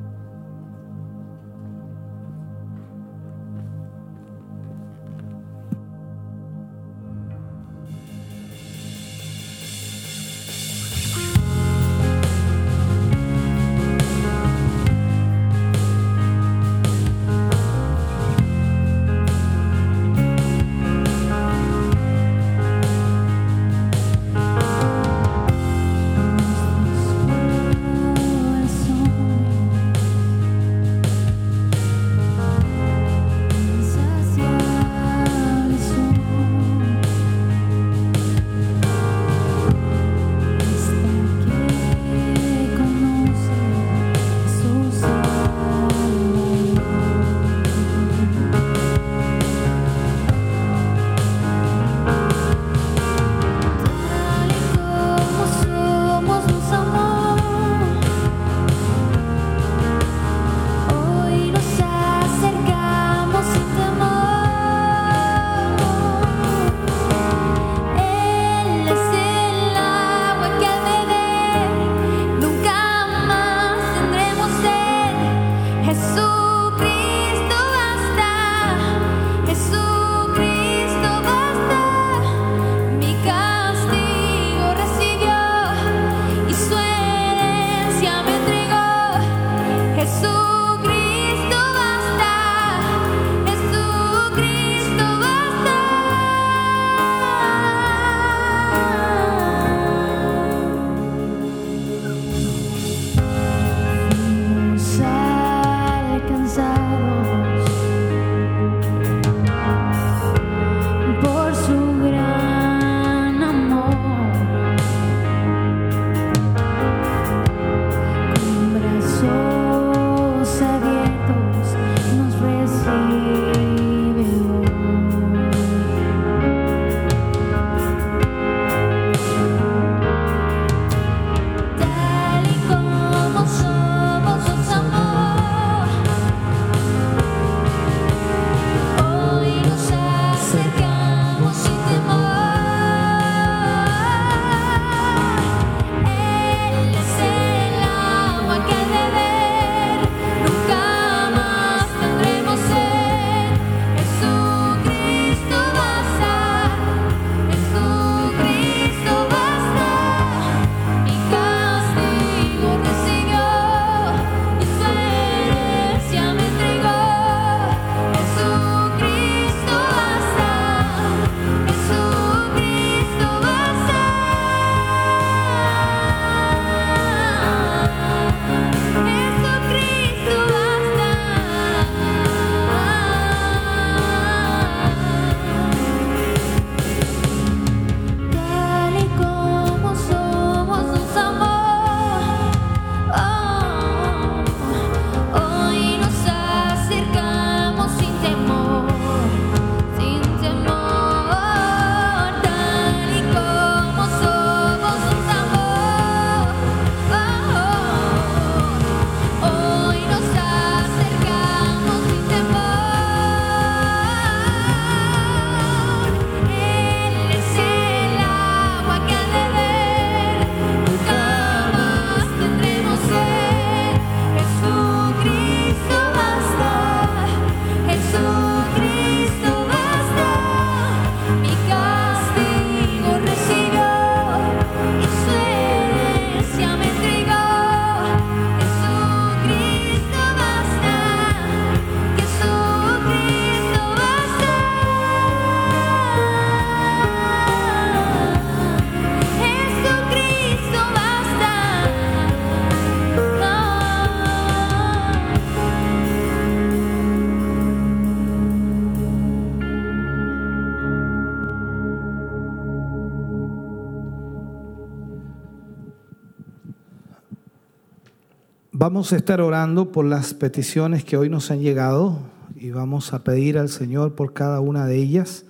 [268.82, 272.18] Vamos a estar orando por las peticiones que hoy nos han llegado
[272.56, 275.44] y vamos a pedir al Señor por cada una de ellas.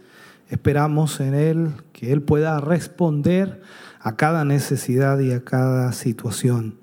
[0.51, 3.63] Esperamos en Él que Él pueda responder
[4.01, 6.75] a cada necesidad y a cada situación.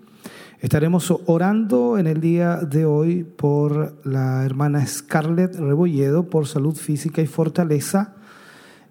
[0.60, 7.22] Estaremos orando en el día de hoy por la hermana Scarlett Rebolledo por salud física
[7.22, 8.16] y fortaleza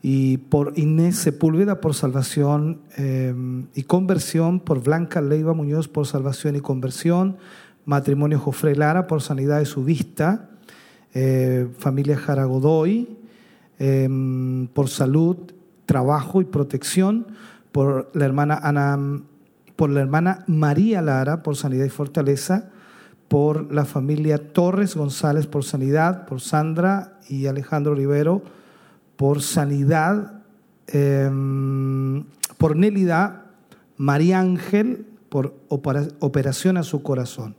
[0.02, 3.34] y por Inés Sepúlveda por salvación eh,
[3.74, 7.36] y conversión, por Blanca Leiva Muñoz por salvación y conversión,
[7.84, 10.50] matrimonio Jofre Lara por sanidad de su vista,
[11.14, 13.16] eh, familia Jara Godoy
[13.78, 14.08] eh,
[14.72, 15.36] por salud,
[15.86, 17.26] trabajo y protección,
[17.72, 19.22] por la hermana Ana,
[19.76, 22.70] por la hermana María Lara por sanidad y fortaleza,
[23.26, 28.42] por la familia Torres González por sanidad, por Sandra y Alejandro Rivero
[29.18, 30.44] por sanidad,
[30.86, 32.24] em,
[32.56, 33.46] por Nélida,
[33.96, 37.56] María Ángel, por operación a su corazón.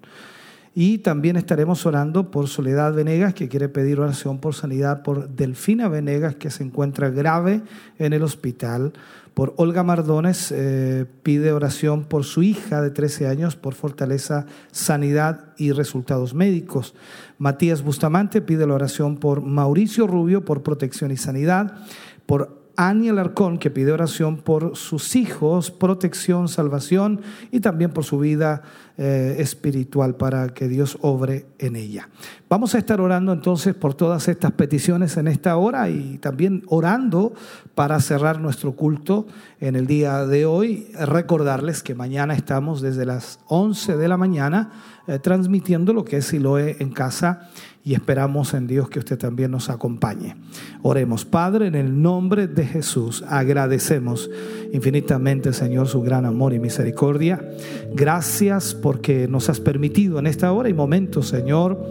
[0.74, 5.90] Y también estaremos orando por Soledad Venegas, que quiere pedir oración por sanidad, por Delfina
[5.90, 7.62] Venegas, que se encuentra grave
[7.98, 8.94] en el hospital,
[9.34, 15.54] por Olga Mardones, eh, pide oración por su hija de 13 años, por fortaleza, sanidad
[15.58, 16.94] y resultados médicos.
[17.40, 21.74] Matías Bustamante pide la oración por Mauricio Rubio, por protección y sanidad,
[22.26, 28.20] por Ani Alarcón, que pide oración por sus hijos, protección, salvación y también por su
[28.20, 28.62] vida
[29.02, 32.10] eh, espiritual para que Dios obre en ella.
[32.50, 37.32] Vamos a estar orando entonces por todas estas peticiones en esta hora y también orando
[37.76, 39.26] para cerrar nuestro culto
[39.62, 40.92] en el día de hoy.
[41.00, 44.72] Recordarles que mañana estamos desde las 11 de la mañana
[45.08, 47.50] eh, transmitiendo lo que es Siloé en casa
[47.90, 50.36] y esperamos en Dios que usted también nos acompañe.
[50.84, 54.30] Oremos, Padre, en el nombre de Jesús, agradecemos
[54.72, 57.50] infinitamente, Señor, su gran amor y misericordia.
[57.92, 61.84] Gracias porque nos has permitido en esta hora y momento, Señor,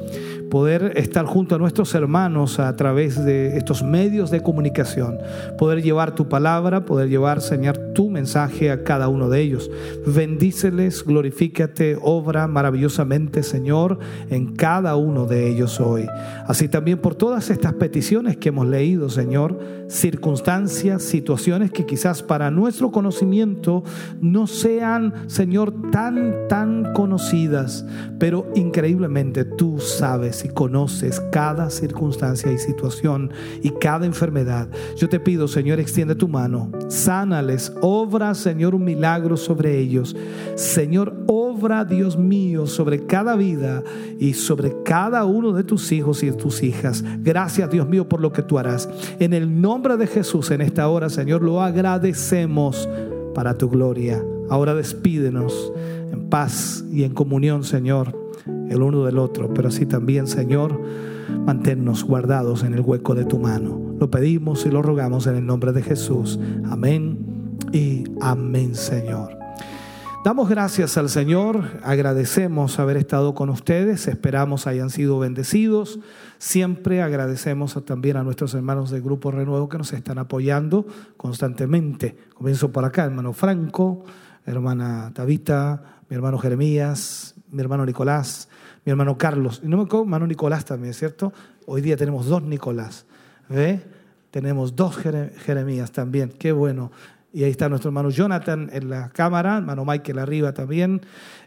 [0.50, 5.18] poder estar junto a nuestros hermanos a través de estos medios de comunicación,
[5.58, 9.70] poder llevar tu palabra, poder llevar, Señor, tu mensaje a cada uno de ellos.
[10.06, 13.98] Bendíceles, glorifícate, obra maravillosamente, Señor,
[14.30, 16.06] en cada uno de ellos hoy.
[16.46, 19.58] Así también por todas estas peticiones que hemos leído, Señor,
[19.88, 23.82] circunstancias, situaciones que quizás para nuestro conocimiento
[24.20, 27.84] no sean, Señor, tan, tan conocidas,
[28.18, 33.32] pero increíblemente tú sabes y conoces cada circunstancia y situación
[33.62, 34.68] y cada enfermedad.
[34.96, 40.14] Yo te pido, Señor, extiende tu mano, sánales, obra, Señor, un milagro sobre ellos.
[40.54, 43.82] Señor, obra, Dios mío, sobre cada vida
[44.18, 47.04] y sobre cada uno de tus hijos y de tus hijas.
[47.20, 48.88] Gracias, Dios mío, por lo que tú harás.
[49.18, 52.88] En el nombre de Jesús, en esta hora, Señor, lo agradecemos
[53.34, 54.22] para tu gloria.
[54.50, 55.72] Ahora despídenos
[56.12, 58.28] en paz y en comunión, Señor
[58.68, 60.80] el uno del otro, pero así también, Señor,
[61.46, 63.80] manténnos guardados en el hueco de tu mano.
[63.98, 66.38] Lo pedimos y lo rogamos en el nombre de Jesús.
[66.68, 67.18] Amén
[67.72, 69.36] y amén, Señor.
[70.24, 76.00] Damos gracias al Señor, agradecemos haber estado con ustedes, esperamos hayan sido bendecidos.
[76.38, 80.86] Siempre agradecemos también a nuestros hermanos del Grupo Renuevo que nos están apoyando
[81.16, 82.16] constantemente.
[82.34, 84.04] Comienzo por acá, hermano Franco,
[84.44, 88.48] hermana Tabita, mi hermano Jeremías, mi hermano Nicolás,
[88.84, 89.60] mi hermano Carlos.
[89.62, 91.32] Y no me acuerdo, hermano Nicolás también, ¿cierto?
[91.64, 93.06] Hoy día tenemos dos Nicolás.
[93.48, 93.82] ¿Ve?
[94.32, 96.30] Tenemos dos Jeremías también.
[96.30, 96.90] Qué bueno.
[97.38, 101.02] Y ahí está nuestro hermano Jonathan en la cámara, hermano Michael arriba también,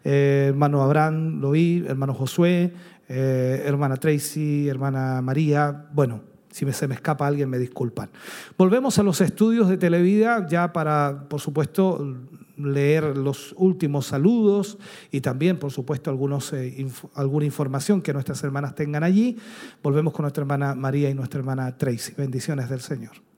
[0.06, 2.72] eh, hermano Abraham, lo vi, hermano Josué,
[3.10, 5.90] eh, hermana Tracy, hermana María.
[5.92, 8.10] Bueno, si me, se me escapa alguien, me disculpan.
[8.58, 12.16] Volvemos a los estudios de Televida, ya para, por supuesto,
[12.56, 14.78] leer los últimos saludos
[15.12, 19.38] y también, por supuesto, algunos, eh, alguna información que nuestras hermanas tengan allí.
[19.84, 22.14] Volvemos con nuestra hermana María y nuestra hermana Tracy.
[22.16, 23.31] Bendiciones del Señor.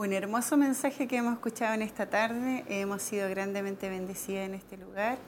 [0.00, 2.64] Un hermoso mensaje que hemos escuchado en esta tarde.
[2.68, 5.18] Hemos sido grandemente bendecidas en este lugar.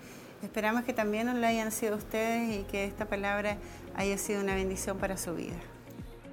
[0.45, 3.57] Esperamos que también lo hayan sido ustedes y que esta palabra
[3.97, 5.57] haya sido una bendición para su vida.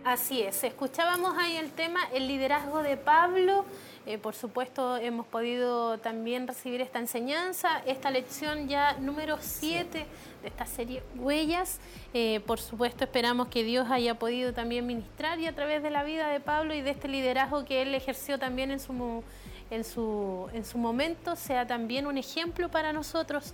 [0.03, 3.65] Así es, escuchábamos ahí el tema, el liderazgo de Pablo.
[4.05, 10.05] Eh, por supuesto, hemos podido también recibir esta enseñanza, esta lección ya número 7
[10.41, 11.79] de esta serie Huellas.
[12.13, 16.03] Eh, por supuesto, esperamos que Dios haya podido también ministrar y a través de la
[16.03, 19.23] vida de Pablo y de este liderazgo que él ejerció también en su,
[19.69, 23.53] en su, en su momento, sea también un ejemplo para nosotros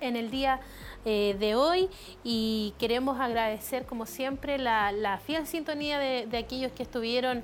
[0.00, 0.60] en el día
[1.04, 1.88] eh, de hoy
[2.22, 7.42] y queremos agradecer como siempre la, fiel sintonía de, aquellos que estuvieron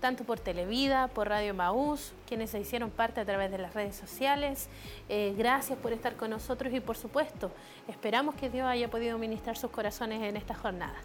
[0.00, 3.96] tanto por Televida, por Radio Maús, quienes se hicieron parte a través de las redes
[3.96, 4.68] sociales.
[5.08, 7.50] Eh, gracias por estar con nosotros y por supuesto,
[7.88, 10.96] esperamos que Dios haya podido ministrar sus corazones en esta jornada.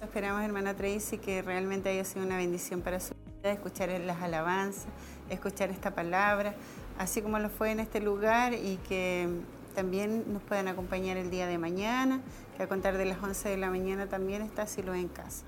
[0.00, 4.86] esperamos, hermana Tracy, que realmente haya sido una bendición para su vida, escuchar las alabanzas,
[5.28, 6.54] escuchar esta palabra,
[6.98, 9.28] así como lo fue en este lugar y que
[9.74, 12.20] también nos puedan acompañar el día de mañana,
[12.56, 15.44] que a contar de las 11 de la mañana también está Silo en casa.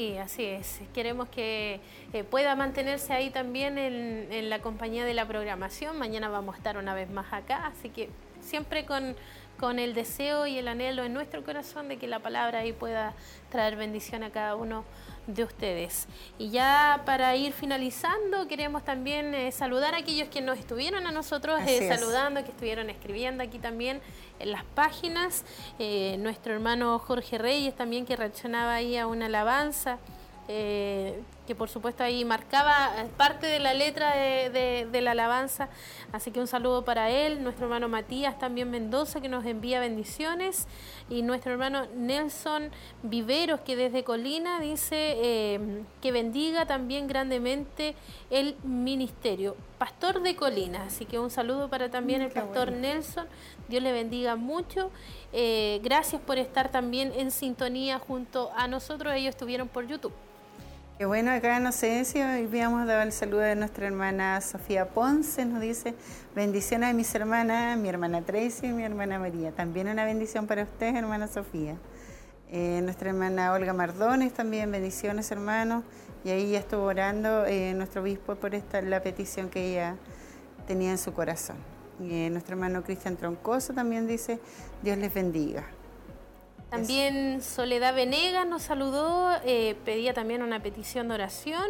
[0.00, 0.80] Sí, así es.
[0.94, 1.78] Queremos que
[2.14, 5.98] eh, pueda mantenerse ahí también en, la compañía de la programación.
[5.98, 8.08] Mañana vamos a estar una vez más acá, así que
[8.40, 9.14] siempre con,
[9.58, 13.12] con el deseo y el anhelo en nuestro corazón de que la palabra ahí pueda
[13.50, 14.84] traer bendición a cada uno
[15.26, 16.06] de ustedes.
[16.38, 21.12] Y ya para ir finalizando, queremos también eh, saludar a aquellos que nos estuvieron a
[21.12, 24.00] nosotros eh, saludando, que estuvieron escribiendo aquí también
[24.38, 25.44] en las páginas.
[25.78, 29.98] Eh, nuestro hermano Jorge Reyes también que reaccionaba ahí a una alabanza.
[31.50, 35.68] Eh, que por supuesto ahí marcaba parte de la letra de, la alabanza.
[36.12, 40.68] Así que un saludo para él, nuestro hermano Matías también Mendoza, que nos envía bendiciones,
[41.08, 42.70] y nuestro hermano Nelson
[43.02, 47.96] Viveros, que desde Colina dice eh, que bendiga también grandemente
[48.30, 49.56] el ministerio.
[49.78, 53.26] Pastor de Colina, así que un saludo para también mm, el pastor Nelson.
[53.68, 54.92] Dios le bendiga mucho.
[55.32, 59.12] Eh, gracias por estar también en sintonía junto a nosotros.
[59.14, 60.12] Ellos estuvieron por YouTube.
[61.06, 65.62] Bueno, acá en Ocencia hoy habíamos dado el saludo de nuestra hermana Sofía Ponce, nos
[65.62, 65.94] dice,
[66.34, 69.50] bendiciones a mis hermanas, mi hermana Tracy y mi hermana María.
[69.50, 71.76] También una bendición para usted, hermana Sofía.
[72.50, 75.84] Eh, nuestra hermana Olga Mardones también, bendiciones hermanos.
[76.22, 79.96] Y ahí ya estuvo orando eh, nuestro obispo por esta, la petición que ella
[80.66, 81.56] tenía en su corazón.
[82.02, 84.38] Eh, nuestro hermano Cristian Troncoso también dice,
[84.82, 85.64] Dios les bendiga.
[86.70, 91.64] También Soledad Venegas nos saludó, eh, pedía también una petición de oración.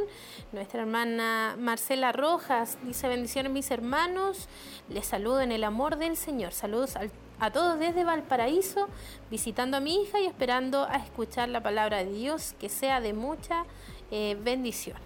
[0.52, 4.46] Nuestra hermana Marcela Rojas dice bendiciones mis hermanos,
[4.90, 6.52] les saludo en el amor del Señor.
[6.52, 6.98] Saludos
[7.38, 8.88] a todos desde Valparaíso,
[9.30, 13.14] visitando a mi hija y esperando a escuchar la palabra de Dios, que sea de
[13.14, 13.64] mucha
[14.10, 14.98] eh, bendición.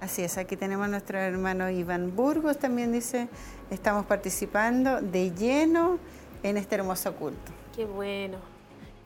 [0.00, 3.28] Así es, aquí tenemos a nuestro hermano Iván Burgos, también dice,
[3.70, 5.98] estamos participando de lleno
[6.42, 7.52] en este hermoso culto.
[7.76, 8.53] Qué bueno.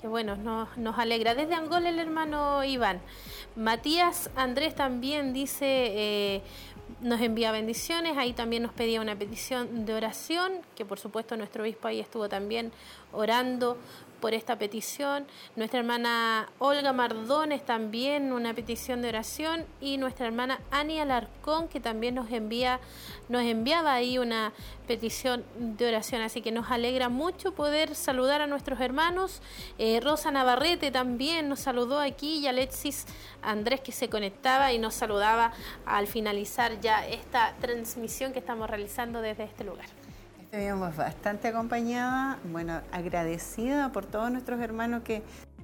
[0.00, 1.34] Qué bueno, nos, alegra.
[1.34, 3.00] Desde Angola el hermano Iván.
[3.56, 6.42] Matías Andrés también dice, eh,
[7.00, 11.64] nos envía bendiciones, ahí también nos pedía una petición de oración, que por supuesto nuestro
[11.64, 12.70] obispo ahí estuvo también
[13.12, 13.76] orando
[14.20, 15.26] por esta petición.
[15.56, 21.80] Nuestra hermana Olga Mardones también una petición de oración y nuestra hermana Ani Alarcón que
[21.80, 22.80] también nos envía
[23.28, 24.52] nos enviaba ahí una
[24.86, 29.42] petición de oración, así que nos alegra mucho poder saludar a nuestros hermanos.
[29.78, 33.06] Eh, Rosa Navarrete también nos saludó aquí y Alexis
[33.42, 35.52] Andrés que se conectaba y nos saludaba
[35.84, 39.97] al finalizar ya esta transmisión que estamos realizando desde este lugar.
[40.50, 45.22] Estuvimos bastante acompañada, bueno, agradecida por todos nuestros hermanos que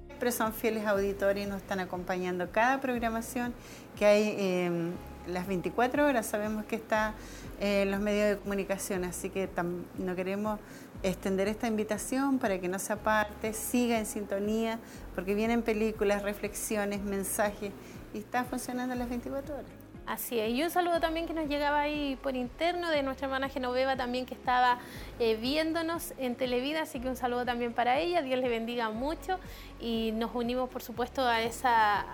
[0.08, 3.54] siempre son fieles auditores y nos están acompañando cada programación
[3.96, 4.90] que hay eh,
[5.26, 6.26] las 24 horas.
[6.26, 7.14] Sabemos que está
[7.60, 9.48] en los medios de comunicación, así que
[9.96, 10.60] no queremos
[11.02, 14.78] extender esta invitación para que no se aparte, siga en sintonía,
[15.14, 17.72] porque vienen películas, reflexiones, mensajes
[18.12, 19.83] y está funcionando las 24 horas.
[20.06, 23.48] Así es, y un saludo también que nos llegaba ahí por interno de nuestra hermana
[23.48, 24.76] Genoveva también que estaba
[25.18, 29.38] eh, viéndonos en Televida, así que un saludo también para ella, Dios le bendiga mucho.
[29.80, 32.04] Y nos unimos por supuesto a, esa,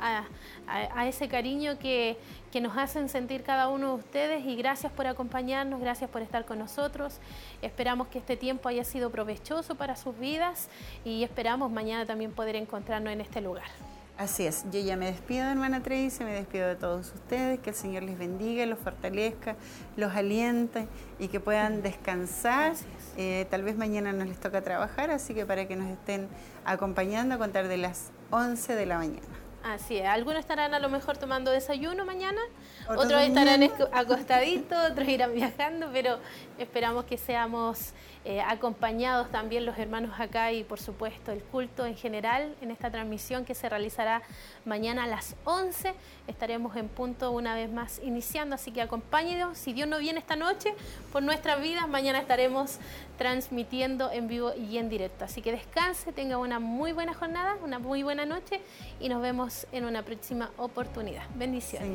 [0.69, 2.17] a, ese cariño que,
[2.53, 4.47] que, nos hacen sentir cada uno de ustedes.
[4.47, 7.19] Y gracias por acompañarnos, gracias por estar con nosotros,
[7.61, 10.69] esperamos que este tiempo haya sido provechoso para sus vidas
[11.05, 13.90] y esperamos mañana también poder encontrarnos en este lugar.
[14.21, 17.75] Así es, yo ya me despido, hermana Tracy, me despido de todos ustedes, que el
[17.75, 19.57] Señor les bendiga, los fortalezca,
[19.97, 20.87] los aliente
[21.19, 22.75] y que puedan descansar.
[23.17, 26.29] Eh, tal vez mañana nos les toca trabajar, así que para que nos estén
[26.67, 29.27] acompañando a contar de las 11 de la mañana.
[29.63, 32.43] Así es, algunos estarán a lo mejor tomando desayuno mañana,
[32.91, 36.19] otros, estarán acostaditos, otros irán viajando, pero
[36.59, 37.95] esperamos que seamos
[38.25, 42.91] eh, acompañados también los hermanos acá y por supuesto el culto en general en esta
[42.91, 44.21] transmisión que se realizará
[44.67, 45.95] mañana a las 11.
[46.27, 49.57] Estaremos en punto una vez más iniciando, así que acompáñenos.
[49.57, 50.75] Si Dios no viene esta noche
[51.13, 52.79] por nuestras vidas, mañana estaremos
[53.17, 55.25] transmitiendo en vivo y en directo.
[55.25, 58.61] Así que descanse, tenga una muy buena jornada, una muy buena noche
[59.01, 61.25] y nos vemos en una próxima oportunidad.
[61.37, 61.89] Bendiciones.